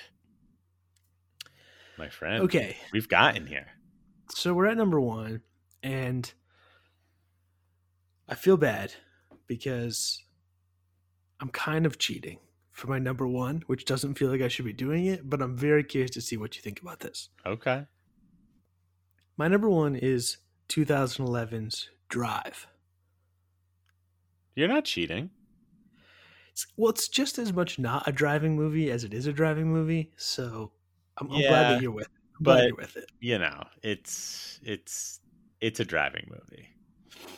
My 1.99 2.09
friend. 2.09 2.45
Okay, 2.45 2.77
We've 2.93 3.09
gotten 3.09 3.47
here. 3.47 3.67
so 4.35 4.55
we're 4.55 4.67
at 4.67 4.77
number 4.77 5.01
one, 5.01 5.43
and 5.83 6.33
I 8.29 8.35
feel 8.35 8.57
bad 8.57 8.95
because 9.47 10.23
I'm 11.41 11.49
kind 11.51 11.85
of 11.87 11.99
cheating 11.99 12.39
for 12.71 12.87
my 12.87 12.99
number 12.99 13.27
one, 13.27 13.63
which 13.67 13.85
doesn't 13.85 14.15
feel 14.15 14.31
like 14.31 14.41
I 14.41 14.49
should 14.49 14.65
be 14.65 14.73
doing 14.73 15.07
it, 15.07 15.29
but 15.29 15.43
I'm 15.43 15.57
very 15.57 15.85
curious 15.85 16.13
to 16.13 16.21
see 16.21 16.37
what 16.37 16.57
you 16.57 16.63
think 16.63 16.81
about 16.81 17.01
this. 17.01 17.29
Okay. 17.45 17.85
My 19.37 19.49
number 19.49 19.69
one 19.69 19.97
is 19.97 20.39
2011's 20.69 21.91
Drive. 22.09 22.67
You're 24.55 24.69
not 24.69 24.85
cheating. 24.85 25.31
Well, 26.77 26.91
it's 26.91 27.09
just 27.09 27.39
as 27.39 27.53
much 27.53 27.79
not 27.79 28.07
a 28.09 28.13
driving 28.13 28.57
movie 28.57 28.91
as 28.91 29.05
it 29.05 29.13
is 29.15 29.27
a 29.27 29.33
driving 29.33 29.73
movie, 29.73 30.13
so 30.17 30.73
I'm, 31.19 31.31
I'm 31.31 31.41
glad 31.41 31.75
that 31.75 31.83
you're 31.83 31.91
with. 31.93 32.09
I'm 32.39 32.45
but- 32.45 32.65
you're 32.67 32.77
with 32.77 32.97
it. 32.97 33.11
You 33.21 33.39
know, 33.39 33.63
it's 33.83 34.61
it's 34.63 35.21
it's 35.61 35.81
a 35.81 35.85
driving 35.85 36.29
movie. 36.31 36.69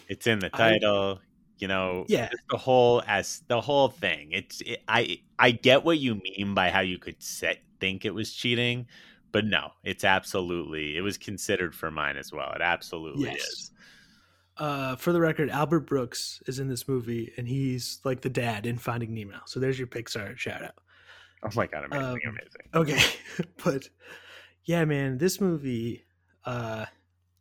It's 0.08 0.26
in 0.26 0.38
the 0.38 0.50
I- 0.52 0.70
title. 0.78 1.20
you 1.58 1.68
know, 1.68 2.04
Yeah. 2.08 2.28
the 2.50 2.56
whole 2.56 3.02
as 3.06 3.42
the 3.48 3.60
whole 3.60 3.88
thing. 3.88 4.32
It's 4.32 4.60
it, 4.62 4.82
I 4.88 5.20
I 5.38 5.52
get 5.52 5.84
what 5.84 5.98
you 5.98 6.16
mean 6.16 6.54
by 6.54 6.70
how 6.70 6.80
you 6.80 6.98
could 6.98 7.22
set 7.22 7.58
think 7.80 8.04
it 8.04 8.14
was 8.14 8.32
cheating, 8.32 8.86
but 9.30 9.44
no, 9.44 9.70
it's 9.84 10.02
absolutely 10.04 10.96
it 10.96 11.02
was 11.02 11.18
considered 11.18 11.74
for 11.74 11.90
mine 11.90 12.16
as 12.16 12.32
well. 12.32 12.52
It 12.52 12.62
absolutely 12.62 13.24
Yes. 13.30 13.42
is. 13.42 13.70
Uh, 14.58 14.96
for 14.96 15.12
the 15.12 15.20
record, 15.20 15.48
Albert 15.50 15.80
Brooks 15.80 16.42
is 16.46 16.58
in 16.58 16.68
this 16.68 16.86
movie, 16.86 17.32
and 17.36 17.48
he's 17.48 18.00
like 18.04 18.20
the 18.20 18.28
dad 18.28 18.66
in 18.66 18.78
Finding 18.78 19.14
Nemo. 19.14 19.40
So 19.46 19.60
there's 19.60 19.78
your 19.78 19.88
Pixar 19.88 20.36
shout 20.36 20.62
out. 20.62 20.74
Oh 21.42 21.48
my 21.54 21.66
god, 21.66 21.84
amazing, 21.84 22.06
Um, 22.06 22.18
amazing. 22.26 22.62
Okay, 22.74 23.44
but 23.64 23.88
yeah, 24.64 24.84
man, 24.84 25.18
this 25.18 25.40
movie. 25.40 26.04
Uh, 26.44 26.86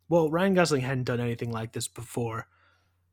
well, 0.08 0.30
Ryan 0.30 0.54
Gosling 0.54 0.82
hadn't 0.82 1.04
done 1.04 1.20
anything 1.20 1.50
like 1.50 1.72
this 1.72 1.88
before, 1.88 2.46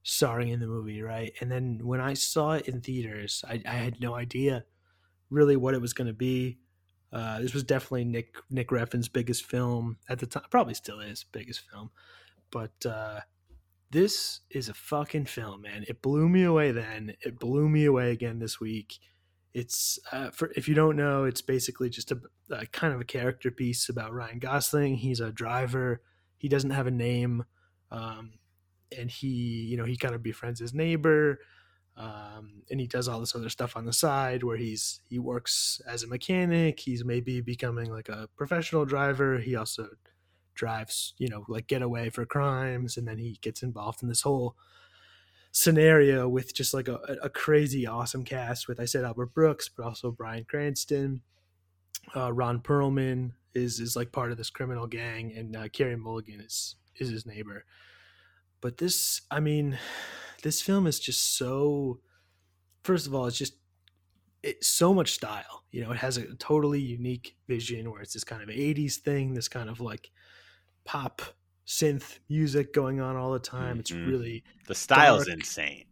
starring 0.04 0.50
in 0.50 0.60
the 0.60 0.68
movie, 0.68 1.02
right? 1.02 1.34
And 1.40 1.52
then 1.52 1.80
when 1.84 2.02
I 2.02 2.14
saw 2.14 2.54
it 2.54 2.68
in 2.68 2.82
theaters, 2.82 3.44
I, 3.48 3.62
I 3.66 3.76
had 3.76 4.00
no 4.02 4.16
idea 4.16 4.66
really 5.30 5.56
what 5.56 5.74
it 5.74 5.82
was 5.82 5.94
going 5.94 6.08
to 6.08 6.14
be. 6.14 6.60
Uh, 7.12 7.40
this 7.40 7.54
was 7.54 7.64
definitely 7.64 8.06
Nick 8.06 8.36
Nick 8.50 8.70
Refn's 8.70 9.08
biggest 9.10 9.46
film 9.46 9.98
at 10.08 10.20
the 10.20 10.26
time, 10.26 10.44
probably 10.50 10.74
still 10.74 11.00
is 11.00 11.26
biggest 11.32 11.62
film, 11.70 11.92
but 12.52 12.86
uh, 12.86 13.20
this 13.92 14.42
is 14.52 14.70
a 14.70 14.74
fucking 14.74 15.26
film, 15.26 15.64
man. 15.64 15.84
It 15.88 16.02
blew 16.02 16.30
me 16.30 16.44
away 16.44 16.72
then. 16.72 17.14
It 17.22 17.40
blew 17.40 17.68
me 17.68 17.86
away 17.86 18.12
again 18.12 18.40
this 18.40 18.60
week. 18.60 19.00
It's 19.54 19.98
uh, 20.12 20.30
for 20.30 20.52
if 20.56 20.68
you 20.68 20.76
don't 20.76 20.96
know, 20.96 21.24
it's 21.24 21.42
basically 21.42 21.90
just 21.90 22.12
a, 22.12 22.20
a 22.52 22.68
kind 22.68 22.94
of 22.94 23.02
a 23.02 23.06
character 23.06 23.50
piece 23.50 23.90
about 23.90 24.14
Ryan 24.14 24.38
Gosling. 24.38 24.98
He's 24.98 25.20
a 25.20 25.32
driver. 25.32 26.02
He 26.38 26.48
doesn't 26.48 26.70
have 26.70 26.86
a 26.86 26.92
name, 26.92 27.46
um, 27.92 28.34
and 28.96 29.10
he, 29.10 29.28
you 29.28 29.76
know, 29.76 29.86
he 29.86 29.98
kind 29.98 30.14
of 30.14 30.22
befriends 30.22 30.60
his 30.60 30.74
neighbor, 30.74 31.40
um, 31.98 32.62
and 32.70 32.80
he 32.80 32.86
does 32.86 33.08
all 33.08 33.20
this 33.20 33.36
other 33.36 33.50
stuff 33.50 33.76
on 33.76 33.86
the 33.86 33.92
side 33.92 34.44
where 34.44 34.56
he's 34.56 35.02
he 35.10 35.18
works 35.18 35.82
as 35.88 36.04
a 36.04 36.08
mechanic. 36.08 36.80
He's 36.80 37.04
maybe 37.04 37.42
becoming 37.42 37.92
like 37.92 38.08
a 38.08 38.30
professional 38.38 38.86
driver. 38.86 39.40
He 39.40 39.56
also 39.56 39.88
drives, 40.60 41.14
you 41.18 41.30
know, 41.30 41.46
like 41.48 41.68
getaway 41.68 42.10
for 42.10 42.26
crimes, 42.26 42.98
and 42.98 43.08
then 43.08 43.18
he 43.18 43.40
gets 43.42 43.64
involved 43.64 44.04
in 44.04 44.10
this 44.10 44.22
whole 44.22 44.56
scenario 45.52 46.28
with 46.28 46.54
just 46.54 46.74
like 46.74 46.88
a, 46.88 47.00
a 47.24 47.30
crazy 47.30 47.88
awesome 47.88 48.24
cast 48.24 48.68
with 48.68 48.80
I 48.80 48.86
said 48.86 49.04
Albert 49.04 49.34
Brooks, 49.34 49.70
but 49.70 49.86
also 49.86 50.12
Bryan 50.12 50.46
Cranston, 50.48 51.22
uh, 52.16 52.32
Ron 52.32 52.60
Perlman 52.60 53.32
is 53.56 53.80
is 53.80 53.96
like 53.96 54.12
part 54.12 54.32
of 54.32 54.38
this 54.38 54.50
criminal 54.50 54.86
gang, 54.86 55.34
and 55.36 55.56
uh, 55.56 55.98
Mulligan 55.98 56.42
is 56.42 56.76
is 56.98 57.10
his 57.10 57.26
neighbor. 57.26 57.66
But 58.62 58.78
this, 58.78 59.22
I 59.32 59.40
mean, 59.40 59.80
this 60.44 60.62
film 60.62 60.86
is 60.86 61.00
just 61.00 61.38
so. 61.38 62.00
First 62.84 63.08
of 63.08 63.16
all, 63.16 63.26
it's 63.26 63.38
just 63.38 63.56
it's 64.44 64.68
so 64.68 64.94
much 64.94 65.14
style. 65.14 65.64
You 65.72 65.82
know, 65.82 65.92
it 65.92 65.98
has 65.98 66.18
a 66.18 66.34
totally 66.36 66.82
unique 66.82 67.36
vision 67.48 67.92
where 67.92 68.02
it's 68.02 68.14
this 68.14 68.24
kind 68.24 68.42
of 68.42 68.50
'80s 68.50 68.96
thing, 68.96 69.34
this 69.34 69.48
kind 69.48 69.70
of 69.70 69.80
like 69.80 70.12
pop 70.90 71.22
synth 71.68 72.18
music 72.30 72.74
going 72.74 73.00
on 73.00 73.16
all 73.16 73.32
the 73.32 73.38
time. 73.38 73.80
It's 73.80 73.92
Mhm. 73.92 74.08
really 74.08 74.44
The 74.66 74.74
style's 74.74 75.28
dark. 75.28 75.38
insane. 75.38 75.86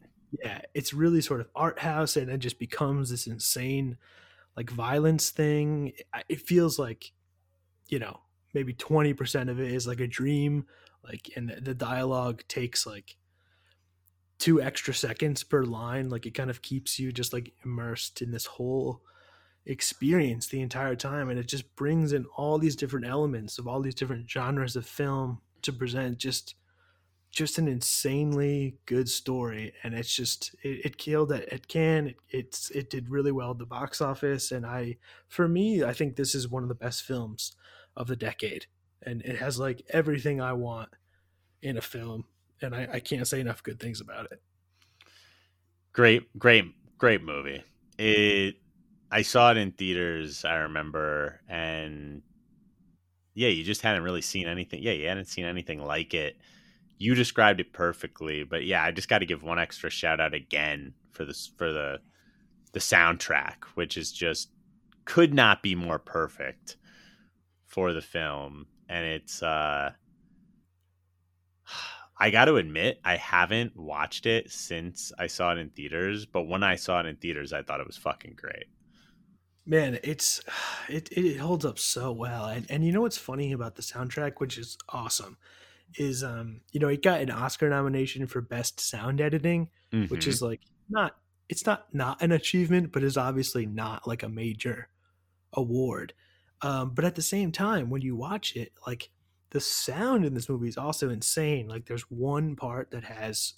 yeah, 0.44 0.62
it's 0.74 0.92
really 0.92 1.22
sort 1.22 1.40
of 1.40 1.48
art 1.56 1.78
house, 1.78 2.18
and 2.18 2.32
it 2.32 2.40
just 2.40 2.58
becomes 2.58 3.12
this 3.12 3.28
insane 3.28 4.00
like 4.56 4.72
violence 4.72 5.30
thing. 5.30 5.94
It- 6.28 6.42
feels 6.42 6.80
like, 6.80 7.12
you 7.90 8.00
know, 8.00 8.22
maybe 8.56 8.74
twenty 8.74 9.14
percent 9.14 9.52
of 9.52 9.60
it 9.60 9.72
is 9.72 9.86
like 9.86 10.00
a 10.00 10.08
dream, 10.08 10.66
like, 11.04 11.30
and 11.36 11.48
the, 11.50 11.62
the 11.62 11.76
dialogue 11.76 12.44
takes 12.48 12.88
like 12.88 13.18
two 14.40 14.60
extra 14.60 14.96
seconds 14.96 15.44
per 15.44 15.64
line. 15.64 16.10
Like, 16.10 16.26
it 16.26 16.32
kind 16.32 16.50
of 16.50 16.64
keeps 16.64 16.98
you 16.98 17.12
just 17.12 17.34
like 17.34 17.54
immersed 17.64 18.24
in 18.24 18.32
this 18.32 18.48
whole 18.48 19.04
experience 19.68 20.48
the 20.48 20.62
entire 20.62 20.96
time, 20.96 21.30
and 21.30 21.38
it 21.38 21.48
just 21.48 21.76
brings 21.76 22.14
in 22.14 22.26
all 22.36 22.58
these 22.58 22.76
different 22.76 23.06
elements 23.06 23.60
of 23.60 23.68
all 23.68 23.82
these 23.82 23.96
different 23.96 24.30
genres 24.30 24.76
of 24.76 24.86
film 24.86 25.42
to 25.62 25.74
present 25.74 26.18
just 26.18 26.56
just 27.30 27.58
an 27.58 27.68
insanely 27.68 28.78
good 28.86 29.10
story. 29.10 29.74
And 29.84 29.94
it's 29.94 30.16
just 30.16 30.56
it, 30.64 30.86
it 30.86 30.98
killed 30.98 31.32
at 31.32 31.68
Cannes. 31.68 32.08
It, 32.08 32.16
it's 32.30 32.70
it 32.72 32.90
did 32.90 33.10
really 33.10 33.32
well 33.32 33.52
at 33.52 33.60
the 33.60 33.66
box 33.66 34.02
office. 34.02 34.52
And 34.52 34.66
i 34.66 34.98
for 35.28 35.48
me 35.48 35.84
i 35.84 35.94
think 35.94 36.16
this 36.16 36.34
is 36.34 36.48
one 36.48 36.64
of 36.64 36.70
the 36.70 36.76
best 36.76 37.04
films 37.04 37.56
of 37.96 38.08
the 38.08 38.16
decade. 38.16 38.66
And 39.04 39.22
it 39.22 39.38
has 39.38 39.60
like 39.60 39.84
everything 39.90 40.42
i 40.42 40.54
want 40.54 40.90
in 41.62 41.78
a 41.78 41.82
film. 41.82 42.26
And 42.62 42.74
i, 42.74 42.88
I 42.94 43.00
can't 43.00 43.28
say 43.28 43.42
enough 43.42 43.62
good 43.62 43.80
things 43.80 44.02
about 44.02 44.32
it. 44.32 44.42
Great, 45.94 46.38
great, 46.40 46.66
great 46.98 47.24
movie. 47.24 47.64
It. 47.98 48.56
I 49.12 49.22
saw 49.22 49.52
it 49.52 49.58
in 49.58 49.72
theaters. 49.72 50.44
I 50.46 50.56
remember, 50.56 51.42
and 51.48 52.22
yeah, 53.34 53.50
you 53.50 53.64
just 53.64 53.82
hadn't 53.82 54.04
really 54.04 54.22
seen 54.22 54.48
anything. 54.48 54.82
Yeah, 54.84 54.92
you 54.94 55.08
hadn't 55.08 55.26
seen 55.26 55.46
anything 55.46 55.84
like 55.84 56.14
it. 56.14 56.38
You 56.98 57.16
described 57.16 57.60
it 57.60 57.74
perfectly, 57.74 58.44
but 58.44 58.66
yeah, 58.66 58.84
I 58.84 58.92
just 58.92 59.10
got 59.10 59.20
to 59.20 59.26
give 59.26 59.44
one 59.44 59.60
extra 59.60 59.90
shout 59.90 60.20
out 60.20 60.34
again 60.34 60.94
for 61.12 61.26
this 61.26 61.52
for 61.58 61.72
the 61.72 62.00
the 62.74 62.80
soundtrack, 62.80 63.64
which 63.76 63.98
is 63.98 64.12
just 64.12 64.50
could 65.06 65.34
not 65.34 65.64
be 65.64 65.76
more 65.76 66.00
perfect 66.00 66.78
for 67.66 67.94
the 67.94 68.02
film, 68.02 68.68
and 68.90 69.06
it's. 69.06 69.42
uh 69.44 69.92
I 72.20 72.32
got 72.32 72.46
to 72.46 72.56
admit, 72.56 73.00
I 73.06 73.16
haven't 73.16 73.78
watched 73.78 74.26
it 74.26 74.52
since 74.52 75.12
I 75.20 75.28
saw 75.28 75.52
it 75.52 75.60
in 75.60 75.70
theaters, 75.70 76.26
but 76.26 76.48
when 76.48 76.64
I 76.64 76.76
saw 76.76 77.00
it 77.00 77.06
in 77.06 77.16
theaters, 77.18 77.54
I 77.54 77.62
thought 77.62 77.80
it 77.80 77.86
was 77.86 77.96
fucking 77.96 78.34
great. 78.36 78.66
Man 79.68 80.00
it's 80.04 80.42
it, 80.90 81.12
it 81.12 81.38
holds 81.38 81.66
up 81.66 81.80
so 81.80 82.12
well. 82.12 82.46
And, 82.48 82.70
and 82.72 82.86
you 82.86 82.92
know 82.92 83.02
what's 83.02 83.18
funny 83.18 83.52
about 83.54 83.76
the 83.76 83.82
soundtrack 83.84 84.36
which 84.40 84.58
is 84.58 84.78
awesome 84.90 85.38
is 85.98 86.24
um 86.24 86.62
you 86.74 86.80
know 86.80 86.90
it 86.90 87.04
got 87.04 87.22
an 87.22 87.32
oscar 87.32 87.70
nomination 87.70 88.28
for 88.28 88.42
best 88.42 88.80
sound 88.80 89.22
editing 89.22 89.72
which 90.10 90.28
Mhm. 90.28 90.28
is 90.28 90.42
like 90.42 90.62
not 90.90 91.18
it's 91.50 91.66
not 91.66 91.94
not 91.94 92.22
an 92.22 92.32
achievement 92.34 92.92
but 92.94 93.04
is 93.04 93.18
obviously 93.18 93.66
not 93.68 94.08
like 94.08 94.24
a 94.24 94.30
major 94.30 94.90
award. 95.54 96.14
Um 96.62 96.94
but 96.94 97.06
at 97.06 97.16
the 97.16 97.22
same 97.22 97.52
time 97.52 97.90
when 97.90 98.02
you 98.02 98.16
watch 98.16 98.56
it 98.56 98.74
like 98.86 99.10
the 99.52 99.62
sound 99.62 100.26
in 100.26 100.34
this 100.34 100.50
movie 100.50 100.68
is 100.68 100.78
also 100.78 101.10
insane. 101.10 101.68
Like 101.70 101.86
there's 101.86 102.12
one 102.12 102.56
part 102.58 102.92
that 102.92 103.06
has 103.06 103.54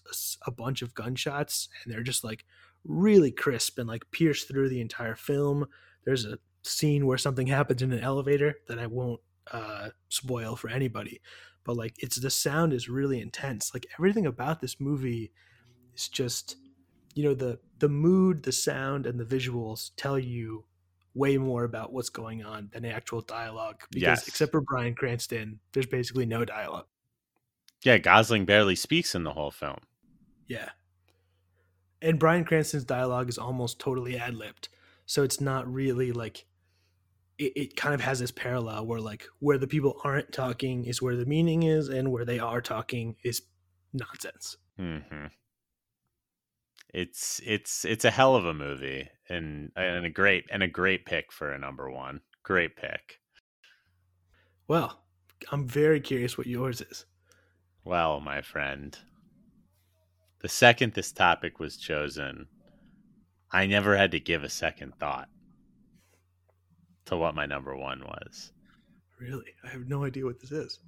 a 0.45 0.51
bunch 0.51 0.83
of 0.83 0.93
gunshots 0.93 1.67
and 1.83 1.91
they're 1.93 2.03
just 2.03 2.23
like 2.23 2.45
really 2.83 3.31
crisp 3.31 3.79
and 3.79 3.87
like 3.87 4.09
pierce 4.11 4.43
through 4.43 4.69
the 4.69 4.81
entire 4.81 5.15
film 5.15 5.65
there's 6.05 6.25
a 6.25 6.39
scene 6.63 7.05
where 7.05 7.17
something 7.17 7.47
happens 7.47 7.81
in 7.81 7.91
an 7.91 7.99
elevator 7.99 8.55
that 8.67 8.79
i 8.79 8.85
won't 8.85 9.21
uh 9.51 9.89
spoil 10.09 10.55
for 10.55 10.69
anybody 10.69 11.21
but 11.69 11.77
like 11.77 11.95
it's 11.99 12.19
the 12.19 12.31
sound 12.31 12.73
is 12.73 12.89
really 12.89 13.21
intense. 13.21 13.75
Like 13.75 13.85
everything 13.99 14.25
about 14.25 14.59
this 14.59 14.79
movie 14.79 15.31
is 15.93 16.07
just 16.07 16.55
you 17.13 17.23
know 17.23 17.35
the 17.35 17.59
the 17.77 17.89
mood, 17.89 18.41
the 18.41 18.51
sound, 18.51 19.05
and 19.05 19.19
the 19.19 19.23
visuals 19.23 19.91
tell 19.95 20.17
you 20.17 20.65
way 21.13 21.37
more 21.37 21.63
about 21.65 21.93
what's 21.93 22.09
going 22.09 22.43
on 22.43 22.69
than 22.73 22.81
the 22.83 22.89
actual 22.89 23.21
dialogue. 23.21 23.83
Because 23.91 24.19
Yes. 24.21 24.27
except 24.27 24.51
for 24.51 24.61
Bryan 24.61 24.95
Cranston, 24.95 25.59
there's 25.73 25.85
basically 25.85 26.25
no 26.25 26.43
dialogue. 26.43 26.87
Yeah, 27.83 27.99
Gosling 27.99 28.45
barely 28.45 28.75
speaks 28.75 29.13
in 29.13 29.23
the 29.23 29.33
whole 29.33 29.51
film. 29.51 29.77
Yeah. 30.47 30.69
And 32.01 32.17
Bryan 32.19 32.45
Cranston's 32.45 32.85
dialogue 32.85 33.29
is 33.29 33.37
almost 33.37 33.79
totally 33.79 34.17
ad 34.17 34.33
libbed. 34.33 34.69
So 35.09 35.23
it's 35.23 35.41
not 35.41 35.67
really 35.67 36.11
like 36.11 36.45
it, 37.39 37.53
it 37.55 37.75
kind 37.75 37.95
of 37.95 38.01
has 38.01 38.19
this 38.19 38.29
parallel 38.29 38.85
where 38.85 39.01
like 39.01 39.25
where 39.39 39.57
the 39.57 39.65
people 39.65 39.99
aren't 40.03 40.31
talking 40.31 40.85
is 40.85 41.01
where 41.01 41.15
the 41.15 41.25
meaning 41.25 41.63
is 41.63 41.89
and 41.89 42.11
where 42.11 42.25
they 42.25 42.37
are 42.37 42.61
talking 42.61 43.15
is 43.23 43.41
nonsense. 43.91 44.57
hmm 44.77 45.25
It's 46.93 47.41
it's 47.43 47.85
it's 47.85 48.05
a 48.05 48.11
hell 48.11 48.35
of 48.35 48.45
a 48.45 48.53
movie 48.53 49.09
and 49.27 49.71
and 49.75 50.05
a 50.05 50.11
great 50.11 50.45
and 50.51 50.61
a 50.61 50.67
great 50.67 51.07
pick 51.07 51.31
for 51.31 51.51
a 51.51 51.57
number 51.57 51.89
one. 51.89 52.21
Great 52.43 52.75
pick. 52.75 53.19
Well, 54.67 55.01
I'm 55.51 55.67
very 55.67 56.01
curious 56.01 56.37
what 56.37 56.45
yours 56.45 56.81
is. 56.81 57.07
Well, 57.83 58.19
my 58.19 58.43
friend, 58.43 58.95
the 60.41 60.49
second 60.49 60.93
this 60.93 61.11
topic 61.11 61.59
was 61.59 61.77
chosen, 61.77 62.47
I 63.51 63.65
never 63.67 63.95
had 63.97 64.11
to 64.11 64.19
give 64.19 64.43
a 64.43 64.49
second 64.49 64.95
thought 64.99 65.29
to 67.05 67.17
what 67.17 67.35
my 67.35 67.45
number 67.45 67.75
one 67.75 68.01
was. 68.01 68.53
Really? 69.19 69.53
I 69.63 69.67
have 69.69 69.87
no 69.87 70.05
idea 70.05 70.25
what 70.25 70.39
this 70.39 70.51
is. 70.51 70.79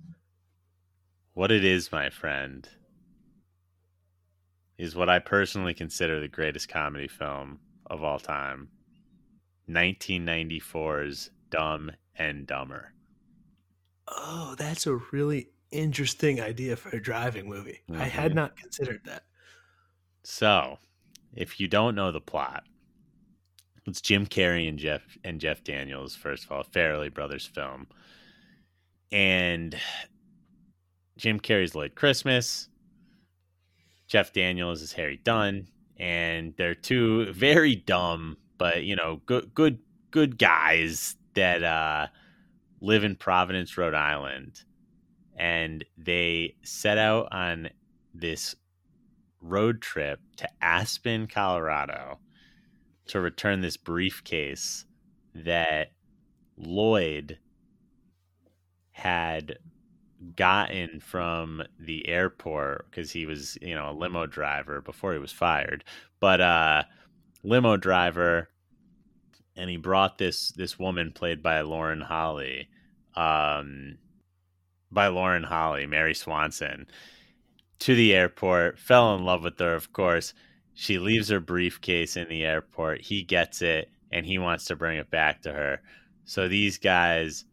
What 1.33 1.51
it 1.51 1.63
is, 1.65 1.91
my 1.91 2.09
friend, 2.09 2.69
is 4.77 4.95
what 4.95 5.09
I 5.09 5.19
personally 5.19 5.73
consider 5.73 6.19
the 6.19 6.27
greatest 6.27 6.69
comedy 6.69 7.07
film 7.07 7.59
of 7.87 8.03
all 8.03 8.19
time 8.19 8.69
1994's 9.67 11.31
Dumb 11.49 11.91
and 12.15 12.47
Dumber. 12.47 12.93
Oh, 14.07 14.55
that's 14.57 14.85
a 14.85 14.95
really 15.11 15.49
interesting 15.71 16.39
idea 16.41 16.75
for 16.75 16.89
a 16.89 17.01
driving 17.01 17.47
movie. 17.47 17.81
I 17.93 18.05
had 18.05 18.33
Mhm. 18.33 18.35
not 18.35 18.55
considered 18.57 19.03
that. 19.05 19.25
So, 20.23 20.79
if 21.33 21.59
you 21.59 21.67
don't 21.67 21.95
know 21.95 22.11
the 22.11 22.21
plot, 22.21 22.63
it's 23.85 24.01
Jim 24.01 24.25
Carrey 24.25 24.67
and 24.67 24.77
Jeff 24.77 25.01
and 25.23 25.39
Jeff 25.39 25.63
Daniels. 25.63 26.15
First 26.15 26.45
of 26.45 26.51
all, 26.51 26.63
Farrelly 26.63 27.13
Brothers 27.13 27.45
film, 27.45 27.87
and 29.11 29.75
Jim 31.17 31.39
Carrey's 31.39 31.75
Lloyd 31.75 31.95
Christmas. 31.95 32.67
Jeff 34.07 34.33
Daniels 34.33 34.81
is 34.81 34.93
Harry 34.93 35.19
Dunn, 35.23 35.67
and 35.97 36.53
they're 36.57 36.75
two 36.75 37.31
very 37.31 37.75
dumb, 37.75 38.37
but 38.57 38.83
you 38.83 38.95
know, 38.95 39.21
good, 39.25 39.53
good, 39.53 39.79
good 40.11 40.37
guys 40.37 41.15
that 41.33 41.63
uh, 41.63 42.07
live 42.81 43.03
in 43.03 43.15
Providence, 43.15 43.77
Rhode 43.77 43.93
Island, 43.93 44.63
and 45.37 45.85
they 45.97 46.55
set 46.63 46.97
out 46.97 47.29
on 47.31 47.69
this 48.13 48.55
road 49.41 49.81
trip 49.81 50.19
to 50.37 50.49
Aspen, 50.61 51.27
Colorado 51.27 52.19
to 53.07 53.19
return 53.19 53.61
this 53.61 53.77
briefcase 53.77 54.85
that 55.33 55.91
Lloyd 56.57 57.39
had 58.91 59.57
gotten 60.35 60.99
from 60.99 61.63
the 61.79 62.07
airport 62.07 62.89
because 62.89 63.11
he 63.11 63.25
was, 63.25 63.57
you 63.61 63.73
know, 63.73 63.89
a 63.89 63.93
limo 63.97 64.27
driver 64.27 64.81
before 64.81 65.13
he 65.13 65.19
was 65.19 65.31
fired. 65.31 65.83
But 66.19 66.41
uh 66.41 66.83
limo 67.43 67.75
driver 67.75 68.49
and 69.55 69.69
he 69.69 69.77
brought 69.77 70.19
this 70.19 70.49
this 70.51 70.77
woman 70.77 71.11
played 71.11 71.41
by 71.41 71.61
Lauren 71.61 72.01
Holly 72.01 72.69
um 73.15 73.97
by 74.91 75.07
Lauren 75.07 75.43
Holly, 75.43 75.87
Mary 75.87 76.13
Swanson 76.13 76.85
to 77.81 77.95
the 77.95 78.13
airport, 78.13 78.77
fell 78.77 79.15
in 79.15 79.25
love 79.25 79.43
with 79.43 79.57
her, 79.59 79.73
of 79.73 79.91
course. 79.91 80.35
She 80.75 80.99
leaves 80.99 81.29
her 81.29 81.39
briefcase 81.39 82.15
in 82.15 82.29
the 82.29 82.43
airport. 82.43 83.01
He 83.01 83.23
gets 83.23 83.63
it 83.63 83.89
and 84.11 84.23
he 84.23 84.37
wants 84.37 84.65
to 84.65 84.75
bring 84.75 84.99
it 84.99 85.09
back 85.09 85.41
to 85.41 85.51
her. 85.51 85.81
So 86.23 86.47
these 86.47 86.77
guys, 86.77 87.43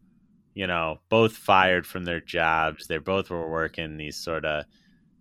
you 0.53 0.67
know, 0.67 0.99
both 1.09 1.35
fired 1.35 1.87
from 1.87 2.05
their 2.05 2.21
jobs. 2.21 2.85
They 2.85 2.99
both 2.99 3.31
were 3.31 3.49
working 3.49 3.97
these 3.97 4.17
sort 4.17 4.45
of, 4.45 4.65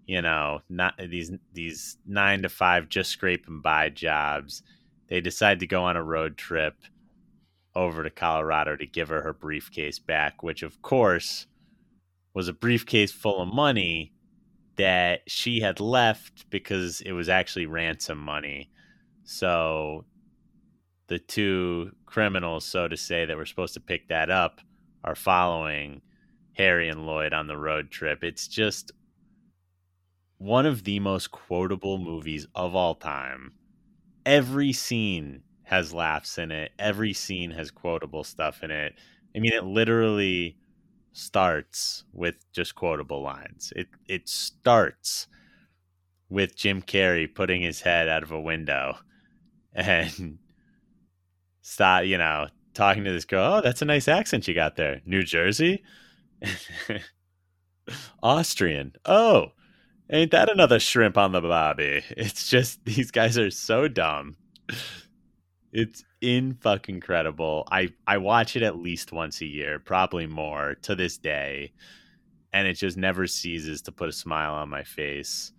you 0.07 0.21
know, 0.21 0.61
not 0.69 0.95
these 0.99 1.33
these 1.55 1.97
9 2.07 2.43
to 2.43 2.51
5 2.51 2.89
just 2.91 3.11
scraping 3.11 3.63
by 3.63 3.89
jobs. 3.89 4.63
They 5.09 5.23
decide 5.23 5.61
to 5.61 5.67
go 5.67 5.85
on 5.85 5.97
a 5.97 6.05
road 6.05 6.37
trip 6.37 6.75
over 7.75 8.03
to 8.03 8.11
Colorado 8.11 8.77
to 8.77 8.87
give 8.87 9.09
her 9.09 9.23
her 9.23 9.33
briefcase 9.33 9.99
back, 9.99 10.43
which 10.43 10.63
of 10.63 10.83
course 10.83 11.47
was 12.35 12.47
a 12.47 12.53
briefcase 12.53 13.11
full 13.11 13.41
of 13.41 13.49
money 13.49 14.13
that 14.79 15.21
she 15.27 15.61
had 15.61 15.81
left 15.81 16.49
because 16.51 17.01
it 17.03 17.13
was 17.13 17.29
actually 17.29 17.67
ransom 17.67 18.19
money. 18.19 18.71
So 19.25 20.05
the 21.09 21.19
two 21.19 21.91
criminals, 22.07 22.65
so 22.65 22.89
to 22.89 22.97
say, 22.97 23.25
that 23.27 23.37
were 23.37 23.47
supposed 23.47 23.75
to 23.75 23.81
pick 23.81 24.09
that 24.09 24.31
up 24.31 24.61
are 25.05 25.15
following 25.15 26.01
Harry 26.55 26.89
and 26.89 27.07
Lloyd 27.07 27.33
on 27.33 27.47
the 27.47 27.57
road 27.57 27.91
trip. 27.91 28.23
It's 28.23 28.49
just 28.49 28.93
one 30.39 30.67
of 30.67 30.85
the 30.85 31.01
most 31.01 31.33
quotable 31.33 31.99
movies 31.99 32.47
of 32.55 32.75
all 32.75 32.95
time. 32.95 33.53
Every 34.25 34.73
scene 34.73 35.43
has 35.65 35.93
laughs 35.93 36.39
in 36.39 36.51
it, 36.53 36.73
every 36.79 37.13
scene 37.13 37.51
has 37.51 37.71
quotable 37.71 38.25
stuff 38.25 38.63
in 38.63 38.71
it. 38.71 38.95
I 39.35 39.41
mean, 39.41 39.53
it 39.53 39.65
literally 39.65 40.57
starts 41.19 42.05
with 42.13 42.37
just 42.53 42.75
quotable 42.75 43.23
lines. 43.23 43.73
It 43.77 43.89
it 44.09 44.29
starts 44.29 45.27
with 46.29 46.57
Jim 46.57 46.83
Carrey 46.83 47.33
putting 47.33 47.63
his 47.63 47.81
head 47.81 48.09
out 48.09 48.23
of 48.23 48.33
a 48.33 48.41
window 48.41 48.99
and 49.75 50.39
start, 51.63 52.07
you 52.07 52.19
know, 52.19 52.49
talking 52.75 53.05
to 53.05 53.13
this 53.13 53.25
girl. 53.25 53.55
Oh, 53.55 53.61
that's 53.61 53.83
a 53.83 53.87
nice 53.87 54.09
accent 54.09 54.47
you 54.47 54.55
got 54.55 54.77
there. 54.77 55.01
New 55.05 55.23
Jersey? 55.23 55.83
Austrian. 58.23 58.93
Oh, 59.05 59.53
ain't 60.11 60.31
that 60.31 60.51
another 60.51 60.79
shrimp 60.79 61.17
on 61.19 61.33
the 61.33 61.41
bobby? 61.41 62.03
It's 62.11 62.49
just 62.49 62.85
these 62.85 63.11
guys 63.11 63.39
are 63.39 63.51
so 63.51 63.89
dumb. 63.89 64.37
It's 65.71 66.03
in 66.21 66.55
fucking 66.55 66.97
incredible. 66.97 67.67
I 67.71 67.93
I 68.07 68.19
watch 68.19 68.57
it 68.57 68.63
at 68.63 68.79
least 68.79 69.13
once 69.13 69.41
a 69.41 69.47
year, 69.47 69.79
probably 69.79 70.27
more 70.27 70.77
to 70.83 70.95
this 70.95 71.19
day, 71.19 71.73
and 72.53 72.67
it 72.67 72.75
just 72.75 72.97
never 72.97 73.27
ceases 73.27 73.83
to 73.83 73.93
put 73.93 74.09
a 74.09 74.13
smile 74.13 74.55
on 74.55 74.69
my 74.69 74.85
face. 74.85 75.53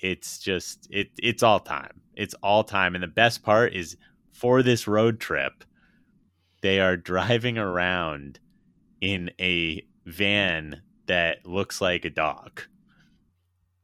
It's 0.00 0.38
just 0.38 0.88
it 0.90 1.10
it's 1.18 1.42
all 1.42 1.60
time. 1.60 2.02
It's 2.14 2.34
all 2.42 2.64
time, 2.64 2.94
and 2.94 3.02
the 3.02 3.08
best 3.08 3.42
part 3.42 3.74
is 3.74 3.96
for 4.32 4.62
this 4.62 4.86
road 4.86 5.20
trip, 5.20 5.64
they 6.62 6.80
are 6.80 6.96
driving 6.96 7.58
around 7.58 8.40
in 9.00 9.30
a 9.40 9.84
van 10.06 10.82
that 11.06 11.46
looks 11.46 11.80
like 11.80 12.04
a 12.04 12.10
dog 12.10 12.62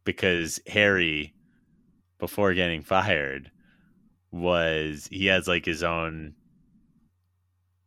because 0.04 0.60
Harry, 0.66 1.34
before 2.18 2.52
getting 2.52 2.82
fired, 2.82 3.50
was 4.34 5.08
he 5.12 5.26
has 5.26 5.46
like 5.48 5.64
his 5.64 5.82
own 5.82 6.34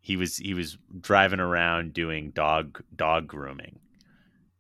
he 0.02 0.16
was 0.16 0.38
he 0.38 0.54
was 0.54 0.78
driving 1.02 1.39
around 1.39 1.93
doing 1.93 2.32
dog 2.32 2.82
dog 2.95 3.28
grooming 3.28 3.80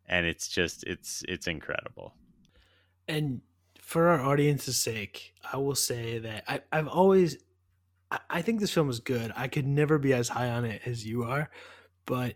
and 0.07 0.25
it's 0.25 0.47
just 0.47 0.83
it's 0.85 1.23
it's 1.27 1.47
incredible 1.47 2.15
And 3.07 3.41
for 3.79 4.07
our 4.09 4.19
audience's 4.21 4.81
sake, 4.81 5.33
I 5.51 5.57
will 5.57 5.75
say 5.75 6.19
that 6.19 6.43
I, 6.47 6.61
I've 6.71 6.87
always, 6.87 7.37
I, 8.11 8.19
I 8.29 8.41
think 8.41 8.59
this 8.59 8.73
film 8.73 8.89
is 8.89 8.99
good. 8.99 9.31
I 9.35 9.47
could 9.47 9.67
never 9.67 9.97
be 9.97 10.13
as 10.13 10.29
high 10.29 10.49
on 10.49 10.65
it 10.65 10.81
as 10.85 11.05
you 11.05 11.23
are, 11.23 11.49
but 12.05 12.35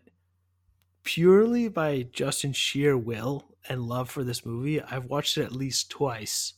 purely 1.04 1.68
by 1.68 2.04
Justin 2.04 2.54
sheer 2.54 2.98
will 2.98 3.56
and 3.70 3.84
love 3.88 4.10
for 4.10 4.24
this 4.24 4.46
movie, 4.46 4.82
I've 4.82 5.06
watched 5.06 5.38
it 5.38 5.44
at 5.46 5.52
least 5.52 5.90
twice. 5.90 6.54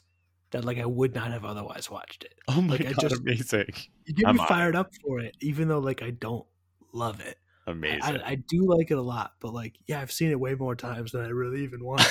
That 0.53 0.63
like 0.65 0.77
I 0.79 0.85
would 0.85 1.13
not 1.13 1.31
have 1.31 1.43
otherwise 1.45 1.89
watched 1.91 2.23
it. 2.23 2.33
oh 2.47 2.61
my 2.61 2.73
Like, 2.77 2.85
I 2.87 2.91
god 2.93 3.01
just- 3.01 3.21
amazing 3.21 3.73
You 4.05 4.13
get 4.13 4.27
I'm 4.27 4.35
me 4.37 4.41
on 4.41 4.47
fired 4.47 4.75
up 4.75 4.89
for 5.03 5.19
it, 5.19 5.35
even 5.41 5.67
though 5.67 5.79
like 5.79 6.01
I 6.01 6.11
don't 6.11 6.45
love 6.93 7.19
it. 7.19 7.37
Amazing 7.67 8.01
I, 8.21 8.31
I 8.31 8.35
do 8.35 8.65
like 8.65 8.91
it 8.91 8.97
a 8.97 9.01
lot, 9.01 9.33
but 9.39 9.53
like 9.53 9.75
yeah, 9.87 9.99
I've 10.01 10.11
seen 10.11 10.31
it 10.31 10.39
way 10.39 10.53
more 10.55 10.75
times 10.75 11.11
than 11.11 11.21
I 11.21 11.29
really 11.29 11.63
even 11.63 11.83
want. 11.85 12.01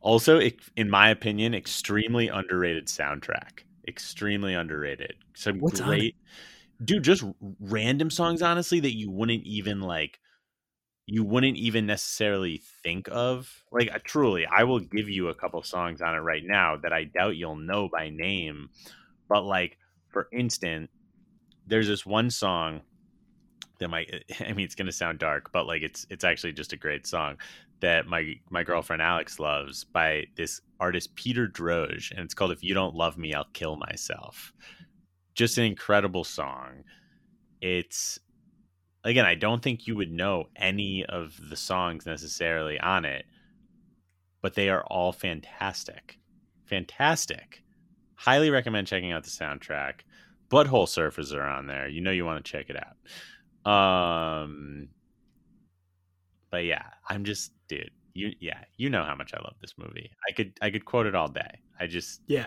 also 0.00 0.38
it, 0.38 0.60
in 0.76 0.90
my 0.90 1.08
opinion 1.10 1.54
extremely 1.54 2.28
underrated 2.28 2.86
soundtrack 2.86 3.60
extremely 3.88 4.54
underrated 4.54 5.14
some 5.34 5.58
What's 5.58 5.80
great 5.80 6.16
dude 6.84 7.04
just 7.04 7.24
random 7.60 8.10
songs 8.10 8.42
honestly 8.42 8.80
that 8.80 8.96
you 8.96 9.10
wouldn't 9.10 9.44
even 9.44 9.80
like 9.80 10.18
you 11.06 11.24
wouldn't 11.24 11.56
even 11.56 11.86
necessarily 11.86 12.62
think 12.82 13.08
of. 13.10 13.64
Like 13.70 13.92
uh, 13.92 13.98
truly, 14.04 14.46
I 14.46 14.64
will 14.64 14.80
give 14.80 15.08
you 15.08 15.28
a 15.28 15.34
couple 15.34 15.62
songs 15.62 16.00
on 16.00 16.14
it 16.14 16.20
right 16.20 16.44
now 16.44 16.76
that 16.76 16.92
I 16.92 17.04
doubt 17.04 17.36
you'll 17.36 17.56
know 17.56 17.88
by 17.88 18.10
name. 18.10 18.70
But 19.28 19.42
like 19.44 19.78
for 20.08 20.28
instance, 20.32 20.90
there's 21.66 21.88
this 21.88 22.06
one 22.06 22.30
song 22.30 22.82
that 23.78 23.88
my 23.88 24.06
I 24.40 24.52
mean 24.52 24.64
it's 24.64 24.74
gonna 24.74 24.92
sound 24.92 25.18
dark, 25.18 25.50
but 25.52 25.66
like 25.66 25.82
it's 25.82 26.06
it's 26.10 26.24
actually 26.24 26.52
just 26.52 26.72
a 26.72 26.76
great 26.76 27.06
song 27.06 27.36
that 27.80 28.06
my 28.06 28.34
my 28.50 28.62
girlfriend 28.62 29.02
Alex 29.02 29.40
loves 29.40 29.84
by 29.84 30.24
this 30.36 30.60
artist 30.78 31.14
Peter 31.16 31.48
Droge, 31.48 32.12
and 32.12 32.20
it's 32.20 32.34
called 32.34 32.52
"If 32.52 32.62
You 32.62 32.74
Don't 32.74 32.94
Love 32.94 33.18
Me, 33.18 33.34
I'll 33.34 33.48
Kill 33.52 33.76
Myself." 33.76 34.52
Just 35.34 35.58
an 35.58 35.64
incredible 35.64 36.24
song. 36.24 36.84
It's 37.60 38.18
again, 39.04 39.24
I 39.24 39.34
don't 39.34 39.62
think 39.62 39.86
you 39.86 39.96
would 39.96 40.10
know 40.10 40.48
any 40.56 41.04
of 41.04 41.38
the 41.48 41.56
songs 41.56 42.06
necessarily 42.06 42.78
on 42.80 43.04
it, 43.04 43.24
but 44.40 44.54
they 44.54 44.68
are 44.68 44.84
all 44.84 45.12
fantastic, 45.12 46.18
fantastic. 46.64 47.62
Highly 48.14 48.50
recommend 48.50 48.86
checking 48.86 49.12
out 49.12 49.24
the 49.24 49.30
soundtrack. 49.30 50.00
Butthole 50.50 50.86
Surfers 50.86 51.34
are 51.34 51.42
on 51.42 51.66
there. 51.66 51.88
You 51.88 52.00
know 52.00 52.10
you 52.10 52.24
want 52.24 52.44
to 52.44 52.50
check 52.50 52.66
it 52.68 52.76
out. 52.76 53.70
Um, 53.70 54.88
but 56.50 56.64
yeah, 56.64 56.84
I'm 57.08 57.24
just 57.24 57.52
dude. 57.68 57.90
You 58.14 58.32
yeah, 58.40 58.64
you 58.76 58.90
know 58.90 59.02
how 59.02 59.14
much 59.14 59.32
I 59.34 59.38
love 59.38 59.54
this 59.60 59.74
movie. 59.78 60.10
I 60.28 60.32
could 60.32 60.52
I 60.60 60.70
could 60.70 60.84
quote 60.84 61.06
it 61.06 61.14
all 61.14 61.28
day. 61.28 61.60
I 61.80 61.86
just 61.86 62.20
Yeah. 62.26 62.46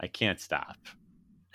I 0.00 0.08
can't 0.08 0.40
stop. 0.40 0.76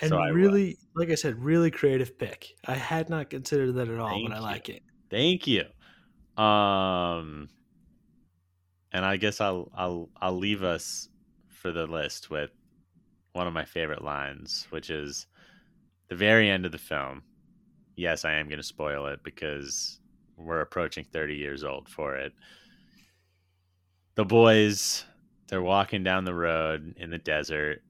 And 0.01 0.09
So 0.09 0.17
I 0.17 0.29
really, 0.29 0.77
like 0.95 1.09
I 1.09 1.15
said, 1.15 1.35
really 1.43 1.71
creative 1.71 2.17
pick. 2.17 2.55
I 2.65 2.75
had 2.75 3.09
not 3.09 3.29
considered 3.29 3.73
that 3.73 3.89
at 3.89 3.99
all, 3.99 4.09
Thank 4.09 4.29
but 4.29 4.35
I 4.35 4.37
you. 4.37 4.43
like 4.43 4.69
it. 4.69 4.83
Thank 5.09 5.45
you. 5.47 5.63
Um, 6.41 7.49
and 8.91 9.05
I 9.05 9.17
guess 9.17 9.41
I'll 9.41 9.69
I'll 9.75 10.09
I'll 10.17 10.37
leave 10.37 10.63
us 10.63 11.09
for 11.49 11.71
the 11.71 11.85
list 11.85 12.29
with 12.29 12.51
one 13.33 13.47
of 13.47 13.53
my 13.53 13.65
favorite 13.65 14.03
lines, 14.03 14.67
which 14.69 14.89
is 14.89 15.27
the 16.07 16.15
very 16.15 16.49
end 16.49 16.65
of 16.65 16.71
the 16.71 16.77
film. 16.77 17.23
Yes, 17.95 18.25
I 18.25 18.33
am 18.33 18.47
going 18.47 18.59
to 18.59 18.63
spoil 18.63 19.07
it 19.07 19.23
because 19.23 19.99
we're 20.37 20.61
approaching 20.61 21.03
30 21.03 21.35
years 21.35 21.63
old 21.63 21.89
for 21.89 22.15
it. 22.15 22.33
The 24.15 24.25
boys, 24.25 25.05
they're 25.47 25.61
walking 25.61 26.03
down 26.03 26.23
the 26.25 26.33
road 26.33 26.93
in 26.97 27.09
the 27.09 27.17
desert, 27.17 27.83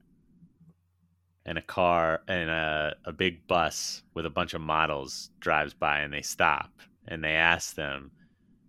and 1.50 1.58
a 1.58 1.62
car 1.62 2.22
and 2.28 2.48
a, 2.48 2.94
a 3.06 3.12
big 3.12 3.44
bus 3.48 4.04
with 4.14 4.24
a 4.24 4.30
bunch 4.30 4.54
of 4.54 4.60
models 4.60 5.30
drives 5.40 5.74
by, 5.74 5.98
and 5.98 6.14
they 6.14 6.22
stop 6.22 6.70
and 7.08 7.24
they 7.24 7.32
ask 7.32 7.74
them, 7.74 8.12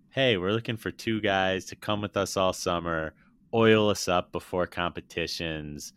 Hey, 0.10 0.36
we're 0.36 0.52
looking 0.52 0.78
for 0.78 0.90
two 0.90 1.22
guys 1.22 1.66
to 1.66 1.76
come 1.76 2.02
with 2.02 2.18
us 2.18 2.36
all 2.36 2.54
summer, 2.54 3.14
oil 3.54 3.92
us 3.92 4.08
up 4.08 4.32
before 4.32 4.66
competitions, 4.66 5.94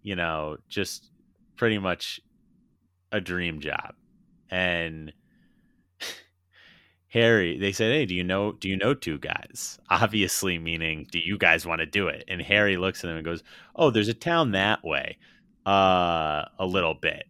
you 0.00 0.16
know, 0.16 0.56
just 0.66 1.10
pretty 1.56 1.78
much 1.78 2.20
a 3.12 3.20
dream 3.20 3.60
job. 3.60 3.94
And 4.48 5.12
Harry, 7.08 7.58
they 7.58 7.72
said, 7.72 7.92
"Hey, 7.92 8.06
do 8.06 8.14
you 8.14 8.24
know 8.24 8.52
do 8.52 8.70
you 8.70 8.78
know 8.78 8.94
two 8.94 9.18
guys?" 9.18 9.78
Obviously 9.90 10.58
meaning, 10.58 11.06
"Do 11.12 11.18
you 11.18 11.36
guys 11.36 11.66
want 11.66 11.80
to 11.80 11.86
do 11.86 12.08
it?" 12.08 12.24
And 12.28 12.40
Harry 12.40 12.78
looks 12.78 13.04
at 13.04 13.08
them 13.08 13.16
and 13.18 13.26
goes, 13.26 13.42
"Oh, 13.76 13.90
there's 13.90 14.08
a 14.08 14.14
town 14.14 14.52
that 14.52 14.82
way." 14.82 15.18
Uh 15.66 16.44
a 16.58 16.66
little 16.66 16.94
bit. 16.94 17.24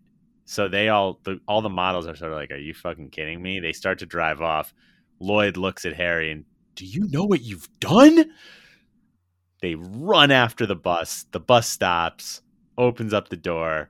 So 0.46 0.68
they 0.68 0.88
all 0.88 1.20
the, 1.24 1.40
all 1.48 1.62
the 1.62 1.68
models 1.70 2.06
are 2.06 2.16
sort 2.16 2.32
of 2.32 2.38
like, 2.38 2.50
"Are 2.50 2.56
you 2.56 2.74
fucking 2.74 3.10
kidding 3.10 3.40
me?" 3.40 3.60
They 3.60 3.72
start 3.72 3.98
to 4.00 4.06
drive 4.06 4.40
off. 4.40 4.74
Lloyd 5.20 5.56
looks 5.56 5.84
at 5.84 5.94
Harry 5.94 6.30
and, 6.30 6.44
"Do 6.74 6.84
you 6.84 7.08
know 7.08 7.24
what 7.24 7.42
you've 7.42 7.68
done?" 7.80 8.32
They 9.62 9.76
run 9.76 10.30
after 10.30 10.66
the 10.66 10.76
bus. 10.76 11.24
The 11.30 11.40
bus 11.40 11.66
stops, 11.66 12.42
opens 12.76 13.14
up 13.14 13.28
the 13.30 13.36
door. 13.36 13.88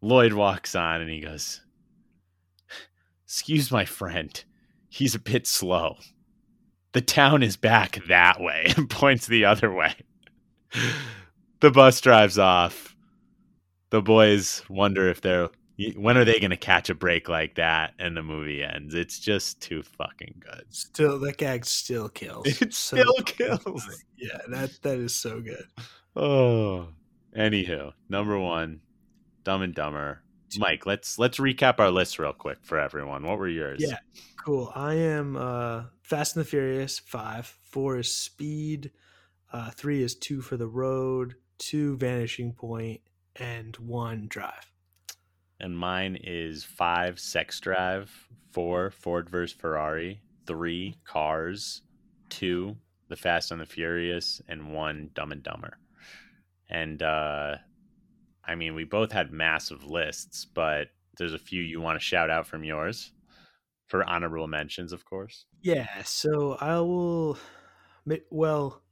Lloyd 0.00 0.32
walks 0.32 0.74
on 0.74 1.02
and 1.02 1.10
he 1.10 1.20
goes, 1.20 1.60
Excuse 3.24 3.70
my 3.70 3.84
friend. 3.84 4.42
He's 4.88 5.14
a 5.14 5.20
bit 5.20 5.46
slow. 5.46 5.96
The 6.92 7.00
town 7.00 7.42
is 7.42 7.56
back 7.56 8.00
that 8.08 8.40
way 8.40 8.72
and 8.76 8.88
points 8.88 9.26
the 9.26 9.44
other 9.44 9.72
way. 9.72 9.94
The 11.60 11.70
bus 11.70 12.00
drives 12.00 12.38
off. 12.38 12.96
The 13.90 14.02
boys 14.02 14.62
wonder 14.68 15.08
if 15.08 15.20
they're 15.20 15.48
when 15.96 16.16
are 16.18 16.24
they 16.24 16.38
going 16.38 16.50
to 16.50 16.56
catch 16.56 16.90
a 16.90 16.94
break 16.94 17.28
like 17.28 17.54
that 17.54 17.94
and 17.98 18.16
the 18.16 18.22
movie 18.22 18.62
ends. 18.62 18.94
It's 18.94 19.18
just 19.18 19.60
too 19.60 19.82
fucking 19.82 20.36
good. 20.40 20.64
Still, 20.68 21.18
that 21.20 21.38
gag 21.38 21.64
still 21.64 22.08
kills. 22.08 22.46
It 22.60 22.74
So 22.74 22.96
still 22.96 23.14
kills. 23.24 24.04
Yeah, 24.16 24.38
that 24.48 24.82
that 24.82 24.98
is 24.98 25.14
so 25.14 25.40
good. 25.40 25.64
Oh. 26.14 26.88
Anywho, 27.36 27.92
number 28.08 28.38
1, 28.38 28.80
Dumb 29.44 29.62
and 29.62 29.74
Dumber. 29.74 30.22
Mike, 30.58 30.84
let's 30.84 31.18
let's 31.18 31.38
recap 31.38 31.78
our 31.78 31.90
list 31.90 32.18
real 32.18 32.32
quick 32.32 32.58
for 32.62 32.78
everyone. 32.78 33.22
What 33.22 33.38
were 33.38 33.48
yours? 33.48 33.78
Yeah. 33.80 33.98
Cool. 34.44 34.72
I 34.74 34.94
am 34.94 35.36
uh, 35.36 35.84
Fast 36.02 36.34
and 36.34 36.44
the 36.44 36.48
Furious 36.48 36.98
five. 36.98 37.46
Four 37.62 37.98
is 37.98 38.12
Speed. 38.12 38.90
Uh, 39.52 39.70
three 39.70 40.02
is 40.02 40.16
Two 40.16 40.40
for 40.40 40.56
the 40.56 40.66
Road. 40.66 41.36
Two 41.58 41.96
Vanishing 41.98 42.52
Point, 42.52 43.00
and 43.36 43.76
one 43.76 44.26
Drive. 44.28 44.72
And 45.58 45.76
mine 45.76 46.18
is 46.22 46.64
five 46.64 47.18
Sex 47.18 47.60
Drive, 47.60 48.10
four 48.52 48.90
Ford 48.90 49.28
vs 49.28 49.56
Ferrari, 49.56 50.22
three 50.46 50.96
Cars, 51.04 51.82
two 52.28 52.76
The 53.08 53.16
Fast 53.16 53.50
and 53.50 53.60
the 53.60 53.66
Furious, 53.66 54.40
and 54.48 54.72
one 54.72 55.10
Dumb 55.14 55.32
and 55.32 55.42
Dumber. 55.42 55.78
And 56.68 57.02
uh, 57.02 57.56
I 58.44 58.54
mean, 58.54 58.74
we 58.74 58.84
both 58.84 59.12
had 59.12 59.32
massive 59.32 59.84
lists, 59.84 60.44
but 60.44 60.88
there's 61.18 61.34
a 61.34 61.38
few 61.38 61.62
you 61.62 61.80
want 61.80 61.98
to 61.98 62.04
shout 62.04 62.30
out 62.30 62.46
from 62.46 62.64
yours 62.64 63.12
for 63.86 64.08
honorable 64.08 64.46
mentions, 64.46 64.92
of 64.92 65.04
course. 65.04 65.44
Yeah. 65.62 65.88
So 66.04 66.56
I 66.60 66.78
will. 66.78 67.38
Well, 68.30 68.82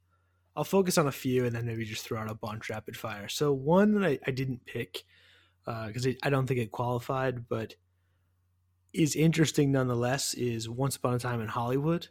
I'll 0.55 0.63
focus 0.63 0.97
on 0.97 1.07
a 1.07 1.11
few 1.11 1.45
and 1.45 1.55
then 1.55 1.65
maybe 1.65 1.85
just 1.85 2.03
throw 2.05 2.19
out 2.19 2.29
a 2.29 2.35
bunch 2.35 2.69
rapid 2.69 2.97
fire. 2.97 3.27
So 3.29 3.53
one 3.53 3.93
that 3.93 4.05
I, 4.05 4.19
I 4.27 4.31
didn't 4.31 4.65
pick 4.65 5.03
uh, 5.65 5.87
because 5.87 6.07
I 6.23 6.29
don't 6.29 6.47
think 6.47 6.59
it 6.59 6.71
qualified, 6.71 7.47
but 7.47 7.75
is 8.93 9.15
interesting 9.15 9.71
nonetheless. 9.71 10.33
Is 10.33 10.67
Once 10.67 10.95
Upon 10.95 11.13
a 11.13 11.19
Time 11.19 11.41
in 11.41 11.47
Hollywood. 11.47 12.07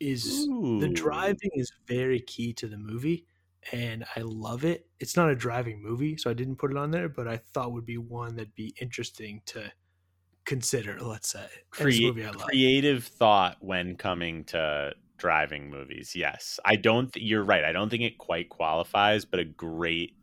Is 0.00 0.46
the 0.46 0.90
driving 0.92 1.50
is 1.54 1.70
very 1.86 2.20
key 2.20 2.52
to 2.54 2.66
the 2.66 2.76
movie 2.78 3.26
and 3.72 4.04
i 4.16 4.20
love 4.20 4.64
it 4.64 4.88
it's 4.98 5.16
not 5.16 5.30
a 5.30 5.36
driving 5.36 5.80
movie 5.80 6.16
so 6.16 6.28
i 6.28 6.32
didn't 6.34 6.56
put 6.56 6.72
it 6.72 6.76
on 6.76 6.90
there 6.90 7.08
but 7.08 7.28
i 7.28 7.36
thought 7.36 7.70
would 7.72 7.86
be 7.86 7.96
one 7.98 8.34
that'd 8.34 8.52
be 8.56 8.74
interesting 8.80 9.40
to 9.46 9.70
consider 10.44 10.98
let's 11.00 11.28
say 11.28 11.38
And 11.44 11.48
it's 11.52 11.78
a 11.78 11.82
Crea- 11.84 12.06
movie 12.08 12.24
I 12.24 12.30
love. 12.30 12.42
creative 12.42 13.04
thought 13.04 13.58
when 13.60 13.94
coming 13.96 14.42
to 14.46 14.92
driving 15.22 15.70
movies. 15.70 16.14
Yes, 16.16 16.58
I 16.64 16.76
don't. 16.76 17.12
Th- 17.12 17.24
you're 17.24 17.44
right. 17.44 17.64
I 17.64 17.72
don't 17.72 17.90
think 17.90 18.02
it 18.02 18.18
quite 18.18 18.48
qualifies, 18.50 19.24
but 19.24 19.40
a 19.40 19.44
great 19.44 20.16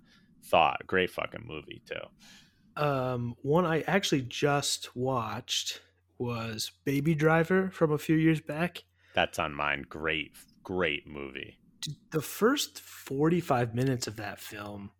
thought, 0.43 0.85
great 0.87 1.09
fucking 1.11 1.45
movie 1.45 1.83
too. 1.85 2.01
um 2.75 3.35
one 3.41 3.65
i 3.65 3.81
actually 3.81 4.21
just 4.21 4.95
watched 4.95 5.81
was 6.17 6.71
baby 6.85 7.15
driver 7.15 7.69
from 7.71 7.91
a 7.91 7.97
few 7.97 8.15
years 8.15 8.41
back 8.41 8.83
That's 9.13 9.37
on 9.37 9.53
mine. 9.53 9.83
Great, 9.83 10.35
great 10.63 11.05
movie. 11.05 11.59
The 12.11 12.21
first 12.21 12.79
45 12.81 13.73
minutes 13.73 14.07
of 14.07 14.15
that 14.17 14.39
film 14.39 14.91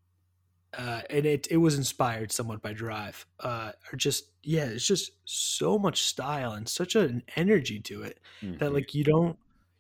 uh, 0.78 1.04
and 1.10 1.26
it, 1.26 1.48
it 1.52 1.58
was 1.58 1.78
inspired 1.78 2.32
somewhat 2.32 2.62
by 2.62 2.74
drive 2.74 3.28
uh, 3.42 3.74
are 3.92 3.98
just 3.98 4.32
yeah 4.44 4.66
it's 4.66 4.86
just 4.88 5.12
so 5.26 5.80
much 5.80 6.02
style 6.04 6.54
and 6.54 6.70
such 6.70 6.96
an 6.96 7.24
energy 7.38 7.80
to 7.82 8.04
it 8.04 8.20
that 8.60 8.74
Mhm. 8.74 8.74
like 8.74 8.94
you 8.96 9.04
don't 9.04 9.40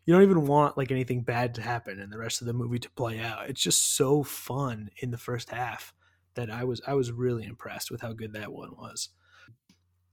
you 0.10 0.16
don't 0.16 0.24
even 0.24 0.48
want 0.48 0.76
like 0.76 0.90
anything 0.90 1.22
bad 1.22 1.54
to 1.54 1.62
happen 1.62 2.00
and 2.00 2.12
the 2.12 2.18
rest 2.18 2.42
of 2.42 2.48
the 2.48 2.54
movie 2.54 2.80
to 2.80 2.90
play 2.90 3.20
out 3.20 3.48
it's 3.48 3.62
just 3.62 3.96
so 3.96 4.24
fun 4.24 4.90
in 5.04 5.12
the 5.12 5.20
first 5.20 5.52
half 5.52 5.94
that 6.34 6.50
i 6.50 6.64
was 6.64 6.82
i 6.88 6.96
was 6.96 7.12
really 7.12 7.46
impressed 7.46 7.92
with 7.92 8.02
how 8.02 8.12
good 8.12 8.34
that 8.34 8.52
one 8.52 8.72
was 8.76 9.10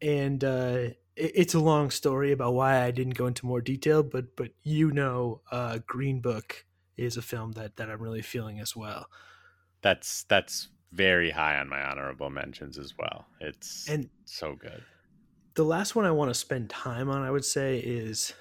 and 0.02 0.44
uh 0.44 0.90
it, 1.16 1.32
it's 1.34 1.54
a 1.54 1.58
long 1.58 1.90
story 1.90 2.30
about 2.30 2.52
why 2.52 2.82
i 2.82 2.90
didn't 2.90 3.14
go 3.14 3.26
into 3.26 3.46
more 3.46 3.62
detail 3.62 4.02
but 4.02 4.36
but 4.36 4.50
you 4.62 4.92
know 4.92 5.40
uh 5.50 5.78
green 5.86 6.20
book 6.20 6.66
is 6.98 7.16
a 7.16 7.22
film 7.22 7.52
that 7.52 7.76
that 7.76 7.88
i'm 7.90 8.02
really 8.02 8.20
feeling 8.20 8.60
as 8.60 8.76
well 8.76 9.06
that's 9.80 10.24
that's 10.24 10.68
very 10.92 11.30
high 11.30 11.58
on 11.58 11.68
my 11.68 11.82
honorable 11.82 12.30
mentions 12.30 12.78
as 12.78 12.94
well. 12.96 13.26
It's 13.40 13.88
and 13.88 14.08
so 14.24 14.54
good. 14.54 14.82
the 15.54 15.64
last 15.64 15.94
one 15.94 16.04
i 16.04 16.10
want 16.10 16.30
to 16.30 16.34
spend 16.34 16.70
time 16.70 17.10
on 17.10 17.22
i 17.22 17.30
would 17.30 17.44
say 17.44 17.78
is 17.78 18.32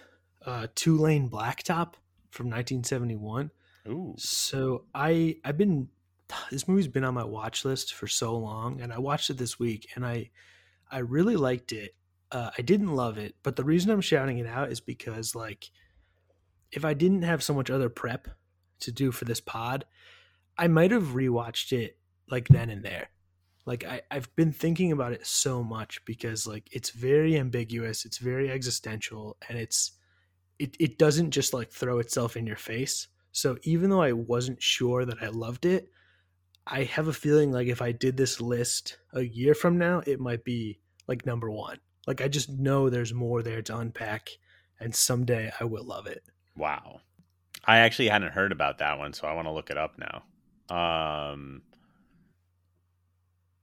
uh 0.46 0.68
two 0.76 0.98
lane 0.98 1.30
blacktop 1.30 1.94
from 2.32 2.48
1971 2.48 3.52
Ooh, 3.88 4.16
So 4.18 4.86
I 4.94 5.38
I've 5.44 5.58
been 5.58 5.90
this 6.50 6.68
movie's 6.68 6.88
been 6.88 7.04
on 7.04 7.14
my 7.14 7.24
watch 7.24 7.66
list 7.66 7.94
for 7.94 8.08
so 8.08 8.36
long, 8.36 8.82
and 8.82 8.92
I 8.92 8.98
watched 8.98 9.30
it 9.30 9.38
this 9.38 9.60
week, 9.60 9.90
and 9.96 10.06
I 10.06 10.32
I 10.92 11.00
really 11.00 11.36
liked 11.36 11.72
it. 11.72 11.96
Uh, 12.32 12.50
I 12.58 12.62
didn't 12.62 12.96
love 12.96 13.18
it, 13.18 13.36
but 13.44 13.56
the 13.56 13.64
reason 13.64 13.92
I'm 13.92 14.02
shouting 14.02 14.40
it 14.40 14.48
out 14.48 14.72
is 14.72 14.80
because 14.80 15.36
like 15.36 15.70
if 16.72 16.84
I 16.84 16.94
didn't 16.94 17.22
have 17.22 17.44
so 17.44 17.54
much 17.54 17.70
other 17.70 17.90
prep 17.90 18.28
to 18.82 18.92
do 18.92 19.12
for 19.12 19.26
this 19.26 19.40
pod, 19.40 19.86
I 20.58 20.68
might 20.68 20.92
have 20.92 21.10
rewatched 21.10 21.72
it 21.72 21.98
like 22.30 22.48
then 22.48 22.70
and 22.70 22.84
there. 22.84 23.10
Like 23.66 23.84
I, 23.86 24.02
I've 24.12 24.36
been 24.36 24.52
thinking 24.52 24.92
about 24.92 25.14
it 25.14 25.26
so 25.26 25.64
much 25.64 26.04
because 26.06 26.48
like 26.48 26.68
it's 26.72 26.90
very 26.90 27.38
ambiguous, 27.38 28.04
it's 28.06 28.18
very 28.18 28.50
existential, 28.50 29.38
and 29.48 29.58
it's 29.58 29.92
it, 30.60 30.76
it 30.80 30.98
doesn't 30.98 31.32
just 31.32 31.54
like 31.54 31.72
throw 31.72 32.00
itself 32.00 32.38
in 32.38 32.48
your 32.48 32.56
face. 32.56 33.08
So 33.32 33.58
even 33.64 33.90
though 33.90 34.02
I 34.02 34.14
wasn't 34.14 34.62
sure 34.62 35.06
that 35.06 35.22
I 35.22 35.28
loved 35.28 35.66
it, 35.66 35.90
I 36.68 36.84
have 36.84 37.08
a 37.08 37.14
feeling 37.14 37.52
like 37.52 37.68
if 37.68 37.82
I 37.82 37.92
did 37.92 38.18
this 38.18 38.42
list 38.42 38.98
a 39.14 39.22
year 39.22 39.54
from 39.54 39.78
now, 39.78 40.02
it 40.08 40.20
might 40.20 40.44
be 40.44 40.80
like 41.08 41.26
number 41.26 41.52
one. 41.52 41.80
Like 42.08 42.22
I 42.22 42.28
just 42.28 42.50
know 42.50 42.90
there's 42.90 43.14
more 43.14 43.42
there 43.44 43.62
to 43.64 43.78
unpack, 43.78 44.30
and 44.80 44.96
someday 44.96 45.52
I 45.60 45.64
will 45.66 45.84
love 45.84 46.08
it. 46.08 46.24
Wow. 46.56 47.02
I 47.66 47.80
actually 47.80 48.10
hadn't 48.10 48.32
heard 48.32 48.52
about 48.52 48.78
that 48.78 48.98
one, 48.98 49.14
so 49.14 49.28
I 49.28 49.34
want 49.34 49.48
to 49.48 49.52
look 49.52 49.70
it 49.70 49.78
up 49.78 49.98
now. 49.98 50.24
Um, 50.76 51.64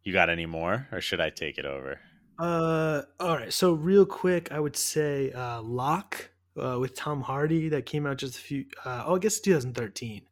you 0.02 0.12
got 0.12 0.28
any 0.28 0.46
more, 0.46 0.88
or 0.92 1.00
should 1.00 1.20
I 1.20 1.30
take 1.30 1.58
it 1.58 1.64
over? 1.64 2.00
Uh, 2.38 3.02
all 3.20 3.36
right. 3.36 3.52
So 3.52 3.72
real 3.72 4.04
quick, 4.04 4.50
I 4.50 4.58
would 4.58 4.76
say 4.76 5.30
uh, 5.32 5.62
Locke 5.62 6.30
uh, 6.60 6.78
with 6.78 6.94
Tom 6.94 7.20
Hardy 7.22 7.68
that 7.70 7.86
came 7.86 8.06
out 8.06 8.18
just 8.18 8.38
a 8.38 8.40
few. 8.40 8.66
Uh, 8.84 9.04
oh, 9.06 9.16
I 9.16 9.18
guess 9.18 9.40
2013. 9.40 10.22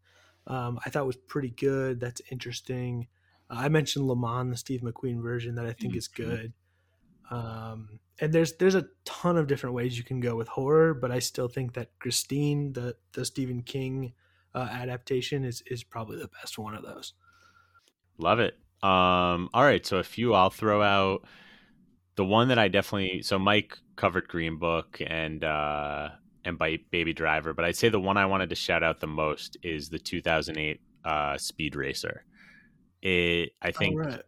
Um, 0.47 0.79
I 0.85 0.91
thought 0.91 1.07
was 1.07 1.17
pretty 1.17 1.51
good. 1.51 2.01
That's 2.01 2.23
interesting. 2.31 3.09
Uh, 3.49 3.57
I 3.59 3.69
mentioned 3.69 4.07
Le 4.07 4.17
Mans, 4.17 4.51
the 4.51 4.57
Steve 4.57 4.81
McQueen 4.83 5.23
version, 5.23 5.55
that 5.57 5.67
I 5.67 5.73
think 5.73 5.97
is 5.97 6.09
Mm-hmm. 6.19 6.35
good. 6.35 6.53
Um, 7.31 8.01
and 8.21 8.33
there's 8.33 8.57
there's 8.57 8.75
a 8.75 8.87
ton 9.05 9.37
of 9.37 9.47
different 9.47 9.75
ways 9.75 9.97
you 9.97 10.05
can 10.05 10.21
go 10.21 10.37
with 10.37 10.49
horror, 10.49 10.95
but 10.95 11.11
I 11.13 11.21
still 11.21 11.49
think 11.49 11.75
that 11.75 11.91
Christine, 11.99 12.73
the 12.73 12.97
the 13.13 13.25
Stephen 13.25 13.63
King 13.63 14.15
uh, 14.55 14.69
adaptation, 14.71 15.45
is 15.45 15.63
is 15.67 15.85
probably 15.85 16.19
the 16.19 16.29
best 16.29 16.59
one 16.59 16.75
of 16.75 16.83
those. 16.83 17.15
Love 18.19 18.41
it. 18.41 18.55
Um, 18.83 19.49
all 19.53 19.63
right, 19.63 19.85
so 19.85 19.99
a 19.99 20.03
few 20.03 20.35
I'll 20.35 20.51
throw 20.51 20.83
out. 20.83 21.25
The 22.17 22.25
one 22.25 22.49
that 22.49 22.59
I 22.59 22.69
definitely 22.69 23.23
so 23.23 23.39
Mike 23.39 23.79
covered 24.01 24.27
Green 24.29 24.57
Book 24.57 24.99
and 25.07 25.45
uh 25.45 26.09
and 26.43 26.59
by 26.59 26.79
Baby 26.91 27.13
Driver, 27.13 27.53
but 27.53 27.67
I'd 27.67 27.77
say 27.77 27.91
the 27.91 28.01
one 28.01 28.17
I 28.17 28.25
wanted 28.25 28.49
to 28.49 28.57
shout 28.57 28.83
out 28.83 29.01
the 29.01 29.07
most 29.07 29.59
is 29.63 29.91
the 29.91 29.99
2008 29.99 30.81
uh 31.05 31.37
Speed 31.37 31.77
Racer. 31.77 32.25
It 33.03 33.51
I 33.61 33.71
think 33.73 33.99
right. 33.99 34.23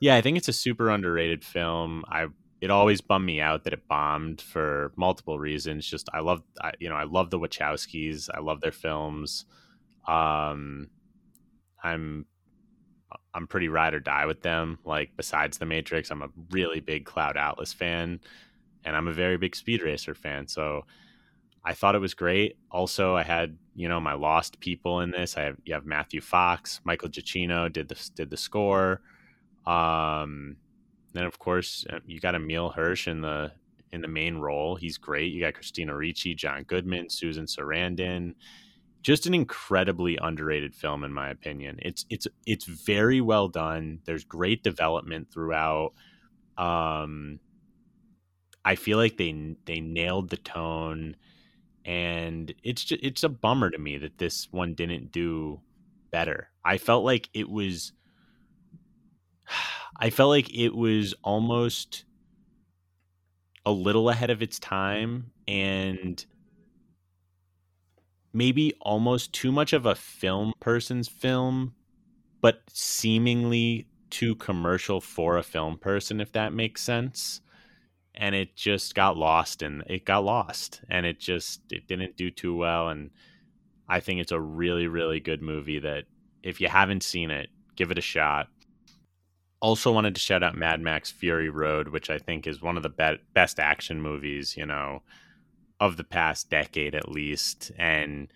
yeah, 0.00 0.16
I 0.16 0.22
think 0.22 0.36
it's 0.36 0.48
a 0.48 0.52
super 0.52 0.90
underrated 0.90 1.44
film. 1.44 2.04
I 2.08 2.26
it 2.60 2.70
always 2.70 3.00
bummed 3.00 3.26
me 3.26 3.40
out 3.40 3.64
that 3.64 3.72
it 3.72 3.86
bombed 3.88 4.40
for 4.40 4.92
multiple 4.96 5.38
reasons. 5.38 5.86
Just 5.86 6.08
I 6.12 6.20
love 6.20 6.42
I, 6.60 6.72
you 6.80 6.88
know 6.88 6.96
I 6.96 7.04
love 7.04 7.30
the 7.30 7.38
Wachowskis. 7.38 8.28
I 8.34 8.40
love 8.40 8.60
their 8.60 8.72
films. 8.72 9.44
Um, 10.06 10.88
I'm 11.82 12.26
I'm 13.34 13.46
pretty 13.46 13.68
ride 13.68 13.94
or 13.94 14.00
die 14.00 14.26
with 14.26 14.42
them. 14.42 14.78
Like 14.84 15.10
besides 15.16 15.58
the 15.58 15.66
Matrix, 15.66 16.10
I'm 16.10 16.22
a 16.22 16.28
really 16.50 16.80
big 16.80 17.04
Cloud 17.04 17.36
Atlas 17.36 17.72
fan, 17.72 18.20
and 18.84 18.96
I'm 18.96 19.08
a 19.08 19.12
very 19.12 19.36
big 19.36 19.54
Speed 19.54 19.82
Racer 19.82 20.14
fan. 20.14 20.46
So 20.48 20.84
I 21.64 21.74
thought 21.74 21.94
it 21.94 22.00
was 22.00 22.14
great. 22.14 22.56
Also, 22.70 23.14
I 23.14 23.22
had 23.22 23.56
you 23.74 23.88
know 23.88 24.00
my 24.00 24.14
lost 24.14 24.60
people 24.60 25.00
in 25.00 25.10
this. 25.10 25.36
I 25.36 25.42
have 25.42 25.56
you 25.64 25.74
have 25.74 25.86
Matthew 25.86 26.20
Fox, 26.20 26.80
Michael 26.84 27.08
Giacchino 27.08 27.72
did 27.72 27.88
the 27.88 28.10
did 28.14 28.30
the 28.30 28.36
score. 28.36 29.00
Um, 29.66 30.56
then 31.12 31.24
of 31.24 31.38
course 31.38 31.86
uh, 31.90 32.00
you 32.06 32.20
got 32.20 32.34
Emile 32.34 32.70
Hirsch 32.70 33.06
in 33.06 33.20
the 33.20 33.52
in 33.92 34.00
the 34.00 34.08
main 34.08 34.38
role. 34.38 34.74
He's 34.74 34.98
great. 34.98 35.32
You 35.32 35.40
got 35.40 35.54
Christina 35.54 35.94
Ricci, 35.94 36.34
John 36.34 36.64
Goodman, 36.64 37.10
Susan 37.10 37.44
Sarandon. 37.44 38.34
Just 39.02 39.26
an 39.26 39.34
incredibly 39.34 40.16
underrated 40.20 40.74
film, 40.74 41.04
in 41.04 41.12
my 41.12 41.30
opinion. 41.30 41.78
It's 41.82 42.06
it's 42.08 42.26
it's 42.46 42.64
very 42.64 43.20
well 43.20 43.48
done. 43.48 44.00
There's 44.04 44.24
great 44.24 44.62
development 44.62 45.30
throughout. 45.32 45.92
Um, 46.56 47.40
I 48.64 48.76
feel 48.76 48.98
like 48.98 49.16
they 49.16 49.56
they 49.66 49.80
nailed 49.80 50.30
the 50.30 50.36
tone, 50.36 51.16
and 51.84 52.54
it's 52.62 52.84
just, 52.84 53.02
it's 53.02 53.24
a 53.24 53.28
bummer 53.28 53.70
to 53.70 53.78
me 53.78 53.98
that 53.98 54.18
this 54.18 54.48
one 54.52 54.74
didn't 54.74 55.12
do 55.12 55.60
better. 56.10 56.50
I 56.64 56.78
felt 56.78 57.04
like 57.04 57.28
it 57.34 57.48
was. 57.50 57.92
I 59.98 60.10
felt 60.10 60.30
like 60.30 60.52
it 60.54 60.74
was 60.74 61.14
almost 61.22 62.04
a 63.64 63.70
little 63.72 64.08
ahead 64.10 64.30
of 64.30 64.42
its 64.42 64.58
time 64.58 65.30
and 65.46 66.24
maybe 68.32 68.72
almost 68.80 69.32
too 69.32 69.52
much 69.52 69.72
of 69.72 69.86
a 69.86 69.94
film 69.94 70.52
person's 70.60 71.08
film, 71.08 71.74
but 72.40 72.62
seemingly 72.68 73.86
too 74.10 74.34
commercial 74.36 75.00
for 75.00 75.36
a 75.36 75.42
film 75.42 75.78
person, 75.78 76.20
if 76.20 76.32
that 76.32 76.52
makes 76.52 76.82
sense. 76.82 77.40
And 78.14 78.34
it 78.34 78.56
just 78.56 78.94
got 78.94 79.16
lost 79.16 79.62
and 79.62 79.82
it 79.86 80.04
got 80.04 80.24
lost 80.24 80.82
and 80.90 81.06
it 81.06 81.18
just 81.18 81.60
it 81.70 81.86
didn't 81.86 82.16
do 82.16 82.30
too 82.30 82.54
well. 82.54 82.88
And 82.88 83.10
I 83.88 84.00
think 84.00 84.20
it's 84.20 84.32
a 84.32 84.40
really, 84.40 84.86
really 84.86 85.20
good 85.20 85.42
movie 85.42 85.78
that 85.78 86.04
if 86.42 86.60
you 86.60 86.68
haven't 86.68 87.02
seen 87.02 87.30
it, 87.30 87.48
give 87.76 87.90
it 87.90 87.98
a 87.98 88.02
shot. 88.02 88.48
Also 89.60 89.92
wanted 89.92 90.14
to 90.14 90.20
shout 90.20 90.42
out 90.42 90.56
Mad 90.56 90.80
Max 90.80 91.10
Fury 91.10 91.48
Road, 91.48 91.88
which 91.88 92.10
I 92.10 92.18
think 92.18 92.46
is 92.46 92.60
one 92.60 92.76
of 92.76 92.82
the 92.82 92.88
be- 92.88 93.22
best 93.32 93.60
action 93.60 94.02
movies, 94.02 94.56
you 94.56 94.66
know, 94.66 95.02
of 95.80 95.96
the 95.96 96.04
past 96.04 96.50
decade 96.50 96.94
at 96.94 97.08
least. 97.08 97.70
And 97.78 98.28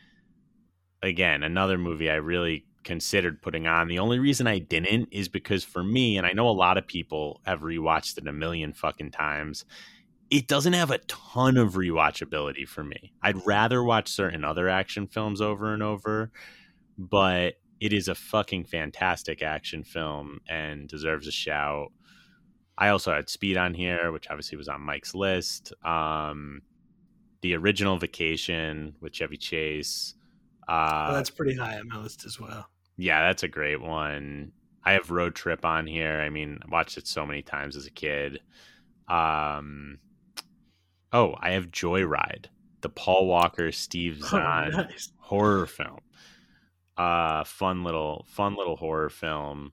again, 1.02 1.42
another 1.42 1.78
movie 1.78 2.10
I 2.10 2.14
really 2.14 2.64
considered 2.86 3.42
putting 3.42 3.66
on. 3.66 3.88
The 3.88 3.98
only 3.98 4.18
reason 4.18 4.46
I 4.46 4.58
didn't 4.58 5.08
is 5.12 5.28
because 5.28 5.62
for 5.64 5.84
me, 5.84 6.16
and 6.16 6.26
I 6.26 6.32
know 6.32 6.48
a 6.48 6.50
lot 6.50 6.78
of 6.78 6.86
people 6.86 7.42
have 7.44 7.60
rewatched 7.60 8.16
it 8.16 8.26
a 8.26 8.32
million 8.32 8.72
fucking 8.72 9.10
times, 9.10 9.66
it 10.30 10.48
doesn't 10.48 10.72
have 10.72 10.90
a 10.90 10.98
ton 10.98 11.56
of 11.58 11.74
rewatchability 11.74 12.66
for 12.66 12.82
me. 12.82 13.12
I'd 13.22 13.44
rather 13.44 13.82
watch 13.82 14.08
certain 14.08 14.44
other 14.44 14.68
action 14.68 15.06
films 15.06 15.40
over 15.40 15.74
and 15.74 15.82
over, 15.82 16.30
but 16.96 17.54
it 17.80 17.92
is 17.92 18.08
a 18.08 18.14
fucking 18.14 18.64
fantastic 18.64 19.42
action 19.42 19.84
film 19.84 20.40
and 20.48 20.88
deserves 20.88 21.26
a 21.26 21.32
shout. 21.32 21.92
I 22.78 22.88
also 22.88 23.12
had 23.12 23.28
Speed 23.28 23.56
on 23.56 23.74
here, 23.74 24.12
which 24.12 24.28
obviously 24.30 24.56
was 24.56 24.68
on 24.68 24.80
Mike's 24.80 25.14
list. 25.14 25.72
Um, 25.84 26.62
the 27.42 27.54
original 27.54 27.96
Vacation 27.96 28.94
with 29.00 29.12
Chevy 29.12 29.36
Chase. 29.36 30.14
Uh, 30.68 31.06
Well, 31.08 31.16
that's 31.16 31.30
pretty 31.30 31.56
high 31.56 31.78
on 31.78 31.88
my 31.88 31.98
list 31.98 32.24
as 32.24 32.40
well. 32.40 32.68
Yeah, 32.96 33.26
that's 33.26 33.42
a 33.42 33.48
great 33.48 33.80
one. 33.80 34.52
I 34.84 34.92
have 34.92 35.10
Road 35.10 35.34
Trip 35.34 35.64
on 35.64 35.86
here. 35.86 36.20
I 36.20 36.28
mean, 36.28 36.58
I 36.62 36.68
watched 36.70 36.96
it 36.96 37.06
so 37.06 37.26
many 37.26 37.42
times 37.42 37.76
as 37.76 37.86
a 37.86 37.90
kid. 37.90 38.40
Um, 39.08 39.98
oh, 41.12 41.34
I 41.40 41.50
have 41.52 41.70
Joyride, 41.70 42.46
the 42.82 42.88
Paul 42.88 43.26
Walker, 43.26 43.72
Steve 43.72 44.20
Oh, 44.24 44.26
Zahn 44.28 44.70
nice. 44.72 45.12
horror 45.18 45.66
film. 45.66 45.98
Uh, 46.96 47.44
fun 47.44 47.84
little, 47.84 48.24
fun 48.28 48.54
little 48.56 48.76
horror 48.76 49.10
film. 49.10 49.72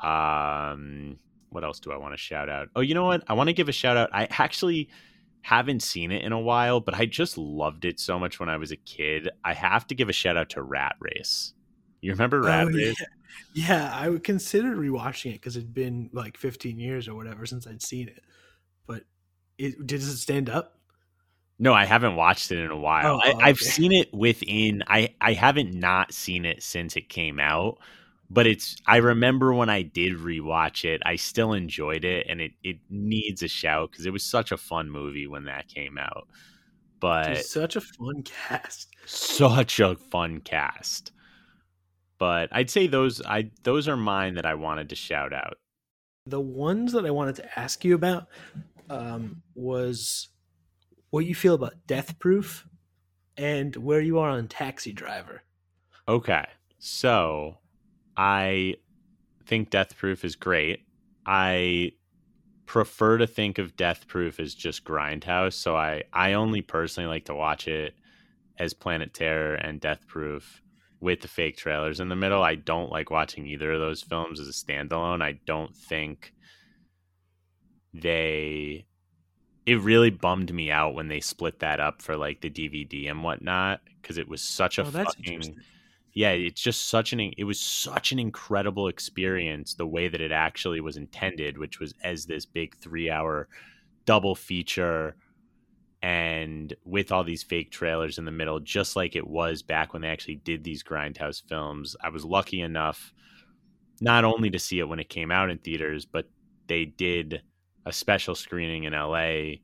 Um, 0.00 1.18
what 1.50 1.64
else 1.64 1.80
do 1.80 1.92
I 1.92 1.96
want 1.96 2.14
to 2.14 2.18
shout 2.18 2.48
out? 2.48 2.68
Oh, 2.76 2.80
you 2.80 2.94
know 2.94 3.04
what? 3.04 3.24
I 3.28 3.34
want 3.34 3.48
to 3.48 3.52
give 3.52 3.68
a 3.68 3.72
shout 3.72 3.96
out. 3.96 4.10
I 4.12 4.26
actually 4.30 4.88
haven't 5.42 5.82
seen 5.82 6.10
it 6.10 6.22
in 6.22 6.32
a 6.32 6.40
while, 6.40 6.80
but 6.80 6.94
I 6.94 7.06
just 7.06 7.36
loved 7.36 7.84
it 7.84 8.00
so 8.00 8.18
much 8.18 8.40
when 8.40 8.48
I 8.48 8.56
was 8.56 8.72
a 8.72 8.76
kid. 8.76 9.28
I 9.44 9.52
have 9.54 9.86
to 9.88 9.94
give 9.94 10.08
a 10.08 10.12
shout 10.12 10.36
out 10.36 10.50
to 10.50 10.62
Rat 10.62 10.96
Race. 11.00 11.52
You 12.04 12.12
remember 12.12 12.42
Rat 12.42 12.66
Oh, 12.66 12.70
yeah. 12.70 12.92
yeah, 13.54 13.90
I 13.94 14.08
would 14.10 14.22
consider 14.24 14.76
rewatching 14.76 15.30
it 15.30 15.34
because 15.40 15.56
it'd 15.56 15.72
been 15.72 16.10
like 16.12 16.36
15 16.36 16.78
years 16.78 17.08
or 17.08 17.14
whatever 17.14 17.46
since 17.46 17.66
I'd 17.66 17.82
seen 17.82 18.08
it. 18.08 18.22
But 18.86 19.04
it 19.58 19.86
did 19.86 20.02
it 20.02 20.06
stand 20.06 20.50
up? 20.50 20.78
No, 21.58 21.72
I 21.72 21.84
haven't 21.84 22.16
watched 22.16 22.50
it 22.52 22.58
in 22.58 22.70
a 22.70 22.76
while. 22.76 23.16
Oh, 23.16 23.20
I, 23.24 23.32
oh, 23.32 23.38
I've 23.40 23.56
okay. 23.56 23.64
seen 23.64 23.92
it 23.92 24.12
within. 24.12 24.82
I 24.86 25.14
I 25.20 25.32
haven't 25.32 25.72
not 25.72 26.12
seen 26.12 26.44
it 26.44 26.62
since 26.62 26.96
it 26.96 27.08
came 27.08 27.40
out, 27.40 27.78
but 28.28 28.46
it's. 28.46 28.76
I 28.86 28.96
remember 28.98 29.54
when 29.54 29.70
I 29.70 29.82
did 29.82 30.14
rewatch 30.18 30.84
it, 30.84 31.00
I 31.06 31.16
still 31.16 31.52
enjoyed 31.54 32.04
it, 32.04 32.26
and 32.28 32.40
it 32.42 32.52
it 32.62 32.78
needs 32.90 33.42
a 33.42 33.48
shout 33.48 33.92
because 33.92 34.04
it 34.04 34.12
was 34.12 34.24
such 34.24 34.52
a 34.52 34.56
fun 34.58 34.90
movie 34.90 35.26
when 35.26 35.44
that 35.44 35.68
came 35.68 35.96
out. 35.96 36.28
But 37.00 37.30
It's 37.32 37.50
such 37.52 37.76
a 37.76 37.80
fun 37.80 38.22
cast. 38.48 38.88
such 39.06 39.80
a 39.80 39.94
fun 39.96 40.40
cast. 40.40 41.12
But 42.24 42.48
I'd 42.52 42.70
say 42.70 42.86
those 42.86 43.20
I 43.20 43.50
those 43.64 43.86
are 43.86 43.98
mine 43.98 44.36
that 44.36 44.46
I 44.46 44.54
wanted 44.54 44.88
to 44.88 44.94
shout 44.94 45.34
out. 45.34 45.58
The 46.24 46.40
ones 46.40 46.92
that 46.92 47.04
I 47.04 47.10
wanted 47.10 47.34
to 47.34 47.58
ask 47.60 47.84
you 47.84 47.94
about 47.94 48.28
um, 48.88 49.42
was 49.54 50.30
what 51.10 51.26
you 51.26 51.34
feel 51.34 51.52
about 51.52 51.74
Death 51.86 52.18
Proof 52.18 52.66
and 53.36 53.76
where 53.76 54.00
you 54.00 54.18
are 54.20 54.30
on 54.30 54.48
Taxi 54.48 54.90
Driver. 54.90 55.42
Okay. 56.08 56.46
So 56.78 57.58
I 58.16 58.76
think 59.44 59.68
Death 59.68 59.94
Proof 59.94 60.24
is 60.24 60.34
great. 60.34 60.80
I 61.26 61.92
prefer 62.64 63.18
to 63.18 63.26
think 63.26 63.58
of 63.58 63.76
Death 63.76 64.08
Proof 64.08 64.40
as 64.40 64.54
just 64.54 64.82
Grindhouse, 64.84 65.52
so 65.52 65.76
I 65.76 66.04
I 66.10 66.32
only 66.32 66.62
personally 66.62 67.06
like 67.06 67.26
to 67.26 67.34
watch 67.34 67.68
it 67.68 67.92
as 68.58 68.72
Planet 68.72 69.12
Terror 69.12 69.56
and 69.56 69.78
Death 69.78 70.06
Proof 70.06 70.62
with 71.04 71.20
the 71.20 71.28
fake 71.28 71.56
trailers 71.58 72.00
in 72.00 72.08
the 72.08 72.16
middle. 72.16 72.42
I 72.42 72.54
don't 72.54 72.90
like 72.90 73.10
watching 73.10 73.46
either 73.46 73.72
of 73.72 73.80
those 73.80 74.02
films 74.02 74.40
as 74.40 74.48
a 74.48 74.52
standalone. 74.52 75.22
I 75.22 75.38
don't 75.46 75.76
think 75.76 76.32
they 77.92 78.86
it 79.66 79.80
really 79.80 80.10
bummed 80.10 80.52
me 80.52 80.70
out 80.70 80.94
when 80.94 81.08
they 81.08 81.20
split 81.20 81.60
that 81.60 81.78
up 81.78 82.02
for 82.02 82.16
like 82.16 82.40
the 82.40 82.50
DVD 82.50 83.10
and 83.10 83.22
whatnot 83.22 83.80
because 84.00 84.18
it 84.18 84.28
was 84.28 84.42
such 84.42 84.78
a 84.78 84.82
Oh, 84.82 84.90
that's 84.90 85.14
fucking 85.14 85.56
yeah 86.14 86.30
it's 86.30 86.60
just 86.60 86.88
such 86.88 87.12
an 87.12 87.20
it 87.20 87.44
was 87.44 87.60
such 87.60 88.10
an 88.10 88.18
incredible 88.18 88.88
experience 88.88 89.74
the 89.74 89.86
way 89.86 90.08
that 90.08 90.20
it 90.20 90.32
actually 90.32 90.80
was 90.80 90.96
intended 90.96 91.56
which 91.56 91.78
was 91.78 91.94
as 92.02 92.26
this 92.26 92.46
big 92.46 92.76
three 92.78 93.08
hour 93.08 93.48
double 94.06 94.34
feature 94.34 95.16
and 96.04 96.74
with 96.84 97.10
all 97.10 97.24
these 97.24 97.42
fake 97.42 97.70
trailers 97.70 98.18
in 98.18 98.26
the 98.26 98.30
middle 98.30 98.60
just 98.60 98.94
like 98.94 99.16
it 99.16 99.26
was 99.26 99.62
back 99.62 99.94
when 99.94 100.02
they 100.02 100.08
actually 100.08 100.36
did 100.36 100.62
these 100.62 100.82
grindhouse 100.82 101.42
films 101.48 101.96
i 102.02 102.10
was 102.10 102.24
lucky 102.24 102.60
enough 102.60 103.14
not 104.02 104.22
only 104.22 104.50
to 104.50 104.58
see 104.58 104.78
it 104.78 104.88
when 104.88 105.00
it 105.00 105.08
came 105.08 105.30
out 105.30 105.48
in 105.48 105.56
theaters 105.56 106.04
but 106.04 106.28
they 106.66 106.84
did 106.84 107.40
a 107.86 107.92
special 107.92 108.34
screening 108.34 108.84
in 108.84 108.92
la 108.92 109.54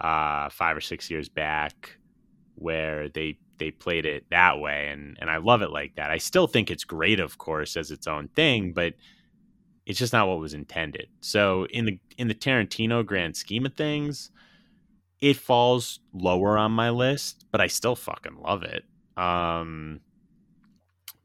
uh, 0.00 0.50
five 0.50 0.76
or 0.76 0.80
six 0.80 1.10
years 1.10 1.28
back 1.28 1.96
where 2.56 3.08
they 3.08 3.38
they 3.58 3.70
played 3.70 4.04
it 4.04 4.24
that 4.30 4.58
way 4.58 4.88
and 4.88 5.16
and 5.20 5.30
I 5.30 5.36
love 5.36 5.62
it 5.62 5.70
like 5.70 5.94
that. 5.96 6.10
I 6.10 6.18
still 6.18 6.46
think 6.46 6.70
it's 6.70 6.84
great 6.84 7.20
of 7.20 7.38
course 7.38 7.76
as 7.76 7.90
its 7.90 8.06
own 8.06 8.28
thing, 8.28 8.72
but 8.72 8.94
it's 9.86 9.98
just 9.98 10.12
not 10.12 10.26
what 10.28 10.40
was 10.40 10.54
intended. 10.54 11.08
So 11.20 11.66
in 11.66 11.84
the 11.84 11.98
in 12.18 12.28
the 12.28 12.34
Tarantino 12.34 13.04
grand 13.06 13.36
scheme 13.36 13.66
of 13.66 13.74
things, 13.74 14.30
it 15.20 15.36
falls 15.36 16.00
lower 16.12 16.58
on 16.58 16.72
my 16.72 16.90
list, 16.90 17.46
but 17.52 17.60
I 17.60 17.66
still 17.68 17.96
fucking 17.96 18.36
love 18.36 18.62
it. 18.62 18.84
Um 19.16 20.00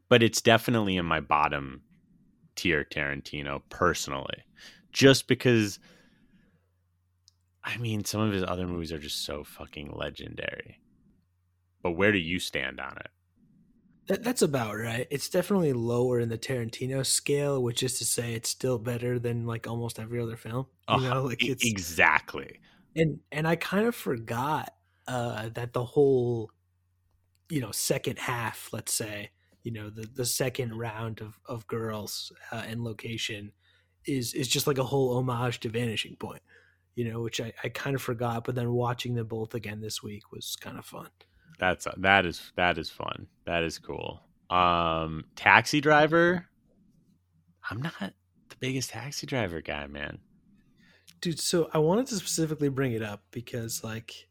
but 0.08 0.22
it's 0.22 0.40
definitely 0.40 0.96
in 0.96 1.06
my 1.06 1.20
bottom 1.20 1.82
tier 2.56 2.84
Tarantino 2.84 3.62
personally. 3.70 4.44
Just 4.92 5.28
because 5.28 5.78
I 7.64 7.78
mean 7.78 8.04
some 8.04 8.20
of 8.20 8.34
his 8.34 8.44
other 8.44 8.66
movies 8.66 8.92
are 8.92 8.98
just 8.98 9.24
so 9.24 9.44
fucking 9.44 9.92
legendary. 9.92 10.82
But 11.82 11.90
where 11.90 12.10
do 12.10 12.16
you 12.18 12.38
stand 12.38 12.80
on 12.80 12.96
it? 12.96 13.10
That, 14.08 14.22
that's 14.24 14.42
about 14.42 14.74
right. 14.76 15.06
It's 15.10 15.28
definitely 15.28 15.72
lower 15.72 16.20
in 16.20 16.28
the 16.28 16.38
Tarantino 16.38 17.04
scale, 17.06 17.62
which 17.62 17.82
is 17.82 17.98
to 17.98 18.04
say, 18.04 18.34
it's 18.34 18.48
still 18.48 18.78
better 18.78 19.18
than 19.18 19.46
like 19.46 19.66
almost 19.66 19.98
every 20.00 20.20
other 20.20 20.36
film. 20.36 20.66
You 20.88 21.00
Uh, 21.00 21.00
know, 21.00 21.22
like 21.24 21.46
it's 21.46 21.74
exactly. 21.74 22.60
And 22.96 23.20
and 23.30 23.46
I 23.46 23.56
kind 23.56 23.86
of 23.86 23.94
forgot 23.94 24.74
uh, 25.06 25.48
that 25.54 25.72
the 25.72 25.84
whole, 25.84 26.50
you 27.48 27.60
know, 27.60 27.70
second 27.70 28.18
half, 28.18 28.70
let's 28.72 28.92
say, 28.92 29.30
you 29.62 29.72
know, 29.72 29.90
the 29.90 30.06
the 30.14 30.26
second 30.26 30.78
round 30.78 31.20
of 31.20 31.38
of 31.46 31.66
girls 31.66 32.32
uh, 32.52 32.62
and 32.66 32.84
location 32.84 33.52
is 34.06 34.34
is 34.34 34.48
just 34.48 34.66
like 34.66 34.78
a 34.78 34.84
whole 34.84 35.16
homage 35.16 35.60
to 35.60 35.68
Vanishing 35.68 36.16
Point, 36.16 36.42
you 36.94 37.10
know, 37.10 37.20
which 37.20 37.40
I 37.40 37.52
I 37.62 37.68
kind 37.68 37.96
of 37.96 38.02
forgot. 38.02 38.44
But 38.44 38.54
then 38.54 38.72
watching 38.72 39.14
them 39.14 39.26
both 39.26 39.54
again 39.54 39.80
this 39.80 40.02
week 40.02 40.32
was 40.32 40.56
kind 40.60 40.78
of 40.78 40.84
fun. 40.84 41.08
That's 41.58 41.86
that 41.98 42.26
is 42.26 42.52
that 42.56 42.78
is 42.78 42.90
fun. 42.90 43.26
That 43.46 43.62
is 43.62 43.78
cool. 43.78 44.22
Um, 44.48 45.24
taxi 45.36 45.80
driver. 45.80 46.46
I'm 47.70 47.82
not 47.82 47.92
the 48.00 48.56
biggest 48.58 48.90
taxi 48.90 49.26
driver 49.26 49.60
guy, 49.60 49.86
man. 49.86 50.18
Dude 51.20 51.38
so 51.38 51.68
i 51.72 51.78
wanted 51.78 52.06
to 52.06 52.16
specifically 52.16 52.68
bring 52.68 52.92
it 52.92 53.02
up 53.02 53.22
because 53.30 53.84
like 53.84 54.28